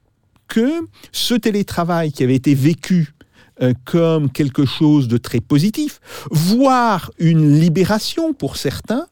que 0.47 0.81
ce 1.11 1.33
télétravail 1.33 2.11
qui 2.11 2.23
avait 2.23 2.35
été 2.35 2.53
vécu 2.53 3.15
euh, 3.61 3.73
comme 3.85 4.29
quelque 4.29 4.65
chose 4.65 5.07
de 5.07 5.17
très 5.17 5.39
positif, 5.39 6.01
voire 6.29 7.11
une 7.19 7.57
libération 7.57 8.33
pour 8.33 8.57
certains, 8.57 9.07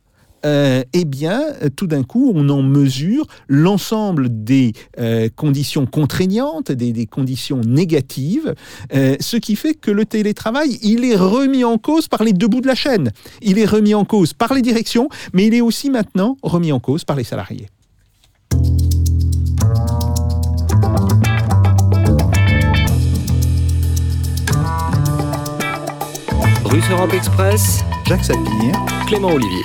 euh, 0.46 0.84
eh 0.92 1.06
bien, 1.06 1.42
tout 1.78 1.88
d'un 1.88 2.04
coup, 2.04 2.34
on 2.36 2.50
en 2.50 2.62
mesure 2.62 3.26
l'ensemble 3.48 4.44
des 4.44 4.74
euh, 5.00 5.30
conditions 5.34 5.86
contraignantes, 5.86 6.74
des, 6.74 7.06
conditions 7.06 7.62
négatives, 7.62 8.54
ce 8.92 9.38
qui 9.38 9.56
fait 9.56 9.76
que 9.76 9.92
le 9.92 10.06
télétravail, 10.06 10.78
il 10.82 11.06
est 11.06 11.16
remis 11.16 11.64
en 11.64 11.78
cause 11.78 12.10
par 12.10 12.26
les 12.26 12.34
deux 12.34 12.48
bouts 12.48 12.60
de 12.60 12.68
la 12.68 12.76
chaîne. 12.76 13.12
Il 13.42 13.58
est 13.58 13.66
remis 13.66 13.96
en 13.96 14.04
cause 14.04 14.34
par 14.34 14.54
les 14.54 14.62
directions, 14.62 15.08
mais 15.32 15.46
il 15.46 15.54
est 15.54 15.62
aussi 15.62 15.90
maintenant 15.90 16.38
remis 16.44 16.74
en 16.74 16.82
cause 16.82 17.06
par 17.06 17.16
les 17.16 17.24
salariés. 17.24 17.68
Russe 26.74 26.90
Europe 26.90 27.14
Express, 27.14 27.84
Jacques 28.08 28.24
Sapir, 28.24 28.74
Clément 29.06 29.28
Olivier. 29.28 29.62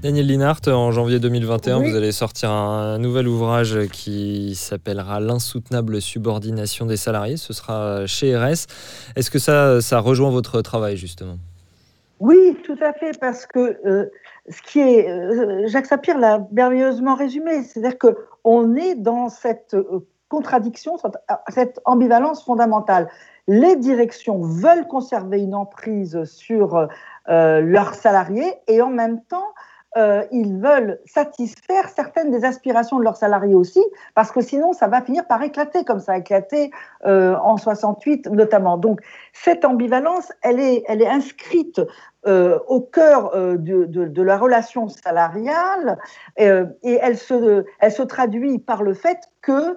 Daniel 0.00 0.28
Linhart, 0.28 0.60
en 0.68 0.92
janvier 0.92 1.18
2021, 1.18 1.80
vous 1.80 1.96
allez 1.96 2.12
sortir 2.12 2.52
un 2.52 2.98
nouvel 2.98 3.26
ouvrage 3.26 3.88
qui 3.88 4.54
s'appellera 4.54 5.18
L'insoutenable 5.18 6.00
subordination 6.00 6.86
des 6.86 6.96
salariés. 6.96 7.36
Ce 7.36 7.52
sera 7.52 8.06
chez 8.06 8.36
RS. 8.36 8.68
Est-ce 9.16 9.28
que 9.28 9.40
ça, 9.40 9.80
ça 9.80 9.98
rejoint 9.98 10.30
votre 10.30 10.62
travail, 10.62 10.96
justement? 10.96 11.38
Oui, 12.20 12.56
tout 12.62 12.78
à 12.80 12.92
fait, 12.92 13.18
parce 13.18 13.44
que 13.44 13.76
euh, 13.84 14.08
ce 14.48 14.62
qui 14.62 14.78
est, 14.78 15.10
euh, 15.10 15.66
Jacques 15.66 15.86
Sapir 15.86 16.16
l'a 16.16 16.46
merveilleusement 16.52 17.16
résumé, 17.16 17.64
c'est-à-dire 17.64 17.98
que 17.98 18.16
on 18.44 18.76
est 18.76 18.94
dans 18.94 19.28
cette 19.28 19.74
euh, 19.74 20.06
contradiction, 20.28 20.96
cette 21.48 21.80
ambivalence 21.84 22.44
fondamentale. 22.44 23.08
Les 23.52 23.74
directions 23.74 24.40
veulent 24.40 24.86
conserver 24.86 25.40
une 25.40 25.56
emprise 25.56 26.22
sur 26.22 26.86
euh, 27.28 27.60
leurs 27.60 27.96
salariés 27.96 28.54
et 28.68 28.80
en 28.80 28.90
même 28.90 29.20
temps, 29.22 29.52
euh, 29.96 30.22
ils 30.30 30.56
veulent 30.56 31.00
satisfaire 31.04 31.88
certaines 31.88 32.30
des 32.30 32.44
aspirations 32.44 33.00
de 33.00 33.02
leurs 33.02 33.16
salariés 33.16 33.56
aussi, 33.56 33.82
parce 34.14 34.30
que 34.30 34.40
sinon, 34.40 34.72
ça 34.72 34.86
va 34.86 35.02
finir 35.02 35.26
par 35.26 35.42
éclater, 35.42 35.84
comme 35.84 35.98
ça 35.98 36.12
a 36.12 36.18
éclaté 36.18 36.70
euh, 37.06 37.34
en 37.42 37.56
68 37.56 38.28
notamment. 38.28 38.78
Donc, 38.78 39.00
cette 39.32 39.64
ambivalence, 39.64 40.30
elle 40.42 40.60
est, 40.60 40.84
inscrite 41.08 41.80
euh, 42.28 42.60
au 42.68 42.80
cœur 42.80 43.32
de, 43.34 44.22
la 44.22 44.38
relation 44.38 44.86
salariale 44.86 45.98
et 46.36 46.98
elle 47.02 47.18
se, 47.18 48.02
traduit 48.02 48.60
par 48.60 48.84
le 48.84 48.94
fait 48.94 49.18
que 49.42 49.74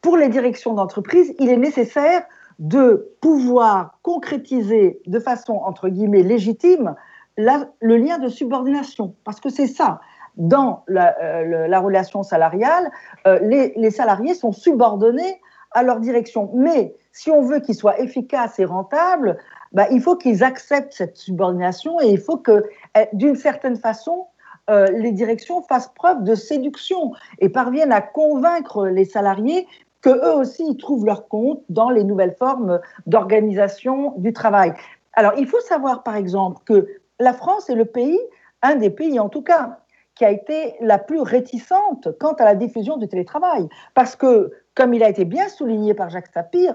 pour 0.00 0.16
les 0.16 0.28
directions 0.28 0.74
d'entreprise, 0.74 1.32
il 1.38 1.48
est 1.48 1.56
nécessaire 1.56 2.24
de 2.58 3.14
pouvoir 3.20 3.98
concrétiser 4.02 5.00
de 5.06 5.20
façon, 5.20 5.54
entre 5.54 5.88
guillemets, 5.88 6.22
légitime 6.22 6.94
le 7.36 7.96
lien 7.96 8.18
de 8.18 8.28
subordination. 8.28 9.14
Parce 9.24 9.40
que 9.40 9.48
c'est 9.48 9.66
ça. 9.68 10.00
Dans 10.36 10.84
la, 10.86 11.16
euh, 11.20 11.66
la 11.66 11.80
relation 11.80 12.22
salariale, 12.22 12.90
euh, 13.26 13.38
les, 13.42 13.72
les, 13.76 13.90
salariés 13.90 14.34
sont 14.34 14.52
subordonnés 14.52 15.40
à 15.72 15.82
leur 15.82 15.98
direction. 16.00 16.50
Mais 16.54 16.94
si 17.12 17.30
on 17.30 17.42
veut 17.42 17.60
qu'ils 17.60 17.74
soient 17.74 17.98
efficaces 18.00 18.58
et 18.58 18.64
rentables, 18.64 19.38
bah, 19.72 19.86
il 19.90 20.00
faut 20.00 20.16
qu'ils 20.16 20.44
acceptent 20.44 20.92
cette 20.92 21.16
subordination 21.16 22.00
et 22.00 22.08
il 22.08 22.18
faut 22.18 22.36
que, 22.36 22.64
eh, 22.96 23.08
d'une 23.12 23.34
certaine 23.34 23.76
façon, 23.76 24.26
euh, 24.70 24.86
les 24.92 25.12
directions 25.12 25.62
fassent 25.62 25.92
preuve 25.94 26.22
de 26.24 26.34
séduction 26.34 27.12
et 27.38 27.48
parviennent 27.48 27.92
à 27.92 28.02
convaincre 28.02 28.86
les 28.86 29.04
salariés 29.04 29.66
que 30.00 30.10
eux 30.10 30.36
aussi 30.36 30.76
trouvent 30.76 31.06
leur 31.06 31.28
compte 31.28 31.62
dans 31.68 31.90
les 31.90 32.04
nouvelles 32.04 32.36
formes 32.38 32.80
d'organisation 33.06 34.14
du 34.18 34.32
travail. 34.32 34.72
Alors, 35.14 35.32
il 35.36 35.46
faut 35.46 35.60
savoir, 35.60 36.02
par 36.02 36.16
exemple, 36.16 36.58
que 36.64 36.86
la 37.18 37.32
France 37.32 37.68
est 37.68 37.74
le 37.74 37.84
pays, 37.84 38.18
un 38.62 38.76
des 38.76 38.90
pays 38.90 39.18
en 39.18 39.28
tout 39.28 39.42
cas, 39.42 39.78
qui 40.14 40.24
a 40.24 40.30
été 40.30 40.74
la 40.80 40.98
plus 40.98 41.20
réticente 41.20 42.08
quant 42.18 42.32
à 42.34 42.44
la 42.44 42.56
diffusion 42.56 42.96
du 42.96 43.06
télétravail. 43.08 43.68
Parce 43.94 44.16
que, 44.16 44.52
comme 44.74 44.92
il 44.92 45.02
a 45.02 45.08
été 45.08 45.24
bien 45.24 45.48
souligné 45.48 45.94
par 45.94 46.10
Jacques 46.10 46.32
Sapir, 46.34 46.74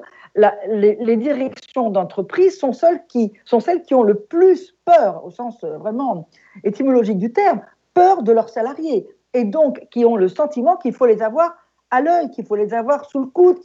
les, 0.67 1.17
directions 1.17 1.89
d'entreprise 1.89 2.57
sont, 2.57 2.71
qui, 3.09 3.34
sont 3.43 3.59
celles 3.59 3.82
qui 3.82 3.95
ont 3.95 4.03
le 4.03 4.15
plus 4.15 4.76
peur, 4.86 5.26
au 5.26 5.30
sens 5.30 5.61
vraiment 5.63 6.28
étymologique 6.63 7.17
du 7.17 7.34
terme, 7.34 7.61
peur 7.93 8.24
de 8.24 8.32
leurs 8.32 8.49
salariés. 8.49 9.07
Et 9.34 9.43
donc, 9.43 9.88
qui 9.91 10.05
ont 10.05 10.15
le 10.15 10.30
sentiment 10.30 10.78
qu'il 10.78 10.93
faut 10.93 11.05
les 11.05 11.21
avoir 11.21 11.53
à 11.94 12.02
l'œil, 12.02 12.32
qu'il 12.32 12.44
faut 12.44 12.56
les 12.56 12.74
avoir 12.74 13.06
sous 13.06 13.20
le 13.20 13.28
coude, 13.28 13.58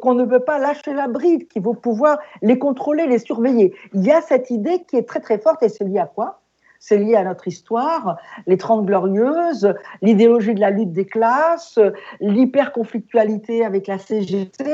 qu'on 0.00 0.14
ne 0.14 0.24
peut 0.24 0.40
pas 0.40 0.58
lâcher 0.58 0.94
la 0.94 1.08
bride, 1.08 1.46
qu'il 1.48 1.62
faut 1.62 1.74
pouvoir 1.74 2.18
les 2.40 2.58
contrôler, 2.58 3.06
les 3.06 3.18
surveiller. 3.18 3.74
Il 3.92 4.02
y 4.02 4.10
a 4.10 4.22
cette 4.22 4.50
idée 4.50 4.82
qui 4.88 4.96
est 4.96 5.06
très 5.06 5.20
très 5.20 5.38
forte 5.38 5.62
et 5.62 5.68
c'est 5.68 5.84
lié 5.84 5.98
à 5.98 6.06
quoi? 6.06 6.40
C'est 6.78 6.96
lié 6.96 7.16
à 7.16 7.24
notre 7.24 7.46
histoire, 7.46 8.16
les 8.46 8.56
Trente 8.56 8.86
Glorieuses, 8.86 9.74
l'idéologie 10.00 10.54
de 10.54 10.60
la 10.60 10.70
lutte 10.70 10.92
des 10.92 11.06
classes, 11.06 11.78
l'hyper-conflictualité 12.20 13.64
avec 13.64 13.86
la 13.86 13.98
CGT, 13.98 14.64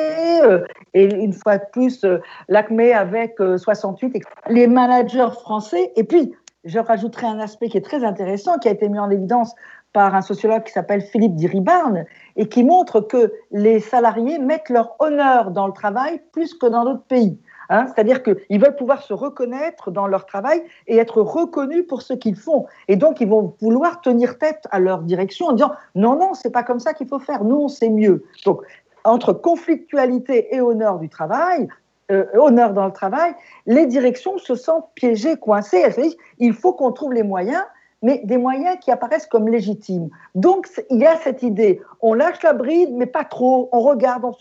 euh, 0.43 0.65
et 0.95 1.05
une 1.05 1.33
fois 1.33 1.59
de 1.59 1.65
plus, 1.73 2.05
euh, 2.05 2.19
l'ACME 2.49 2.93
avec 2.95 3.37
68, 3.39 4.17
euh, 4.17 4.21
les 4.49 4.67
managers 4.67 5.31
français. 5.41 5.93
Et 5.95 6.03
puis, 6.05 6.33
je 6.65 6.79
rajouterai 6.79 7.27
un 7.27 7.39
aspect 7.39 7.69
qui 7.69 7.79
est 7.79 7.85
très 7.85 8.05
intéressant, 8.05 8.59
qui 8.59 8.69
a 8.69 8.73
été 8.73 8.89
mis 8.89 8.99
en 8.99 9.11
évidence 9.11 9.55
par 9.93 10.15
un 10.15 10.23
sociologue 10.23 10.65
qui 10.65 10.73
s'appelle 10.73 11.03
Philippe 11.03 11.35
Diribarne, 11.35 12.05
et 12.37 12.49
qui 12.49 12.65
montre 12.65 13.01
que 13.01 13.33
les 13.51 13.81
salariés 13.81 14.39
mettent 14.39 14.69
leur 14.69 14.97
honneur 14.99 15.51
dans 15.51 15.67
le 15.67 15.73
travail 15.73 16.21
plus 16.33 16.55
que 16.55 16.67
dans 16.67 16.85
d'autres 16.85 17.05
pays. 17.05 17.39
Hein, 17.71 17.87
C'est-à-dire 17.87 18.25
qu'ils 18.25 18.61
veulent 18.61 18.75
pouvoir 18.75 19.03
se 19.03 19.13
reconnaître 19.13 19.93
dans 19.93 20.09
leur 20.09 20.27
travail 20.27 20.61
et 20.89 20.97
être 20.97 21.23
reconnus 21.23 21.87
pour 21.89 22.03
ce 22.03 22.15
qu'ils 22.15 22.35
font. 22.35 22.67
Et 22.89 22.97
donc, 22.97 23.21
ils 23.21 23.29
vont 23.29 23.55
vouloir 23.61 24.01
tenir 24.01 24.39
tête 24.39 24.67
à 24.73 24.81
leur 24.81 25.03
direction 25.03 25.47
en 25.47 25.53
disant 25.53 25.73
non, 25.95 26.17
non, 26.17 26.35
c'est 26.35 26.51
pas 26.51 26.65
comme 26.65 26.81
ça 26.81 26.95
qu'il 26.95 27.07
faut 27.07 27.21
faire. 27.21 27.45
Nous, 27.45 27.57
on 27.57 27.69
sait 27.69 27.89
mieux. 27.89 28.25
Donc, 28.45 28.63
entre 29.05 29.33
conflictualité 29.33 30.55
et 30.55 30.61
honneur 30.61 30.99
du 30.99 31.09
travail, 31.09 31.69
euh, 32.11 32.25
honneur 32.35 32.73
dans 32.73 32.87
le 32.87 32.93
travail, 32.93 33.35
les 33.67 33.87
directions 33.87 34.37
se 34.39 34.57
sentent 34.57 34.89
piégées, 34.97 35.37
coincées. 35.37 35.81
Elles 35.85 35.95
se 35.95 36.01
disent 36.01 36.17
il 36.41 36.53
faut 36.53 36.73
qu'on 36.73 36.91
trouve 36.91 37.13
les 37.13 37.23
moyens 37.23 37.63
mais 38.03 38.23
des 38.25 38.39
moyens 38.39 38.79
qui 38.81 38.91
apparaissent 38.91 39.27
comme 39.27 39.49
légitimes. 39.49 40.09
Donc, 40.35 40.69
il 40.91 40.99
y 40.99 41.07
a 41.07 41.17
cette 41.17 41.43
idée, 41.43 41.81
on 42.01 42.15
lâche 42.15 42.43
la 42.43 42.53
bride, 42.53 42.91
mais 42.95 43.07
pas 43.07 43.25
trop, 43.25 43.69
on 43.73 43.81
regarde, 43.81 44.25
on, 44.25 44.33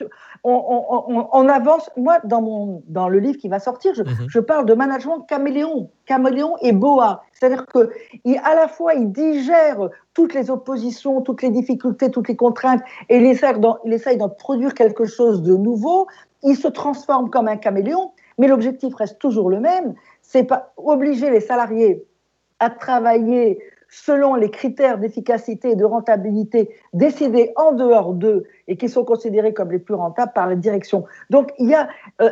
on, 0.43 1.05
on, 1.07 1.27
on 1.31 1.49
avance. 1.49 1.89
Moi, 1.97 2.19
dans, 2.23 2.41
mon, 2.41 2.83
dans 2.87 3.09
le 3.09 3.19
livre 3.19 3.37
qui 3.37 3.49
va 3.49 3.59
sortir, 3.59 3.93
je, 3.93 4.03
-hmm. 4.03 4.29
je 4.29 4.39
parle 4.39 4.65
de 4.65 4.73
management 4.73 5.19
caméléon, 5.27 5.89
caméléon 6.05 6.55
et 6.61 6.71
boa. 6.71 7.23
C'est-à-dire 7.33 7.65
qu'à 7.71 8.55
la 8.55 8.67
fois, 8.67 8.93
il 8.93 9.11
digère 9.11 9.89
toutes 10.13 10.33
les 10.33 10.49
oppositions, 10.49 11.21
toutes 11.21 11.41
les 11.41 11.51
difficultés, 11.59 12.09
toutes 12.11 12.29
les 12.29 12.35
contraintes, 12.45 12.81
et 13.09 13.17
il 13.17 13.25
essaye 13.25 14.17
d'en 14.17 14.29
produire 14.29 14.73
quelque 14.73 15.05
chose 15.05 15.41
de 15.49 15.55
nouveau. 15.55 16.07
Il 16.43 16.55
se 16.55 16.69
transforme 16.69 17.29
comme 17.29 17.47
un 17.49 17.57
caméléon, 17.57 18.11
mais 18.37 18.47
l'objectif 18.47 18.95
reste 18.95 19.19
toujours 19.19 19.49
le 19.49 19.59
même, 19.59 19.93
c'est 20.21 20.45
pas 20.45 20.71
obliger 20.77 21.29
les 21.29 21.41
salariés 21.41 22.05
à 22.59 22.69
travailler 22.69 23.59
selon 23.89 24.35
les 24.35 24.51
critères 24.51 24.99
d'efficacité 24.99 25.71
et 25.71 25.75
de 25.75 25.85
rentabilité 25.85 26.69
décidés 26.93 27.51
en 27.55 27.71
dehors 27.71 28.13
d'eux 28.13 28.43
et 28.67 28.77
qui 28.77 28.87
sont 28.87 29.03
considérés 29.03 29.53
comme 29.53 29.71
les 29.71 29.79
plus 29.79 29.95
rentables 29.95 30.31
par 30.33 30.47
la 30.47 30.55
direction. 30.55 31.05
Donc, 31.29 31.51
il 31.57 31.69
y 31.69 31.75
a, 31.75 31.89
euh, 32.21 32.29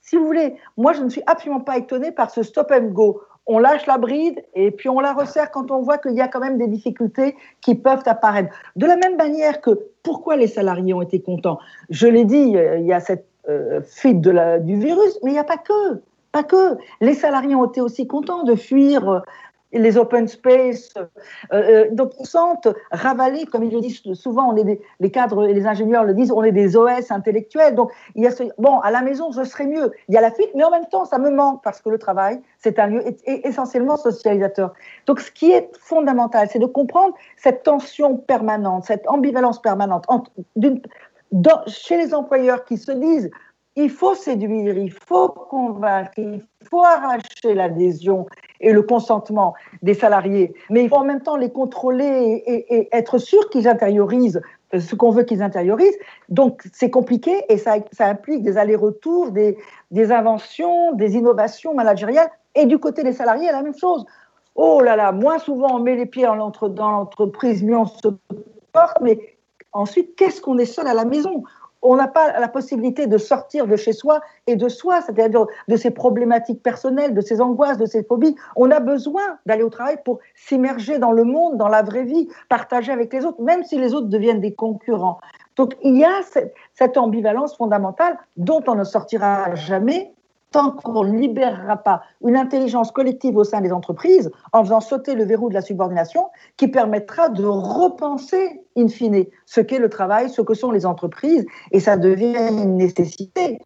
si 0.00 0.16
vous 0.16 0.24
voulez, 0.24 0.56
moi, 0.76 0.92
je 0.92 1.02
ne 1.02 1.10
suis 1.10 1.22
absolument 1.26 1.60
pas 1.60 1.76
étonnée 1.76 2.12
par 2.12 2.30
ce 2.30 2.42
stop 2.42 2.72
and 2.72 2.88
go. 2.92 3.20
On 3.48 3.58
lâche 3.58 3.86
la 3.86 3.98
bride 3.98 4.42
et 4.54 4.70
puis 4.70 4.88
on 4.88 4.98
la 4.98 5.12
resserre 5.12 5.50
quand 5.50 5.70
on 5.70 5.80
voit 5.80 5.98
qu'il 5.98 6.14
y 6.14 6.20
a 6.20 6.26
quand 6.26 6.40
même 6.40 6.58
des 6.58 6.66
difficultés 6.66 7.36
qui 7.60 7.76
peuvent 7.76 8.02
apparaître. 8.06 8.52
De 8.74 8.86
la 8.86 8.96
même 8.96 9.16
manière 9.16 9.60
que 9.60 9.70
pourquoi 10.02 10.36
les 10.36 10.48
salariés 10.48 10.94
ont 10.94 11.02
été 11.02 11.20
contents? 11.20 11.58
Je 11.90 12.08
l'ai 12.08 12.24
dit, 12.24 12.54
il 12.56 12.86
y 12.86 12.92
a 12.92 13.00
cette 13.00 13.26
euh, 13.48 13.80
fuite 13.82 14.20
du 14.20 14.76
virus, 14.76 15.20
mais 15.22 15.30
il 15.30 15.34
n'y 15.34 15.38
a 15.38 15.44
pas 15.44 15.58
que. 15.58 16.00
Pas 16.36 16.44
que. 16.44 16.76
Les 17.00 17.14
salariés 17.14 17.54
ont 17.54 17.64
été 17.64 17.80
aussi 17.80 18.06
contents 18.06 18.42
de 18.42 18.56
fuir 18.56 19.08
euh, 19.08 19.20
les 19.72 19.96
open 19.96 20.28
space. 20.28 20.92
Euh, 20.98 21.06
euh, 21.54 21.86
donc, 21.92 22.12
ils 22.20 22.26
sentent 22.26 22.68
ravalés, 22.92 23.46
comme 23.46 23.64
ils 23.64 23.72
le 23.72 23.80
disent 23.80 24.02
souvent, 24.12 24.52
on 24.52 24.56
est 24.56 24.78
les 25.00 25.10
cadres 25.10 25.48
et 25.48 25.54
les 25.54 25.66
ingénieurs 25.66 26.04
le 26.04 26.12
disent, 26.12 26.30
on 26.30 26.42
est 26.42 26.52
des 26.52 26.76
OS 26.76 27.10
intellectuels. 27.10 27.74
Donc, 27.74 27.90
il 28.16 28.22
y 28.22 28.26
a 28.26 28.30
ce, 28.30 28.42
bon, 28.58 28.80
à 28.80 28.90
la 28.90 29.00
maison, 29.00 29.32
je 29.32 29.44
serai 29.44 29.66
mieux. 29.66 29.92
Il 30.10 30.14
y 30.14 30.18
a 30.18 30.20
la 30.20 30.30
fuite, 30.30 30.50
mais 30.54 30.62
en 30.62 30.70
même 30.70 30.84
temps, 30.90 31.06
ça 31.06 31.16
me 31.16 31.30
manque 31.30 31.62
parce 31.64 31.80
que 31.80 31.88
le 31.88 31.96
travail, 31.96 32.38
c'est 32.58 32.78
un 32.78 32.88
lieu 32.88 33.02
essentiellement 33.26 33.96
socialisateur. 33.96 34.74
Donc, 35.06 35.20
ce 35.20 35.32
qui 35.32 35.52
est 35.52 35.70
fondamental, 35.80 36.48
c'est 36.52 36.58
de 36.58 36.66
comprendre 36.66 37.14
cette 37.38 37.62
tension 37.62 38.18
permanente, 38.18 38.84
cette 38.84 39.08
ambivalence 39.08 39.62
permanente 39.62 40.04
entre, 40.08 40.30
chez 41.66 41.96
les 41.96 42.12
employeurs 42.12 42.66
qui 42.66 42.76
se 42.76 42.92
disent 42.92 43.30
il 43.76 43.90
faut 43.90 44.14
séduire, 44.14 44.76
il 44.76 44.90
faut 44.90 45.28
convaincre, 45.28 46.12
il 46.16 46.42
faut 46.68 46.82
arracher 46.82 47.54
l'adhésion 47.54 48.26
et 48.60 48.72
le 48.72 48.82
consentement 48.82 49.54
des 49.82 49.92
salariés, 49.92 50.54
mais 50.70 50.82
il 50.82 50.88
faut 50.88 50.96
en 50.96 51.04
même 51.04 51.20
temps 51.20 51.36
les 51.36 51.50
contrôler 51.50 52.42
et, 52.46 52.88
être 52.96 53.18
sûr 53.18 53.50
qu'ils 53.50 53.68
intériorisent 53.68 54.40
ce 54.76 54.94
qu'on 54.94 55.10
veut 55.10 55.22
qu'ils 55.24 55.42
intériorisent. 55.42 55.98
Donc 56.30 56.62
c'est 56.72 56.90
compliqué 56.90 57.44
et 57.50 57.58
ça, 57.58 57.76
ça, 57.92 58.06
implique 58.06 58.42
des 58.42 58.56
allers-retours, 58.56 59.30
des, 59.30 59.58
des, 59.90 60.10
inventions, 60.10 60.92
des 60.92 61.14
innovations 61.14 61.74
managériales. 61.74 62.30
Et 62.54 62.64
du 62.64 62.78
côté 62.78 63.04
des 63.04 63.12
salariés, 63.12 63.52
la 63.52 63.62
même 63.62 63.78
chose. 63.78 64.06
Oh 64.54 64.80
là 64.80 64.96
là, 64.96 65.12
moins 65.12 65.38
souvent 65.38 65.76
on 65.76 65.80
met 65.80 65.94
les 65.94 66.06
pieds 66.06 66.24
dans 66.24 66.34
l'entreprise, 66.34 67.62
mieux 67.62 67.76
on 67.76 67.84
se 67.84 68.08
porte, 68.72 68.96
mais 69.02 69.36
ensuite, 69.72 70.16
qu'est-ce 70.16 70.40
qu'on 70.40 70.58
est 70.58 70.64
seul 70.64 70.86
à 70.86 70.94
la 70.94 71.04
maison? 71.04 71.44
On 71.82 71.96
n'a 71.96 72.08
pas 72.08 72.38
la 72.38 72.48
possibilité 72.48 73.06
de 73.06 73.18
sortir 73.18 73.66
de 73.66 73.76
chez 73.76 73.92
soi 73.92 74.20
et 74.46 74.56
de 74.56 74.68
soi, 74.68 75.00
c'est-à-dire 75.02 75.46
de 75.68 75.76
ses 75.76 75.90
problématiques 75.90 76.62
personnelles, 76.62 77.14
de 77.14 77.20
ses 77.20 77.40
angoisses, 77.40 77.78
de 77.78 77.86
ses 77.86 78.02
phobies. 78.02 78.34
On 78.56 78.70
a 78.70 78.80
besoin 78.80 79.38
d'aller 79.46 79.62
au 79.62 79.70
travail 79.70 79.98
pour 80.04 80.18
s'immerger 80.34 80.98
dans 80.98 81.12
le 81.12 81.24
monde, 81.24 81.56
dans 81.56 81.68
la 81.68 81.82
vraie 81.82 82.04
vie, 82.04 82.28
partager 82.48 82.92
avec 82.92 83.12
les 83.12 83.24
autres, 83.24 83.40
même 83.40 83.62
si 83.62 83.78
les 83.78 83.94
autres 83.94 84.08
deviennent 84.08 84.40
des 84.40 84.54
concurrents. 84.54 85.18
Donc 85.56 85.76
il 85.82 85.96
y 85.96 86.04
a 86.04 86.20
cette, 86.74 86.98
ambivalence 86.98 87.56
fondamentale 87.56 88.18
dont 88.36 88.62
on 88.66 88.74
ne 88.74 88.84
sortira 88.84 89.54
jamais 89.54 90.12
tant 90.56 90.70
qu'on 90.70 91.04
ne 91.04 91.18
libérera 91.18 91.76
pas 91.76 92.02
une 92.24 92.34
intelligence 92.34 92.90
collective 92.90 93.36
au 93.36 93.44
sein 93.44 93.60
des 93.60 93.72
entreprises 93.72 94.30
en 94.54 94.64
faisant 94.64 94.80
sauter 94.80 95.14
le 95.14 95.24
verrou 95.24 95.50
de 95.50 95.54
la 95.54 95.60
subordination 95.60 96.30
qui 96.56 96.68
permettra 96.68 97.28
de 97.28 97.44
repenser, 97.44 98.62
in 98.74 98.88
fine, 98.88 99.26
ce 99.44 99.60
qu'est 99.60 99.78
le 99.78 99.90
travail, 99.90 100.30
ce 100.30 100.40
que 100.40 100.54
sont 100.54 100.70
les 100.70 100.86
entreprises, 100.86 101.44
et 101.72 101.80
ça 101.80 101.98
devient 101.98 102.48
une 102.50 102.76
nécessité. 102.76 103.58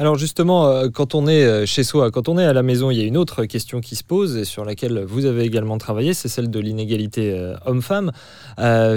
Alors 0.00 0.16
justement, 0.16 0.66
euh, 0.66 0.88
quand 0.88 1.14
on 1.14 1.28
est 1.28 1.44
euh, 1.44 1.66
chez 1.66 1.84
soi, 1.84 2.10
quand 2.10 2.30
on 2.30 2.38
est 2.38 2.44
à 2.46 2.54
la 2.54 2.62
maison, 2.62 2.90
il 2.90 2.96
y 2.96 3.02
a 3.02 3.04
une 3.04 3.18
autre 3.18 3.44
question 3.44 3.82
qui 3.82 3.96
se 3.96 4.02
pose 4.02 4.38
et 4.38 4.46
sur 4.46 4.64
laquelle 4.64 5.04
vous 5.04 5.26
avez 5.26 5.42
également 5.42 5.76
travaillé, 5.76 6.14
c'est 6.14 6.28
celle 6.28 6.48
de 6.48 6.58
l'inégalité 6.58 7.34
euh, 7.34 7.54
homme-femme. 7.66 8.10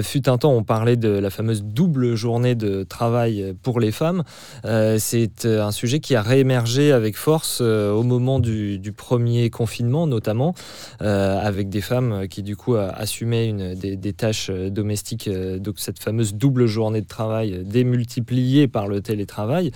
fut 0.02 0.30
un 0.30 0.38
temps, 0.38 0.54
on 0.54 0.62
parlait 0.62 0.96
de 0.96 1.10
la 1.10 1.28
fameuse 1.28 1.62
double 1.62 2.14
journée 2.14 2.54
de 2.54 2.84
travail 2.84 3.54
pour 3.62 3.80
les 3.80 3.92
femmes. 3.92 4.22
c'est 4.64 5.44
un 5.44 5.72
sujet 5.72 6.00
qui 6.00 6.14
a 6.14 6.22
réémergé 6.22 6.92
avec 6.92 7.18
force 7.18 7.60
au 7.60 8.02
moment 8.02 8.40
du, 8.40 8.80
premier 8.96 9.50
confinement, 9.50 10.06
notamment, 10.06 10.54
avec 11.00 11.68
des 11.68 11.80
femmes 11.80 12.28
qui 12.28 12.42
du 12.42 12.56
coup 12.56 12.76
assumaient 12.76 13.48
une, 13.48 13.74
des, 13.74 13.96
des 13.96 14.12
tâches 14.12 14.50
domestiques, 14.50 15.28
donc 15.58 15.74
cette 15.78 15.98
fameuse 15.98 16.34
double 16.34 16.66
journée 16.66 17.00
de 17.00 17.08
travail 17.08 17.62
démultipliée 17.64 18.68
par 18.68 18.86
le 18.88 19.00
télétravail. 19.00 19.70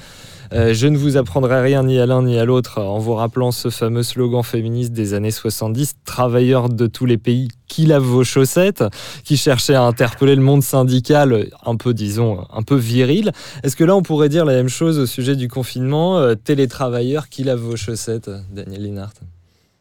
je 0.53 0.87
ne 0.87 0.97
vous 0.97 1.18
apprendrai 1.19 1.61
rien 1.61 1.83
ni 1.83 1.99
à 1.99 2.07
l'un 2.07 2.23
ni 2.23 2.39
à 2.39 2.45
l'autre 2.45 2.81
en 2.81 2.99
vous 2.99 3.15
rappelant 3.15 3.53
ce 3.53 3.71
fameux 3.71 4.03
slogan 4.03 4.43
féministe 4.43 4.93
des 4.93 5.15
années 5.15 5.31
70, 5.31 5.97
travailleurs 6.05 6.69
de 6.69 6.87
tous 6.87 7.05
les 7.05 7.19
pays 7.19 7.49
qui 7.67 7.87
lavent 7.87 8.03
vos 8.03 8.25
chaussettes, 8.25 8.85
qui 9.25 9.37
cherchait 9.37 9.75
à 9.75 9.83
interpeller 9.83 10.35
le 10.35 10.43
monde 10.43 10.63
syndical 10.63 11.49
un 11.65 11.77
peu, 11.77 11.93
disons, 11.93 12.47
un 12.53 12.63
peu 12.63 12.77
viril. 12.77 13.33
Est-ce 13.63 13.77
que 13.77 13.85
là, 13.85 13.95
on 13.95 14.03
pourrait 14.03 14.29
dire 14.29 14.45
la 14.45 14.55
même 14.55 14.69
chose 14.69 14.99
au 14.99 15.07
sujet 15.07 15.37
du 15.37 15.49
confinement, 15.49 16.19
euh, 16.19 16.35
télétravailleurs 16.35 17.29
qui 17.29 17.45
lavent 17.45 17.61
vos 17.61 17.77
chaussettes, 17.77 18.31
Daniel 18.51 18.83
Linhart 18.83 19.15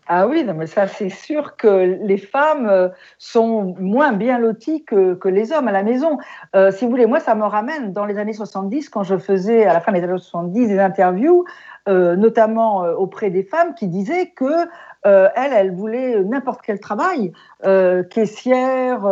ah 0.09 0.25
oui, 0.27 0.43
non, 0.45 0.53
mais 0.53 0.67
ça 0.67 0.87
c'est 0.87 1.09
sûr 1.09 1.57
que 1.57 1.97
les 2.01 2.17
femmes 2.17 2.67
euh, 2.69 2.87
sont 3.17 3.75
moins 3.77 4.13
bien 4.13 4.39
loties 4.39 4.85
que, 4.85 5.15
que 5.15 5.27
les 5.27 5.51
hommes 5.51 5.67
à 5.67 5.73
la 5.73 5.83
maison. 5.83 6.17
Euh, 6.55 6.71
si 6.71 6.85
vous 6.85 6.91
voulez, 6.91 7.05
moi 7.05 7.19
ça 7.19 7.35
me 7.35 7.43
ramène 7.43 7.91
dans 7.91 8.05
les 8.05 8.17
années 8.17 8.33
70 8.33 8.89
quand 8.89 9.03
je 9.03 9.17
faisais 9.17 9.65
à 9.65 9.73
la 9.73 9.81
fin 9.81 9.91
des 9.91 10.01
années 10.01 10.17
70 10.17 10.67
des 10.67 10.79
interviews, 10.79 11.43
euh, 11.89 12.15
notamment 12.15 12.83
auprès 12.83 13.29
des 13.29 13.43
femmes 13.43 13.75
qui 13.75 13.87
disaient 13.87 14.31
que 14.31 14.67
euh, 15.05 15.29
elles, 15.35 15.53
elles 15.53 15.75
voulaient 15.75 16.23
n'importe 16.23 16.61
quel 16.63 16.79
travail, 16.79 17.33
caissière, 18.09 19.05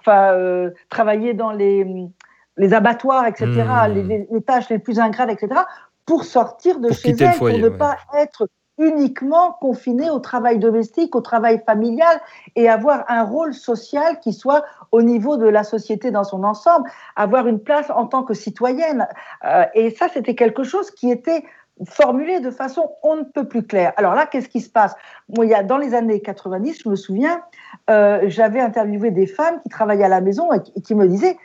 enfin 0.00 0.70
travailler 0.88 1.34
dans 1.34 1.50
les, 1.50 2.08
les 2.56 2.74
abattoirs, 2.74 3.26
etc., 3.26 3.46
mmh. 3.48 3.92
les, 3.92 4.28
les, 4.30 4.42
tâches 4.42 4.68
les 4.68 4.78
plus 4.78 5.00
ingrates, 5.00 5.30
etc., 5.30 5.62
pour 6.06 6.24
sortir 6.24 6.78
de 6.78 6.88
pour 6.88 6.96
chez 6.96 7.10
elles, 7.10 7.32
foyer, 7.32 7.60
pour 7.60 7.68
ne 7.68 7.72
ouais. 7.72 7.78
pas 7.78 7.96
être 8.16 8.48
uniquement 8.78 9.52
confiné 9.60 10.08
au 10.10 10.18
travail 10.18 10.58
domestique, 10.58 11.14
au 11.14 11.20
travail 11.20 11.62
familial 11.66 12.20
et 12.56 12.68
avoir 12.68 13.04
un 13.08 13.24
rôle 13.24 13.54
social 13.54 14.20
qui 14.20 14.32
soit 14.32 14.64
au 14.92 15.02
niveau 15.02 15.36
de 15.36 15.46
la 15.46 15.64
société 15.64 16.10
dans 16.10 16.24
son 16.24 16.44
ensemble, 16.44 16.88
avoir 17.16 17.46
une 17.46 17.60
place 17.60 17.90
en 17.90 18.06
tant 18.06 18.22
que 18.22 18.34
citoyenne. 18.34 19.06
Euh, 19.44 19.64
et 19.74 19.90
ça, 19.90 20.08
c'était 20.08 20.34
quelque 20.34 20.62
chose 20.62 20.90
qui 20.90 21.10
était 21.10 21.44
formulé 21.86 22.40
de 22.40 22.50
façon 22.50 22.90
on 23.02 23.16
ne 23.16 23.22
peut 23.22 23.46
plus 23.46 23.64
claire. 23.64 23.92
Alors 23.96 24.14
là, 24.14 24.26
qu'est-ce 24.26 24.48
qui 24.48 24.60
se 24.60 24.70
passe? 24.70 24.94
Moi, 25.36 25.46
il 25.46 25.50
y 25.50 25.54
a, 25.54 25.62
Dans 25.62 25.78
les 25.78 25.94
années 25.94 26.20
90, 26.20 26.82
je 26.84 26.88
me 26.88 26.96
souviens, 26.96 27.42
euh, 27.90 28.22
j'avais 28.26 28.60
interviewé 28.60 29.10
des 29.10 29.26
femmes 29.26 29.60
qui 29.62 29.68
travaillaient 29.68 30.04
à 30.04 30.08
la 30.08 30.20
maison 30.20 30.52
et 30.52 30.62
qui, 30.62 30.72
et 30.76 30.80
qui 30.80 30.94
me 30.94 31.06
disaient 31.06 31.36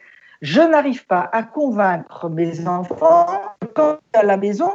je 0.43 0.59
n'arrive 0.59 1.07
pas 1.07 1.29
à 1.31 1.41
convaincre 1.41 2.27
mes 2.29 2.67
enfants 2.67 3.27
quand 3.75 3.97
à 4.11 4.23
la 4.23 4.36
maison, 4.36 4.71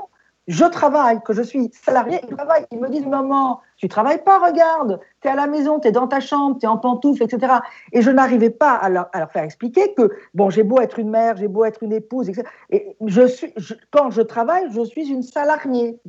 je 0.48 0.64
travaille, 0.64 1.20
que 1.22 1.34
je 1.34 1.42
suis 1.42 1.70
salarié, 1.72 2.20
ils 2.22 2.34
travaillent. 2.34 2.64
Ils 2.72 2.80
me 2.80 2.88
disent, 2.88 3.06
maman, 3.06 3.60
tu 3.76 3.86
travailles 3.86 4.24
pas, 4.24 4.38
regarde, 4.38 4.98
tu 5.20 5.28
es 5.28 5.30
à 5.30 5.34
la 5.34 5.46
maison, 5.46 5.78
tu 5.78 5.88
es 5.88 5.92
dans 5.92 6.08
ta 6.08 6.20
chambre, 6.20 6.56
tu 6.58 6.64
es 6.64 6.68
en 6.68 6.78
pantoufles, 6.78 7.22
etc. 7.22 7.52
Et 7.92 8.00
je 8.00 8.10
n'arrivais 8.10 8.48
pas 8.48 8.72
à 8.72 8.88
leur, 8.88 9.10
faire 9.30 9.44
expliquer 9.44 9.92
que, 9.92 10.10
bon, 10.34 10.48
j'ai 10.48 10.62
beau 10.62 10.80
être 10.80 10.98
une 10.98 11.10
mère, 11.10 11.36
j'ai 11.36 11.48
beau 11.48 11.66
être 11.66 11.82
une 11.82 11.92
épouse, 11.92 12.30
etc. 12.30 12.48
Et 12.70 12.96
je 13.06 13.26
suis, 13.26 13.52
je, 13.56 13.74
quand 13.90 14.10
je 14.10 14.22
travaille, 14.22 14.64
je 14.72 14.82
suis 14.84 15.08
une 15.08 15.22
salariée. 15.22 16.00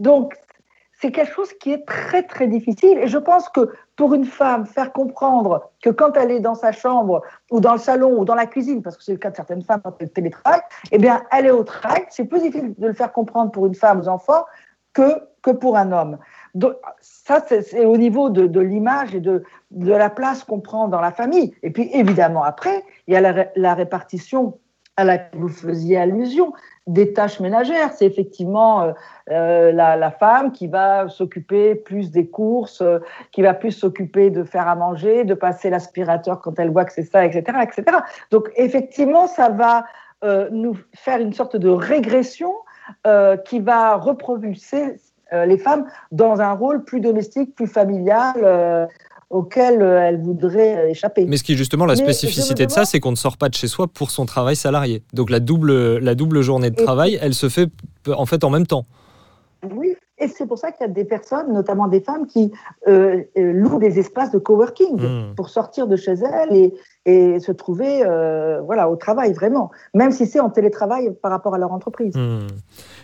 Donc, 0.00 0.34
c'est 1.00 1.12
quelque 1.12 1.32
chose 1.32 1.52
qui 1.54 1.72
est 1.72 1.86
très, 1.86 2.22
très 2.24 2.48
difficile. 2.48 2.98
Et 2.98 3.06
je 3.06 3.18
pense 3.18 3.48
que 3.48 3.72
pour 3.96 4.14
une 4.14 4.24
femme, 4.24 4.66
faire 4.66 4.92
comprendre 4.92 5.70
que 5.82 5.90
quand 5.90 6.16
elle 6.16 6.30
est 6.30 6.40
dans 6.40 6.54
sa 6.54 6.72
chambre 6.72 7.22
ou 7.50 7.60
dans 7.60 7.72
le 7.72 7.78
salon 7.78 8.18
ou 8.18 8.24
dans 8.24 8.34
la 8.34 8.46
cuisine, 8.46 8.82
parce 8.82 8.96
que 8.96 9.04
c'est 9.04 9.12
le 9.12 9.18
cas 9.18 9.30
de 9.30 9.36
certaines 9.36 9.62
femmes 9.62 9.80
quand 9.82 9.94
elles 10.00 10.10
télétravaillent, 10.10 10.62
eh 10.90 10.98
bien, 10.98 11.22
elle 11.30 11.46
est 11.46 11.52
au 11.52 11.62
travail. 11.62 12.04
C'est 12.10 12.24
plus 12.24 12.40
difficile 12.40 12.74
de 12.76 12.86
le 12.86 12.94
faire 12.94 13.12
comprendre 13.12 13.52
pour 13.52 13.66
une 13.66 13.74
femme 13.74 14.00
aux 14.00 14.08
enfants 14.08 14.44
que, 14.92 15.22
que 15.42 15.52
pour 15.52 15.76
un 15.76 15.92
homme. 15.92 16.18
Donc, 16.54 16.74
ça, 17.00 17.44
c'est 17.46 17.84
au 17.84 17.96
niveau 17.96 18.30
de, 18.30 18.60
l'image 18.60 19.14
et 19.14 19.20
de, 19.20 19.44
de 19.70 19.92
la 19.92 20.10
place 20.10 20.42
qu'on 20.42 20.60
prend 20.60 20.88
dans 20.88 21.00
la 21.00 21.12
famille. 21.12 21.54
Et 21.62 21.70
puis, 21.70 21.90
évidemment, 21.92 22.42
après, 22.42 22.82
il 23.06 23.14
y 23.14 23.16
a 23.16 23.46
la 23.54 23.74
répartition 23.74 24.58
à 24.98 25.04
laquelle 25.04 25.40
vous 25.40 25.48
faisiez 25.48 25.96
allusion, 25.96 26.52
des 26.88 27.12
tâches 27.12 27.38
ménagères. 27.38 27.92
C'est 27.94 28.04
effectivement 28.04 28.82
euh, 28.82 28.92
euh, 29.30 29.72
la, 29.72 30.10
femme 30.10 30.50
qui 30.50 30.66
va 30.66 31.08
s'occuper 31.08 31.76
plus 31.76 32.10
des 32.10 32.26
courses, 32.26 32.80
euh, 32.82 32.98
qui 33.30 33.42
va 33.42 33.54
plus 33.54 33.70
s'occuper 33.70 34.30
de 34.30 34.42
faire 34.42 34.66
à 34.66 34.74
manger, 34.74 35.24
de 35.24 35.34
passer 35.34 35.70
l'aspirateur 35.70 36.40
quand 36.40 36.58
elle 36.58 36.72
voit 36.72 36.84
que 36.84 36.92
c'est 36.92 37.04
ça, 37.04 37.24
etc., 37.24 37.58
etc. 37.62 37.98
Donc 38.32 38.50
effectivement, 38.56 39.26
ça 39.28 39.48
va 39.48 39.84
nous 40.50 40.76
faire 40.96 41.20
une 41.20 41.32
sorte 41.32 41.54
de 41.54 41.68
régression 41.68 42.52
qui 43.44 43.60
va 43.60 43.94
repropulser 43.94 44.96
les 45.30 45.58
femmes 45.58 45.86
dans 46.10 46.40
un 46.40 46.54
rôle 46.54 46.82
plus 46.82 46.98
domestique, 46.98 47.54
plus 47.54 47.68
familial 47.68 48.88
auquel 49.30 49.82
elle 49.82 50.20
voudrait 50.20 50.90
échapper. 50.90 51.26
Mais 51.26 51.36
ce 51.36 51.44
qui 51.44 51.52
est 51.52 51.56
justement 51.56 51.86
la 51.86 51.96
spécificité 51.96 52.66
de 52.66 52.70
ça, 52.70 52.84
c'est 52.84 53.00
qu'on 53.00 53.10
ne 53.10 53.16
sort 53.16 53.36
pas 53.36 53.48
de 53.48 53.54
chez 53.54 53.68
soi 53.68 53.86
pour 53.86 54.10
son 54.10 54.26
travail 54.26 54.56
salarié. 54.56 55.02
Donc 55.12 55.30
la 55.30 55.40
double, 55.40 55.98
la 55.98 56.14
double 56.14 56.40
journée 56.42 56.70
de 56.70 56.82
travail, 56.82 57.14
et 57.14 57.18
elle 57.20 57.34
se 57.34 57.48
fait 57.48 57.68
en 58.06 58.26
fait 58.26 58.44
en 58.44 58.50
même 58.50 58.66
temps. 58.66 58.86
Oui, 59.74 59.94
et 60.20 60.28
c'est 60.28 60.46
pour 60.46 60.58
ça 60.58 60.72
qu'il 60.72 60.86
y 60.86 60.90
a 60.90 60.92
des 60.92 61.04
personnes, 61.04 61.52
notamment 61.52 61.88
des 61.88 62.00
femmes, 62.00 62.26
qui 62.26 62.52
euh, 62.86 63.22
louent 63.36 63.78
des 63.78 63.98
espaces 63.98 64.30
de 64.30 64.38
coworking 64.38 65.00
mmh. 65.00 65.34
pour 65.36 65.48
sortir 65.48 65.86
de 65.86 65.96
chez 65.96 66.12
elles 66.14 66.54
et, 66.54 66.74
et 67.06 67.40
se 67.40 67.52
trouver 67.52 68.02
euh, 68.04 68.60
voilà, 68.62 68.88
au 68.90 68.96
travail, 68.96 69.32
vraiment, 69.32 69.70
même 69.94 70.10
si 70.10 70.26
c'est 70.26 70.40
en 70.40 70.50
télétravail 70.50 71.12
par 71.22 71.30
rapport 71.30 71.54
à 71.54 71.58
leur 71.58 71.72
entreprise. 71.72 72.14
Mmh. 72.16 72.46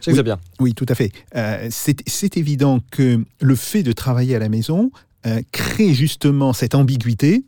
Oui, 0.09 0.23
bien. 0.23 0.39
oui, 0.61 0.75
tout 0.75 0.87
à 0.89 0.95
fait. 0.95 1.11
Euh, 1.37 1.69
c'est 1.71 2.37
évident 2.37 2.79
que 2.91 3.19
le 3.41 3.55
fait 3.55 3.83
de 3.83 3.93
travailler 3.93 4.35
à 4.35 4.39
la 4.39 4.49
maison 4.49 4.91
euh, 5.27 5.41
crée 5.53 5.95
justement 5.95 6.53
cette 6.53 6.75
ambiguïté. 6.75 7.45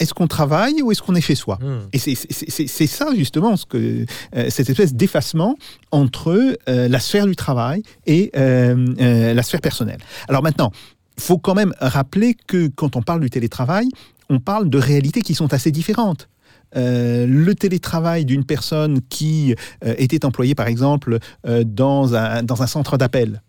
Est-ce 0.00 0.14
qu'on 0.14 0.26
travaille 0.26 0.80
ou 0.80 0.90
est-ce 0.90 1.02
qu'on 1.02 1.14
est 1.14 1.20
chez 1.20 1.34
soi 1.34 1.58
mmh. 1.60 1.88
Et 1.92 1.98
c'est 1.98 2.86
ça 2.86 3.14
justement 3.14 3.56
ce 3.58 3.66
que 3.66 4.06
euh, 4.34 4.46
cette 4.48 4.70
espèce 4.70 4.94
d'effacement 4.94 5.56
entre 5.90 6.56
euh, 6.68 6.88
la 6.88 6.98
sphère 7.00 7.26
du 7.26 7.36
travail 7.36 7.82
et 8.06 8.30
euh, 8.34 9.34
la 9.34 9.42
sphère 9.42 9.60
personnelle. 9.60 9.98
Alors 10.26 10.42
maintenant, 10.42 10.72
il 11.18 11.22
faut 11.22 11.36
quand 11.36 11.54
même 11.54 11.74
rappeler 11.80 12.34
que 12.46 12.68
quand 12.68 12.96
on 12.96 13.02
parle 13.02 13.20
du 13.20 13.28
télétravail, 13.28 13.88
on 14.30 14.40
parle 14.40 14.70
de 14.70 14.78
réalités 14.78 15.20
qui 15.20 15.34
sont 15.34 15.52
assez 15.52 15.70
différentes. 15.70 16.30
Euh, 16.76 17.26
le 17.26 17.54
télétravail 17.54 18.24
d'une 18.24 18.44
personne 18.44 19.00
qui 19.10 19.54
était 19.82 20.24
employée, 20.24 20.54
par 20.54 20.68
exemple, 20.68 21.18
dans, 21.44 22.14
un, 22.14 22.42
dans 22.42 22.62
un 22.62 22.66
centre 22.66 22.96
d'appel, 22.96 23.42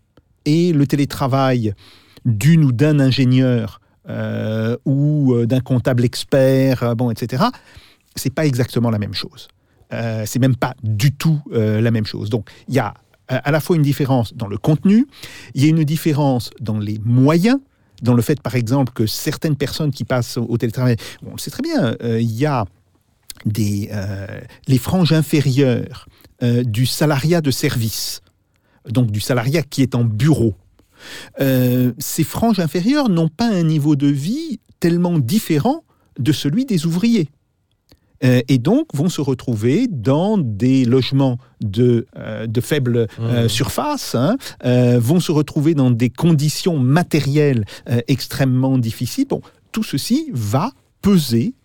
et 0.45 0.73
le 0.73 0.85
télétravail 0.87 1.73
d'une 2.25 2.63
ou 2.63 2.71
d'un 2.71 2.99
ingénieur 2.99 3.81
euh, 4.09 4.77
ou 4.85 5.45
d'un 5.45 5.59
comptable 5.59 6.03
expert, 6.03 6.95
bon, 6.95 7.11
etc., 7.11 7.43
c'est 8.15 8.33
pas 8.33 8.45
exactement 8.45 8.89
la 8.89 8.97
même 8.97 9.13
chose. 9.13 9.47
Euh, 9.93 10.23
c'est 10.25 10.39
même 10.39 10.55
pas 10.55 10.73
du 10.81 11.11
tout 11.11 11.39
euh, 11.53 11.81
la 11.81 11.91
même 11.91 12.05
chose. 12.05 12.29
Donc, 12.29 12.49
il 12.67 12.73
y 12.73 12.79
a 12.79 12.93
à 13.27 13.51
la 13.51 13.61
fois 13.61 13.77
une 13.77 13.81
différence 13.81 14.33
dans 14.33 14.47
le 14.47 14.57
contenu, 14.57 15.07
il 15.53 15.63
y 15.63 15.65
a 15.65 15.69
une 15.69 15.83
différence 15.85 16.49
dans 16.59 16.79
les 16.79 16.99
moyens, 17.05 17.59
dans 18.01 18.13
le 18.13 18.21
fait, 18.21 18.41
par 18.41 18.55
exemple, 18.55 18.91
que 18.91 19.05
certaines 19.05 19.55
personnes 19.55 19.91
qui 19.91 20.03
passent 20.03 20.37
au 20.37 20.57
télétravail, 20.57 20.97
on 21.25 21.31
le 21.31 21.37
sait 21.37 21.51
très 21.51 21.63
bien, 21.63 21.95
il 22.03 22.29
y 22.29 22.45
a 22.45 22.65
des, 23.45 23.89
les 24.67 24.77
franges 24.77 25.13
inférieures 25.13 26.09
du 26.41 26.85
salariat 26.85 27.39
de 27.39 27.51
service, 27.51 28.21
donc 28.89 29.11
du 29.11 29.21
salariat 29.21 29.61
qui 29.61 29.81
est 29.81 29.95
en 29.95 30.03
bureau, 30.03 30.55
euh, 31.39 31.93
ces 31.97 32.23
franges 32.23 32.59
inférieures 32.59 33.09
n'ont 33.09 33.29
pas 33.29 33.47
un 33.47 33.63
niveau 33.63 33.95
de 33.95 34.07
vie 34.07 34.59
tellement 34.79 35.19
différent 35.19 35.83
de 36.19 36.31
celui 36.31 36.65
des 36.65 36.85
ouvriers. 36.85 37.29
Euh, 38.23 38.41
et 38.47 38.59
donc 38.59 38.87
vont 38.93 39.09
se 39.09 39.21
retrouver 39.21 39.87
dans 39.89 40.37
des 40.37 40.85
logements 40.85 41.39
de, 41.59 42.05
euh, 42.17 42.45
de 42.45 42.61
faible 42.61 43.07
mmh. 43.19 43.47
surface, 43.47 44.15
hein, 44.15 44.37
vont 44.99 45.19
se 45.19 45.31
retrouver 45.31 45.73
dans 45.73 45.89
des 45.89 46.09
conditions 46.09 46.77
matérielles 46.77 47.65
extrêmement 48.07 48.77
difficiles. 48.77 49.25
Bon, 49.27 49.41
tout 49.71 49.83
ceci 49.83 50.29
va 50.33 50.71
peser 51.01 51.55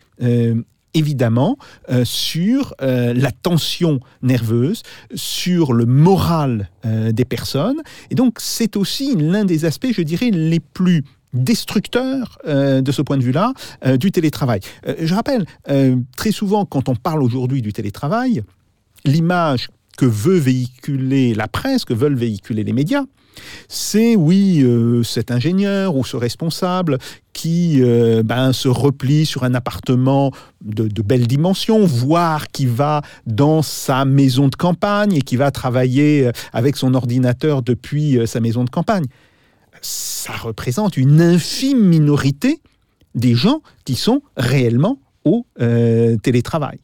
évidemment 0.97 1.57
euh, 1.91 2.05
sur 2.05 2.75
euh, 2.83 3.13
la 3.15 3.31
tension 3.31 4.01
nerveuse, 4.23 4.83
sur 5.15 5.73
le 5.73 5.85
moral 5.85 6.71
euh, 6.85 7.13
des 7.13 7.25
personnes. 7.25 7.81
Et 8.11 8.15
donc 8.15 8.39
c'est 8.41 8.77
aussi 8.77 9.15
l'un 9.17 9.45
des 9.45 9.65
aspects, 9.65 9.93
je 9.93 10.03
dirais, 10.03 10.31
les 10.31 10.61
plus 10.61 11.05
destructeurs 11.35 12.39
de 12.47 12.93
ce 12.93 13.03
point 13.03 13.19
de 13.19 13.23
vue-là 13.23 13.53
du 13.99 14.11
télétravail. 14.11 14.61
Je 15.01 15.15
rappelle, 15.15 15.45
très 16.17 16.31
souvent 16.31 16.65
quand 16.65 16.89
on 16.89 16.95
parle 16.95 17.23
aujourd'hui 17.23 17.61
du 17.61 17.75
télétravail, 17.75 18.43
l'image 19.05 19.69
que 19.99 20.07
veut 20.07 20.39
véhiculer 20.39 21.35
la 21.35 21.47
presse, 21.47 21.85
que 21.85 21.93
veulent 21.93 22.15
véhiculer 22.15 22.65
les 22.65 22.73
médias, 22.73 23.05
c'est 23.69 24.17
oui 24.17 24.63
euh, 24.63 25.03
cet 25.03 25.31
ingénieur 25.31 25.97
ou 25.97 26.05
ce 26.05 26.17
responsable 26.17 26.99
qui 27.33 27.83
euh, 27.83 28.23
ben, 28.23 28.53
se 28.53 28.69
replie 28.69 29.27
sur 29.27 29.45
un 29.45 29.55
appartement 29.55 30.33
de, 30.65 30.89
de 30.89 31.03
belle 31.03 31.27
dimension, 31.27 31.85
voire 31.85 32.49
qui 32.49 32.67
va 32.67 33.03
dans 33.27 33.63
sa 33.63 34.05
maison 34.05 34.49
de 34.49 34.57
campagne 34.57 35.15
et 35.15 35.23
qui 35.23 35.37
va 35.37 35.51
travailler 35.51 36.27
euh, 36.27 36.33
avec 36.53 36.77
son 36.77 36.95
ordinateur 36.95 37.63
depuis 37.63 38.19
sa 38.27 38.41
maison 38.41 38.65
de 38.65 38.71
campagne. 38.71 39.05
Ça 39.83 40.33
représente 40.33 40.97
une 40.97 41.21
infime 41.21 41.81
minorité 41.81 42.61
des 43.15 43.35
gens 43.35 43.61
qui 43.85 43.95
sont 43.95 44.23
réellement 44.37 44.99
au 45.25 45.45
télétravail. 46.23 46.79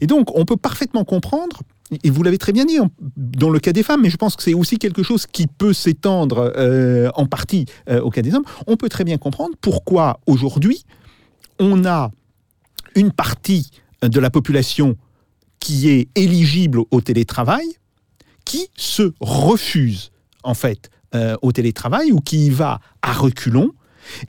Et 0.00 0.06
donc, 0.06 0.36
on 0.36 0.44
peut 0.44 0.56
parfaitement 0.56 1.04
comprendre, 1.04 1.62
et 2.02 2.10
vous 2.10 2.22
l'avez 2.22 2.38
très 2.38 2.52
bien 2.52 2.64
dit 2.64 2.78
dans 3.16 3.50
le 3.50 3.58
cas 3.60 3.72
des 3.72 3.82
femmes, 3.82 4.02
mais 4.02 4.10
je 4.10 4.16
pense 4.16 4.36
que 4.36 4.42
c'est 4.42 4.54
aussi 4.54 4.78
quelque 4.78 5.02
chose 5.02 5.26
qui 5.26 5.46
peut 5.46 5.72
s'étendre 5.72 6.52
euh, 6.56 7.10
en 7.14 7.26
partie 7.26 7.66
euh, 7.88 8.00
au 8.00 8.10
cas 8.10 8.22
des 8.22 8.34
hommes, 8.34 8.44
on 8.66 8.76
peut 8.76 8.88
très 8.88 9.04
bien 9.04 9.18
comprendre 9.18 9.54
pourquoi 9.60 10.20
aujourd'hui, 10.26 10.84
on 11.58 11.84
a 11.84 12.10
une 12.94 13.12
partie 13.12 13.70
de 14.02 14.20
la 14.20 14.30
population 14.30 14.96
qui 15.60 15.88
est 15.88 16.08
éligible 16.14 16.80
au 16.90 17.00
télétravail, 17.00 17.66
qui 18.44 18.68
se 18.76 19.12
refuse 19.20 20.10
en 20.42 20.54
fait 20.54 20.90
euh, 21.14 21.36
au 21.42 21.52
télétravail 21.52 22.12
ou 22.12 22.20
qui 22.20 22.46
y 22.46 22.50
va 22.50 22.80
à 23.02 23.12
reculons 23.12 23.72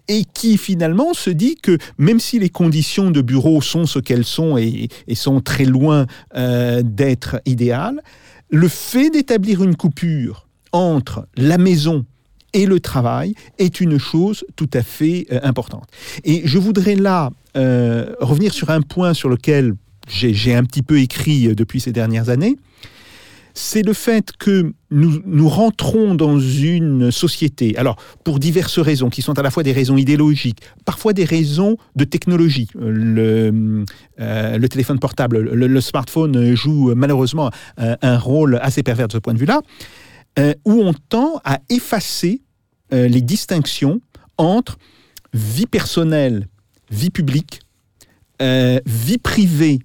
et 0.07 0.23
qui 0.33 0.57
finalement 0.57 1.13
se 1.13 1.29
dit 1.29 1.55
que 1.55 1.77
même 1.97 2.19
si 2.19 2.39
les 2.39 2.49
conditions 2.49 3.11
de 3.11 3.21
bureau 3.21 3.61
sont 3.61 3.85
ce 3.85 3.99
qu'elles 3.99 4.25
sont 4.25 4.57
et, 4.57 4.89
sont 5.13 5.41
très 5.41 5.65
loin 5.65 6.05
euh, 6.35 6.81
d'être 6.83 7.41
idéales, 7.45 8.01
le 8.49 8.67
fait 8.67 9.09
d'établir 9.09 9.63
une 9.63 9.75
coupure 9.75 10.47
entre 10.71 11.27
la 11.35 11.57
maison 11.57 12.05
et 12.53 12.65
le 12.65 12.79
travail 12.79 13.33
est 13.57 13.81
une 13.81 13.99
chose 13.99 14.45
tout 14.55 14.69
à 14.73 14.81
fait 14.81 15.27
euh, 15.31 15.39
importante. 15.43 15.89
Et 16.23 16.41
je 16.45 16.57
voudrais 16.57 16.95
là 16.95 17.29
euh, 17.55 18.13
revenir 18.19 18.53
sur 18.53 18.69
un 18.69 18.81
point 18.81 19.13
sur 19.13 19.29
lequel 19.29 19.75
j'ai 20.07 20.55
un 20.55 20.63
petit 20.63 20.83
peu 20.83 20.99
écrit 20.99 21.53
depuis 21.53 21.81
ces 21.81 21.91
dernières 21.91 22.29
années, 22.29 22.55
c'est 23.57 23.81
le 23.81 23.93
fait 23.93 24.33
que 24.37 24.71
nous, 24.91 25.49
rentrons 25.49 26.13
dans 26.13 26.39
une 26.39 27.11
société, 27.11 27.75
alors 27.75 27.97
pour 28.23 28.37
diverses 28.37 28.77
raisons, 28.77 29.09
qui 29.09 29.23
sont 29.23 29.37
à 29.39 29.41
la 29.41 29.49
fois 29.49 29.63
des 29.63 29.71
raisons 29.71 29.97
idéologiques, 29.97 30.61
parfois 30.85 31.11
des 31.11 31.25
raisons 31.25 31.75
de 31.95 32.03
technologie. 32.03 32.67
Euh, 32.75 32.91
Le, 32.91 33.85
euh, 34.19 34.57
le 34.57 34.69
téléphone 34.69 34.99
portable, 34.99 35.39
le, 35.39 35.81
smartphone 35.81 36.53
joue 36.55 36.91
euh, 36.91 36.95
malheureusement 36.95 37.49
un, 37.77 38.17
rôle 38.19 38.59
assez 38.61 38.83
pervers 38.83 39.07
de 39.07 39.13
ce 39.13 39.17
point 39.17 39.33
de 39.33 39.39
vue-là, 39.39 39.61
où 40.65 40.83
on 40.83 40.93
tend 40.93 41.41
à 41.43 41.59
effacer 41.69 42.41
les 42.91 43.21
distinctions 43.21 44.01
entre 44.37 44.77
vie 45.33 45.65
personnelle, 45.65 46.47
vie 46.91 47.09
publique, 47.09 47.61
vie 48.39 49.17
privée, 49.17 49.79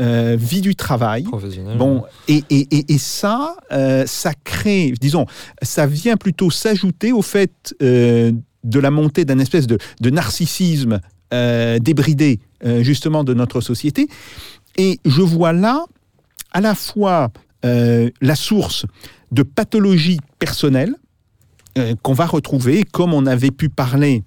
euh, 0.00 0.36
vie 0.38 0.62
du 0.62 0.74
travail. 0.74 1.24
Professionnel. 1.24 1.76
Bon, 1.76 2.04
et, 2.26 2.42
et, 2.50 2.66
et, 2.70 2.94
et 2.94 2.98
ça, 2.98 3.56
euh, 3.70 4.04
ça 4.06 4.32
crée, 4.44 4.94
disons, 5.00 5.26
ça 5.62 5.86
vient 5.86 6.16
plutôt 6.16 6.50
s'ajouter 6.50 7.12
au 7.12 7.22
fait 7.22 7.74
euh, 7.82 8.32
de 8.64 8.80
la 8.80 8.90
montée 8.90 9.24
d'un 9.24 9.38
espèce 9.38 9.66
de, 9.66 9.78
de 10.00 10.10
narcissisme 10.10 11.00
débridé, 11.80 12.40
justement, 12.80 13.22
de 13.22 13.34
notre 13.34 13.60
société. 13.60 14.08
Et 14.76 14.98
je 15.04 15.22
vois 15.22 15.52
là, 15.52 15.84
à 16.50 16.60
la 16.60 16.74
fois, 16.74 17.30
la 17.62 18.34
source 18.34 18.84
de 19.30 19.44
pathologies 19.44 20.18
personnelles 20.40 20.96
qu'on 22.02 22.14
va 22.14 22.26
retrouver, 22.26 22.82
comme 22.82 23.14
on 23.14 23.26
avait 23.26 23.52
pu 23.52 23.68
parler 23.68 24.24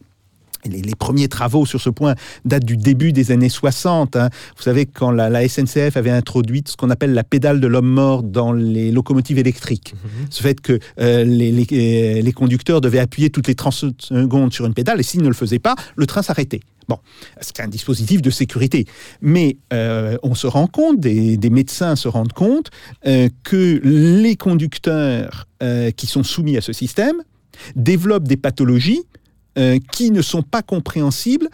les, 0.70 0.82
les 0.82 0.96
premiers 0.96 1.28
travaux 1.28 1.66
sur 1.66 1.82
ce 1.82 1.90
point 1.90 2.16
datent 2.46 2.66
du 2.66 2.78
début 2.78 3.12
des 3.14 3.32
années 3.32 3.50
60. 3.50 4.16
hein. 4.16 4.30
Vous 4.58 4.64
savez, 4.64 4.86
quand 4.86 5.12
la, 5.12 5.30
la 5.30 5.48
SNCF 5.48 5.98
avait 5.98 6.10
introduit 6.10 6.64
ce 6.66 6.76
qu'on 6.76 6.90
appelle 6.90 7.14
la 7.14 7.24
pédale 7.24 7.60
de 7.60 7.68
l'homme 7.68 7.90
mort 7.90 8.24
dans 8.24 8.52
les 8.54 8.92
locomotives 8.92 9.38
électriques. 9.40 9.94
Ce 10.30 10.42
fait 10.42 10.60
que 10.62 10.80
euh, 11.00 11.24
les, 11.24 11.52
les- 11.52 11.68
euh, 11.72 12.22
les 12.22 12.32
conducteurs 12.32 12.82
devaient 12.82 13.00
appuyer 13.00 13.30
toutes 13.30 13.48
les 13.48 13.56
30 13.56 13.74
secondes 14.00 14.54
sur 14.54 14.66
une 14.66 14.74
pédale 14.74 15.00
et 15.00 15.04
s'ils 15.04 15.22
ne 15.22 15.28
le 15.28 15.34
faisaient 15.34 15.60
pas, 15.60 15.76
le 15.96 16.06
train 16.06 16.22
s'arrêtait. 16.22 16.60
Bon, 16.90 16.98
c'est 17.40 17.62
un 17.62 17.68
dispositif 17.70 18.22
de 18.22 18.30
sécurité. 18.30 18.86
Mais 19.22 19.56
euh, 19.72 20.18
on 20.22 20.36
se 20.36 20.48
rend 20.48 20.68
compte, 20.68 21.00
des, 21.00 21.38
des 21.38 21.50
médecins 21.50 21.96
se 21.96 22.10
rendent 22.10 22.34
compte 22.34 22.72
euh, 23.08 23.30
que 23.44 23.80
les 23.84 24.36
conducteurs 24.36 25.48
qui 25.96 26.08
sont 26.08 26.24
soumis 26.24 26.58
à 26.58 26.62
ce 26.62 26.74
système 26.74 27.16
développent 27.78 28.28
des 28.28 28.36
pathologies 28.36 29.04
euh, 29.58 29.78
qui 29.92 30.10
ne 30.10 30.24
sont 30.24 30.42
pas 30.42 30.64
compréhensibles 30.64 31.48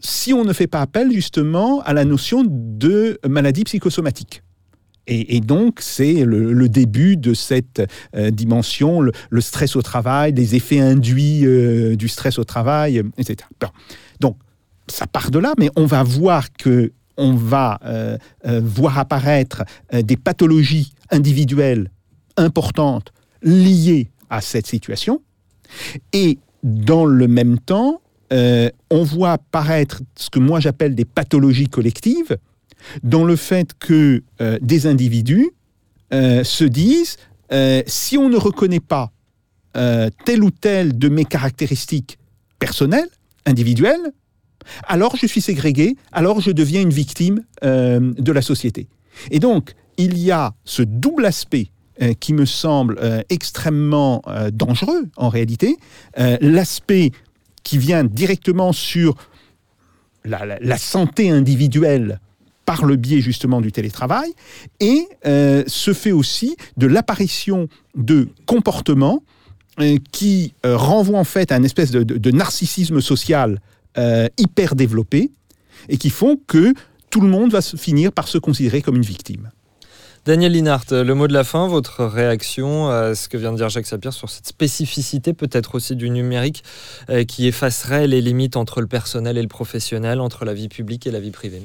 si 0.00 0.34
on 0.34 0.44
ne 0.44 0.52
fait 0.52 0.66
pas 0.66 0.82
appel 0.82 1.10
justement 1.10 1.80
à 1.80 1.94
la 1.94 2.04
notion 2.04 2.44
de 2.46 3.18
maladie 3.26 3.64
psychosomatique. 3.64 4.42
Et, 5.08 5.40
donc, 5.40 5.78
c'est 5.80 6.24
le, 6.24 6.68
début 6.68 7.16
de 7.16 7.32
cette 7.32 7.80
euh, 8.16 8.30
dimension, 8.30 9.00
le, 9.00 9.40
stress 9.40 9.76
au 9.76 9.82
travail, 9.82 10.32
les 10.32 10.56
effets 10.56 10.80
induits 10.80 11.46
euh, 11.46 11.94
du 11.94 12.08
stress 12.08 12.40
au 12.40 12.44
travail, 12.44 13.02
etc. 13.16 13.48
Donc, 14.20 14.36
ça 14.88 15.06
part 15.06 15.30
de 15.30 15.38
là, 15.38 15.54
mais 15.58 15.70
on 15.76 15.86
va 15.86 16.02
voir 16.02 16.52
que 16.52 16.92
on 17.16 17.34
va 17.34 17.80
voir 18.44 18.98
apparaître 18.98 19.64
des 19.90 20.18
pathologies 20.18 20.92
individuelles 21.10 21.90
importantes 22.36 23.12
liées 23.42 24.10
à 24.28 24.42
cette 24.42 24.66
situation. 24.66 25.22
Et 26.12 26.38
dans 26.62 27.04
le 27.04 27.28
même 27.28 27.58
temps, 27.58 28.00
euh, 28.32 28.70
on 28.90 29.04
voit 29.04 29.32
apparaître 29.32 30.02
ce 30.16 30.30
que 30.30 30.38
moi 30.38 30.60
j'appelle 30.60 30.94
des 30.94 31.04
pathologies 31.04 31.68
collectives, 31.68 32.36
dans 33.02 33.24
le 33.24 33.36
fait 33.36 33.72
que 33.78 34.22
euh, 34.40 34.58
des 34.60 34.86
individus 34.86 35.50
euh, 36.12 36.44
se 36.44 36.64
disent, 36.64 37.16
si 37.86 38.18
on 38.18 38.28
ne 38.28 38.36
reconnaît 38.36 38.80
pas 38.80 39.12
telle 40.24 40.42
ou 40.42 40.50
telle 40.50 40.98
de 40.98 41.08
mes 41.08 41.24
caractéristiques 41.24 42.18
personnelles, 42.58 43.08
individuelles, 43.44 44.12
alors 44.84 45.14
je 45.16 45.26
suis 45.26 45.40
ségrégué, 45.40 45.96
alors 46.10 46.40
je 46.40 46.50
deviens 46.50 46.80
une 46.80 46.90
victime 46.90 47.44
de 47.62 48.32
la 48.32 48.42
société. 48.42 48.88
Et 49.30 49.38
donc, 49.38 49.74
il 49.96 50.18
y 50.18 50.32
a 50.32 50.54
ce 50.64 50.82
double 50.82 51.24
aspect 51.24 51.68
euh, 52.02 52.12
qui 52.12 52.34
me 52.34 52.44
semble 52.44 52.98
euh, 53.00 53.22
extrêmement 53.30 54.20
euh, 54.26 54.50
dangereux 54.50 55.04
en 55.16 55.30
réalité. 55.30 55.78
L'aspect 56.16 57.10
qui 57.62 57.78
vient 57.78 58.04
directement 58.04 58.74
sur 58.74 59.16
la, 60.26 60.76
santé 60.76 61.30
individuelle 61.30 62.20
par 62.66 62.84
le 62.84 62.96
biais 62.96 63.22
justement 63.22 63.62
du 63.62 63.72
télétravail, 63.72 64.32
et 64.80 65.08
se 65.24 65.92
fait 65.92 66.12
aussi 66.12 66.56
de 66.76 66.86
l'apparition 66.86 67.68
de 67.94 68.28
comportements 68.44 69.22
qui 70.12 70.54
renvoient 70.64 71.18
en 71.18 71.24
fait 71.24 71.52
à 71.52 71.56
une 71.56 71.64
espèce 71.64 71.90
de, 71.90 72.30
narcissisme 72.30 73.00
social 73.00 73.60
hyper 74.38 74.74
développé, 74.74 75.30
et 75.88 75.96
qui 75.96 76.10
font 76.10 76.38
que 76.46 76.74
tout 77.10 77.20
le 77.20 77.28
monde 77.28 77.52
va 77.52 77.62
finir 77.62 78.12
par 78.12 78.28
se 78.28 78.38
considérer 78.38 78.82
comme 78.82 78.96
une 78.96 79.02
victime. 79.02 79.50
Daniel 80.26 80.50
Linhart, 80.50 80.86
le 80.90 81.14
mot 81.14 81.28
de 81.28 81.32
la 81.32 81.44
fin, 81.44 81.68
votre 81.68 82.04
réaction 82.04 82.88
à 82.88 83.14
ce 83.14 83.28
que 83.28 83.36
vient 83.36 83.52
de 83.52 83.58
dire 83.58 83.68
Jacques 83.68 83.86
Sapir 83.86 84.12
sur 84.12 84.28
cette 84.28 84.48
spécificité 84.48 85.32
peut-être 85.32 85.76
aussi 85.76 85.94
du 85.94 86.10
numérique 86.10 86.64
euh, 87.10 87.22
qui 87.22 87.46
effacerait 87.46 88.08
les 88.08 88.20
limites 88.20 88.56
entre 88.56 88.80
le 88.80 88.88
personnel 88.88 89.38
et 89.38 89.42
le 89.42 89.46
professionnel, 89.46 90.20
entre 90.20 90.44
la 90.44 90.52
vie 90.52 90.68
publique 90.68 91.06
et 91.06 91.12
la 91.12 91.20
vie 91.20 91.30
privée? 91.30 91.62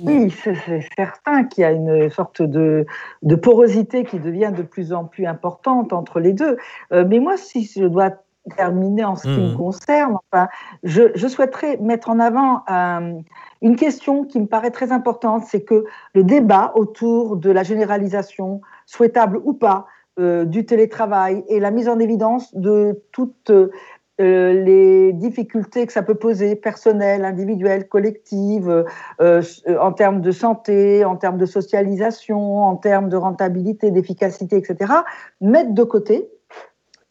Oui, 0.00 0.34
c'est 0.42 0.84
certain 0.96 1.44
qu'il 1.44 1.62
y 1.62 1.64
a 1.64 1.70
une 1.70 2.10
sorte 2.10 2.42
de, 2.42 2.86
de 3.22 3.34
porosité 3.36 4.02
qui 4.02 4.18
devient 4.18 4.52
de 4.54 4.62
plus 4.62 4.92
en 4.92 5.04
plus 5.04 5.24
importante 5.24 5.92
entre 5.92 6.18
les 6.18 6.32
deux. 6.32 6.56
Euh, 6.90 7.04
mais 7.06 7.20
moi, 7.20 7.36
si 7.36 7.70
je 7.72 7.84
dois 7.84 8.10
terminer 8.54 9.04
en 9.04 9.16
ce 9.16 9.22
qui 9.22 9.40
me 9.40 9.56
concerne, 9.56 10.16
enfin, 10.30 10.48
je, 10.82 11.02
je 11.14 11.26
souhaiterais 11.26 11.76
mettre 11.78 12.10
en 12.10 12.20
avant 12.20 12.62
euh, 12.70 13.18
une 13.62 13.76
question 13.76 14.24
qui 14.24 14.40
me 14.40 14.46
paraît 14.46 14.70
très 14.70 14.92
importante, 14.92 15.44
c'est 15.46 15.62
que 15.62 15.84
le 16.14 16.22
débat 16.22 16.72
autour 16.74 17.36
de 17.36 17.50
la 17.50 17.62
généralisation, 17.62 18.60
souhaitable 18.86 19.40
ou 19.44 19.52
pas, 19.52 19.86
euh, 20.18 20.44
du 20.44 20.64
télétravail 20.64 21.44
et 21.48 21.60
la 21.60 21.70
mise 21.70 21.88
en 21.88 21.98
évidence 21.98 22.54
de 22.54 23.02
toutes 23.12 23.50
euh, 23.50 23.70
les 24.18 25.12
difficultés 25.12 25.86
que 25.86 25.92
ça 25.92 26.02
peut 26.02 26.14
poser, 26.14 26.56
personnelles, 26.56 27.24
individuelles, 27.24 27.86
collectives, 27.86 28.84
en 29.20 29.92
termes 29.92 30.22
de 30.22 30.30
santé, 30.30 31.04
en 31.04 31.16
termes 31.16 31.36
de 31.36 31.46
socialisation, 31.46 32.62
en 32.62 32.76
termes 32.76 33.10
de 33.10 33.16
rentabilité, 33.16 33.90
d'efficacité, 33.90 34.56
etc., 34.56 34.92
mettre 35.42 35.74
de 35.74 35.82
côté 35.82 36.30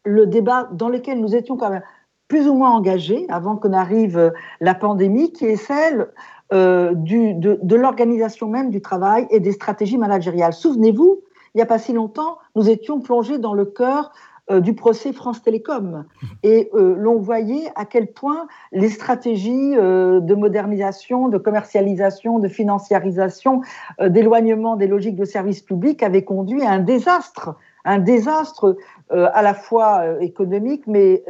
le 0.06 0.28
débat 0.28 0.70
dans 0.72 0.89
lequel 0.89 1.20
nous 1.20 1.36
étions 1.36 1.58
quand 1.58 1.70
même 1.70 1.84
plus 2.28 2.47
ou 2.47 2.56
moins 2.56 2.72
engagés 2.72 3.26
avant 3.30 3.56
que 3.56 3.68
n'arrive 3.68 4.18
euh, 4.18 4.30
la 4.60 4.76
pandémie, 4.76 5.32
qui 5.32 5.45
est 5.45 5.58
celle 5.58 6.08
euh, 6.53 6.93
de, 6.95 7.76
l'organisation 7.76 8.47
même 8.47 8.70
du 8.70 8.82
travail 8.82 9.28
et 9.30 9.39
des 9.39 9.51
stratégies 9.51 9.97
managériales. 9.97 10.53
Souvenez-vous, 10.53 11.22
il 11.53 11.58
n'y 11.58 11.62
a 11.62 11.68
pas 11.68 11.80
si 11.80 11.93
longtemps, 11.93 12.38
nous 12.56 12.70
étions 12.70 12.99
plongés 12.99 13.38
dans 13.38 13.53
le 13.53 13.66
cœur 13.66 14.12
euh, 14.51 14.60
du 14.60 14.74
procès 14.74 15.14
France 15.14 15.41
Télécom. 15.41 16.06
Et 16.43 16.70
l'on 16.74 17.18
voyait 17.18 17.72
à 17.76 17.86
quel 17.86 18.12
point 18.12 18.47
les 18.72 18.89
stratégies 18.89 19.72
de 19.76 20.36
modernisation, 20.36 21.30
de 21.30 21.38
commercialisation, 21.38 22.38
de 22.39 22.47
financiarisation, 22.47 23.62
d'éloignement 23.99 24.76
des 24.76 24.88
logiques 24.88 25.16
de 25.16 25.26
service 25.26 25.62
public 25.62 26.03
avaient 26.03 26.24
conduit 26.24 26.64
à 26.64 26.72
un 26.72 26.80
désastre, 26.80 27.56
un 27.86 28.00
désastre 28.00 28.76
à 29.10 29.42
la 29.42 29.54
fois 29.54 30.22
économique, 30.22 30.86
mais 30.88 31.24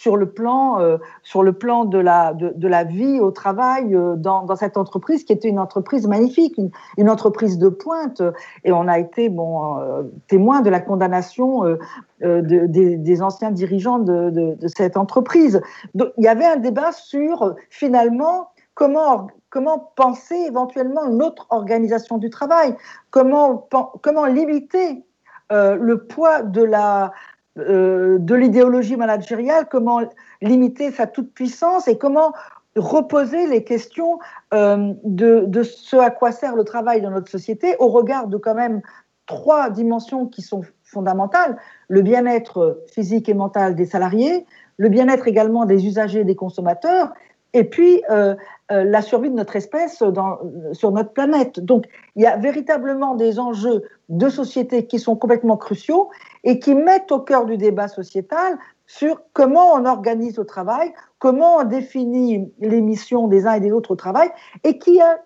sur 0.00 0.16
le 0.16 0.30
plan, 0.30 0.80
euh, 0.80 0.96
sur 1.22 1.42
le 1.42 1.52
plan 1.52 1.84
de, 1.84 1.98
la, 1.98 2.32
de, 2.32 2.68
la 2.68 2.84
vie 2.84 3.20
au 3.20 3.30
travail 3.32 3.94
euh, 3.94 4.16
dans, 4.16 4.46
dans, 4.46 4.56
cette 4.56 4.78
entreprise 4.78 5.24
qui 5.24 5.32
était 5.34 5.48
une 5.48 5.58
entreprise 5.58 6.06
magnifique, 6.06 6.58
une, 6.96 7.10
entreprise 7.10 7.58
de 7.58 7.68
pointe. 7.68 8.22
Et 8.64 8.72
on 8.72 8.88
a 8.88 8.98
été 8.98 9.28
bon, 9.28 9.76
euh, 9.76 10.04
témoin 10.26 10.62
de 10.62 10.70
la 10.70 10.80
condamnation 10.80 11.66
euh, 11.66 11.76
de, 12.20 12.64
des, 12.96 13.22
anciens 13.22 13.50
dirigeants 13.50 13.98
de, 13.98 14.30
de, 14.30 14.68
cette 14.68 14.96
entreprise. 14.96 15.60
Donc, 15.94 16.08
il 16.16 16.24
y 16.24 16.28
avait 16.28 16.46
un 16.46 16.56
débat 16.56 16.92
sur 16.92 17.54
finalement 17.68 18.52
comment, 18.74 19.26
comment 19.50 19.92
penser 19.96 20.36
éventuellement 20.48 21.04
une 21.04 21.22
autre 21.22 21.46
organisation 21.50 22.16
du 22.16 22.30
travail, 22.30 22.74
comment, 23.10 23.68
comment 24.00 24.24
limiter 24.24 25.04
le 25.50 26.04
poids 26.06 26.42
de 26.42 26.62
la, 26.62 27.12
euh, 27.58 28.18
de 28.20 28.34
l'idéologie 28.36 28.96
managériale, 28.96 29.66
comment 29.68 30.00
limiter 30.40 30.92
sa 30.92 31.08
toute-puissance 31.08 31.88
et 31.88 31.98
comment 31.98 32.32
reposer 32.76 33.48
les 33.48 33.64
questions 33.64 34.20
euh, 34.54 34.92
de, 35.02 35.44
de, 35.48 35.64
ce 35.64 35.96
à 35.96 36.10
quoi 36.10 36.30
sert 36.30 36.54
le 36.54 36.62
travail 36.62 37.00
dans 37.00 37.10
notre 37.10 37.28
société 37.28 37.74
au 37.80 37.88
regard 37.88 38.28
de 38.28 38.36
quand 38.36 38.54
même 38.54 38.82
trois 39.26 39.68
dimensions 39.68 40.26
qui 40.26 40.42
sont 40.42 40.62
fondamentales. 40.84 41.56
Le 41.88 42.02
bien-être 42.02 42.84
physique 42.86 43.28
et 43.28 43.34
mental 43.34 43.74
des 43.74 43.86
salariés, 43.86 44.46
le 44.76 44.88
bien-être 44.88 45.26
également 45.26 45.64
des 45.64 45.86
usagers 45.86 46.20
et 46.20 46.24
des 46.24 46.36
consommateurs, 46.36 47.12
et 47.52 47.64
puis 47.64 48.02
euh, 48.10 48.34
euh, 48.70 48.84
la 48.84 49.02
survie 49.02 49.30
de 49.30 49.34
notre 49.34 49.56
espèce 49.56 49.96
sur 49.96 50.92
notre 50.92 51.12
planète. 51.12 51.60
Donc 51.60 51.86
il 52.16 52.22
y 52.22 52.26
a 52.26 52.36
véritablement 52.36 53.14
des 53.14 53.38
enjeux 53.38 53.82
de 54.08 54.28
société 54.28 54.86
qui 54.86 54.98
sont 54.98 55.16
complètement 55.16 55.56
cruciaux 55.56 56.10
et 56.44 56.58
qui 56.58 56.74
mettent 56.74 57.12
au 57.12 57.20
cœur 57.20 57.46
du 57.46 57.56
débat 57.56 57.88
sociétal 57.88 58.58
sur 58.86 59.22
comment 59.32 59.72
on 59.74 59.84
organise 59.84 60.36
le 60.36 60.44
travail, 60.44 60.92
comment 61.18 61.58
on 61.58 61.64
définit 61.64 62.52
les 62.58 62.80
missions 62.80 63.28
des 63.28 63.46
uns 63.46 63.54
et 63.54 63.60
des 63.60 63.70
autres 63.70 63.92
au 63.92 63.96
travail, 63.96 64.30
et 64.64 64.78
qui 64.78 65.00
a, 65.00 65.20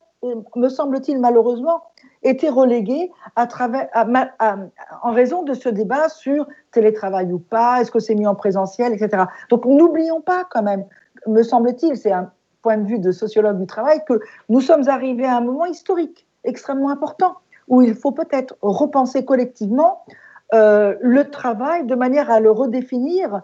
me 0.54 0.68
semble-t-il 0.68 1.18
malheureusement, 1.18 1.82
été 2.22 2.48
relégué 2.48 3.10
en 3.36 5.12
raison 5.12 5.42
de 5.42 5.54
ce 5.54 5.68
débat 5.68 6.08
sur 6.08 6.46
télétravail 6.72 7.32
ou 7.32 7.38
pas, 7.38 7.80
est-ce 7.80 7.90
que 7.90 8.00
c'est 8.00 8.14
mis 8.14 8.26
en 8.26 8.34
présentiel, 8.34 8.92
etc. 8.92 9.24
Donc 9.50 9.64
n'oublions 9.64 10.20
pas 10.20 10.44
quand 10.50 10.62
même, 10.62 10.84
me 11.26 11.42
semble-t-il, 11.42 11.96
c'est 11.96 12.12
un 12.12 12.30
point 12.62 12.78
de 12.78 12.86
vue 12.86 12.98
de 12.98 13.12
sociologue 13.12 13.58
du 13.58 13.66
travail, 13.66 14.00
que 14.06 14.20
nous 14.48 14.60
sommes 14.60 14.88
arrivés 14.88 15.26
à 15.26 15.36
un 15.36 15.40
moment 15.40 15.66
historique 15.66 16.26
extrêmement 16.44 16.90
important 16.90 17.36
où 17.68 17.82
il 17.82 17.94
faut 17.94 18.12
peut-être 18.12 18.56
repenser 18.62 19.24
collectivement 19.24 20.04
euh, 20.52 20.94
le 21.00 21.30
travail 21.30 21.86
de 21.86 21.94
manière 21.94 22.30
à 22.30 22.40
le 22.40 22.50
redéfinir 22.50 23.40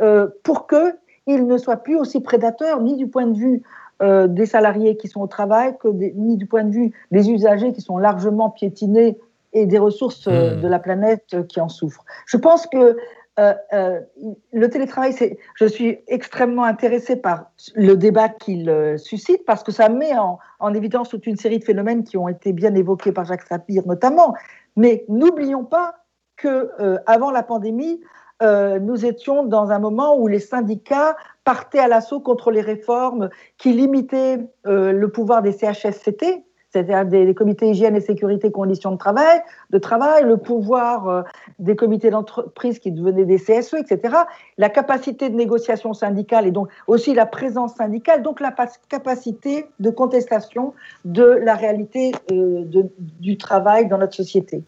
euh, 0.00 0.28
pour 0.42 0.66
que 0.66 0.96
il 1.26 1.46
ne 1.46 1.56
soit 1.56 1.78
plus 1.78 1.96
aussi 1.96 2.20
prédateur 2.20 2.80
ni 2.80 2.96
du 2.96 3.06
point 3.06 3.26
de 3.26 3.36
vue 3.36 3.62
euh, 4.02 4.26
des 4.26 4.46
salariés 4.46 4.96
qui 4.96 5.08
sont 5.08 5.20
au 5.20 5.26
travail 5.26 5.76
que 5.78 5.88
des, 5.88 6.12
ni 6.16 6.36
du 6.36 6.46
point 6.46 6.64
de 6.64 6.70
vue 6.70 6.92
des 7.10 7.30
usagers 7.30 7.72
qui 7.72 7.80
sont 7.80 7.98
largement 7.98 8.50
piétinés 8.50 9.18
et 9.52 9.66
des 9.66 9.78
ressources 9.78 10.26
mmh. 10.26 10.60
de 10.60 10.68
la 10.68 10.78
planète 10.78 11.46
qui 11.48 11.60
en 11.60 11.68
souffrent. 11.68 12.04
Je 12.26 12.36
pense 12.36 12.66
que 12.66 12.96
euh, 13.40 13.54
euh, 13.72 14.00
le 14.52 14.70
télétravail, 14.70 15.12
je 15.56 15.64
suis 15.64 15.98
extrêmement 16.06 16.62
intéressée 16.62 17.16
par 17.16 17.50
le 17.74 17.96
débat 17.96 18.28
qu'il 18.28 18.70
euh, 18.70 18.96
suscite 18.96 19.44
parce 19.44 19.64
que 19.64 19.72
ça 19.72 19.88
met 19.88 20.16
en, 20.16 20.38
en, 20.60 20.72
évidence 20.72 21.08
toute 21.08 21.26
une 21.26 21.36
série 21.36 21.58
de 21.58 21.64
phénomènes 21.64 22.04
qui 22.04 22.16
ont 22.16 22.28
été 22.28 22.52
bien 22.52 22.72
évoqués 22.76 23.10
par 23.10 23.24
Jacques 23.24 23.42
Sapir 23.42 23.82
notamment. 23.86 24.34
Mais 24.76 25.04
n'oublions 25.08 25.64
pas 25.64 25.96
que 26.36 26.70
avant 27.06 27.30
la 27.30 27.44
pandémie, 27.44 28.00
nous 28.42 29.06
étions 29.06 29.44
dans 29.44 29.70
un 29.70 29.78
moment 29.78 30.18
où 30.18 30.26
les 30.26 30.40
syndicats 30.40 31.16
partaient 31.44 31.78
à 31.78 31.86
l'assaut 31.86 32.18
contre 32.18 32.50
les 32.50 32.60
réformes 32.60 33.30
qui 33.56 33.72
limitaient 33.72 34.40
le 34.64 35.06
pouvoir 35.06 35.42
des 35.42 35.52
CHSCT, 35.52 36.44
c'est-à-dire 36.74 37.04
des, 37.04 37.34
comités 37.34 37.70
hygiène 37.70 37.94
et 37.94 38.00
sécurité 38.00 38.50
conditions 38.50 38.90
de 38.90 38.96
travail, 38.96 39.40
de 39.70 39.78
travail, 39.78 40.24
le 40.24 40.36
pouvoir 40.36 41.08
euh, 41.08 41.22
des 41.60 41.76
comités 41.76 42.10
d'entreprise 42.10 42.80
qui 42.80 42.90
devenaient 42.90 43.24
des 43.24 43.38
CSE, 43.38 43.74
etc., 43.74 44.16
la 44.58 44.68
capacité 44.68 45.30
de 45.30 45.36
négociation 45.36 45.94
syndicale 45.94 46.48
et 46.48 46.50
donc 46.50 46.68
aussi 46.88 47.14
la 47.14 47.26
présence 47.26 47.74
syndicale, 47.74 48.22
donc 48.22 48.40
la 48.40 48.52
capacité 48.88 49.66
de 49.78 49.90
contestation 49.90 50.74
de 51.04 51.22
la 51.24 51.54
réalité 51.54 52.10
euh, 52.32 52.64
du 53.20 53.38
travail 53.38 53.86
dans 53.86 53.98
notre 53.98 54.14
société. 54.14 54.64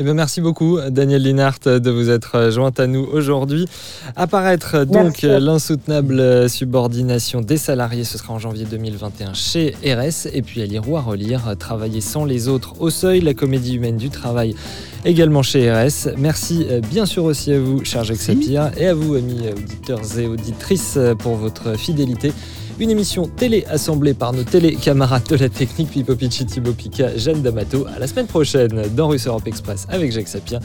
Eh 0.00 0.02
bien, 0.02 0.14
merci 0.14 0.40
beaucoup, 0.40 0.80
Daniel 0.90 1.22
Linhart, 1.22 1.60
de 1.66 1.88
vous 1.88 2.10
être 2.10 2.50
jointe 2.50 2.80
à 2.80 2.88
nous 2.88 3.04
aujourd'hui. 3.12 3.68
Apparaître 4.16 4.84
donc 4.84 5.22
l'insoutenable 5.22 6.50
subordination 6.50 7.40
des 7.40 7.58
salariés, 7.58 8.02
ce 8.02 8.18
sera 8.18 8.34
en 8.34 8.40
janvier 8.40 8.64
2021 8.68 9.34
chez 9.34 9.76
RS. 9.84 10.26
Et 10.32 10.42
puis 10.42 10.62
à 10.62 10.66
lire 10.66 10.88
ou 10.88 10.96
à 10.96 11.00
relire, 11.00 11.54
Travailler 11.60 12.00
sans 12.00 12.24
les 12.24 12.48
autres 12.48 12.74
au 12.80 12.90
seuil, 12.90 13.20
la 13.20 13.34
comédie 13.34 13.76
humaine 13.76 13.96
du 13.96 14.10
travail 14.10 14.56
également 15.04 15.44
chez 15.44 15.70
RS. 15.72 16.08
Merci 16.18 16.66
bien 16.90 17.06
sûr 17.06 17.22
aussi 17.22 17.52
à 17.52 17.60
vous, 17.60 17.84
cher 17.84 18.02
Jacques 18.02 18.16
Sapir, 18.16 18.72
et 18.76 18.88
à 18.88 18.94
vous, 18.94 19.14
amis 19.14 19.42
auditeurs 19.56 20.18
et 20.18 20.26
auditrices, 20.26 20.98
pour 21.20 21.36
votre 21.36 21.78
fidélité. 21.78 22.32
Une 22.80 22.90
émission 22.90 23.28
télé 23.28 23.64
assemblée 23.70 24.14
par 24.14 24.32
nos 24.32 24.42
télé-camarades 24.42 25.28
de 25.28 25.36
la 25.36 25.48
technique, 25.48 25.90
Pipo 25.90 26.16
Pichi, 26.16 26.44
Thibaut 26.44 26.72
Pika, 26.72 27.16
Jeanne 27.16 27.40
D'Amato. 27.40 27.86
À 27.94 28.00
la 28.00 28.08
semaine 28.08 28.26
prochaine 28.26 28.82
dans 28.96 29.06
Russe 29.06 29.28
Europe 29.28 29.46
Express 29.46 29.86
avec 29.90 30.10
Jacques 30.10 30.26
Sapien. 30.26 30.58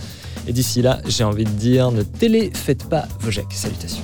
Et 0.47 0.51
d'ici 0.51 0.81
là, 0.81 0.99
j'ai 1.07 1.23
envie 1.23 1.43
de 1.43 1.51
dire, 1.51 1.91
ne 1.91 2.01
télé 2.01 2.49
faites 2.51 2.89
pas 2.89 3.03
vos 3.19 3.29
Jacques. 3.29 3.53
Salutations. 3.53 4.03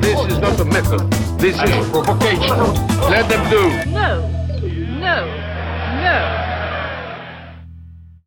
This 0.00 0.18
is 0.28 0.38
not 0.40 0.58
a 0.58 0.64
method. 0.64 1.10
This 1.38 1.56
is 1.56 1.90
provocation. 1.90 2.56
Let 3.10 3.28
them 3.28 3.50
do. 3.50 3.68
No, 3.90 4.28
no, 4.98 5.47
Hello. 6.10 6.47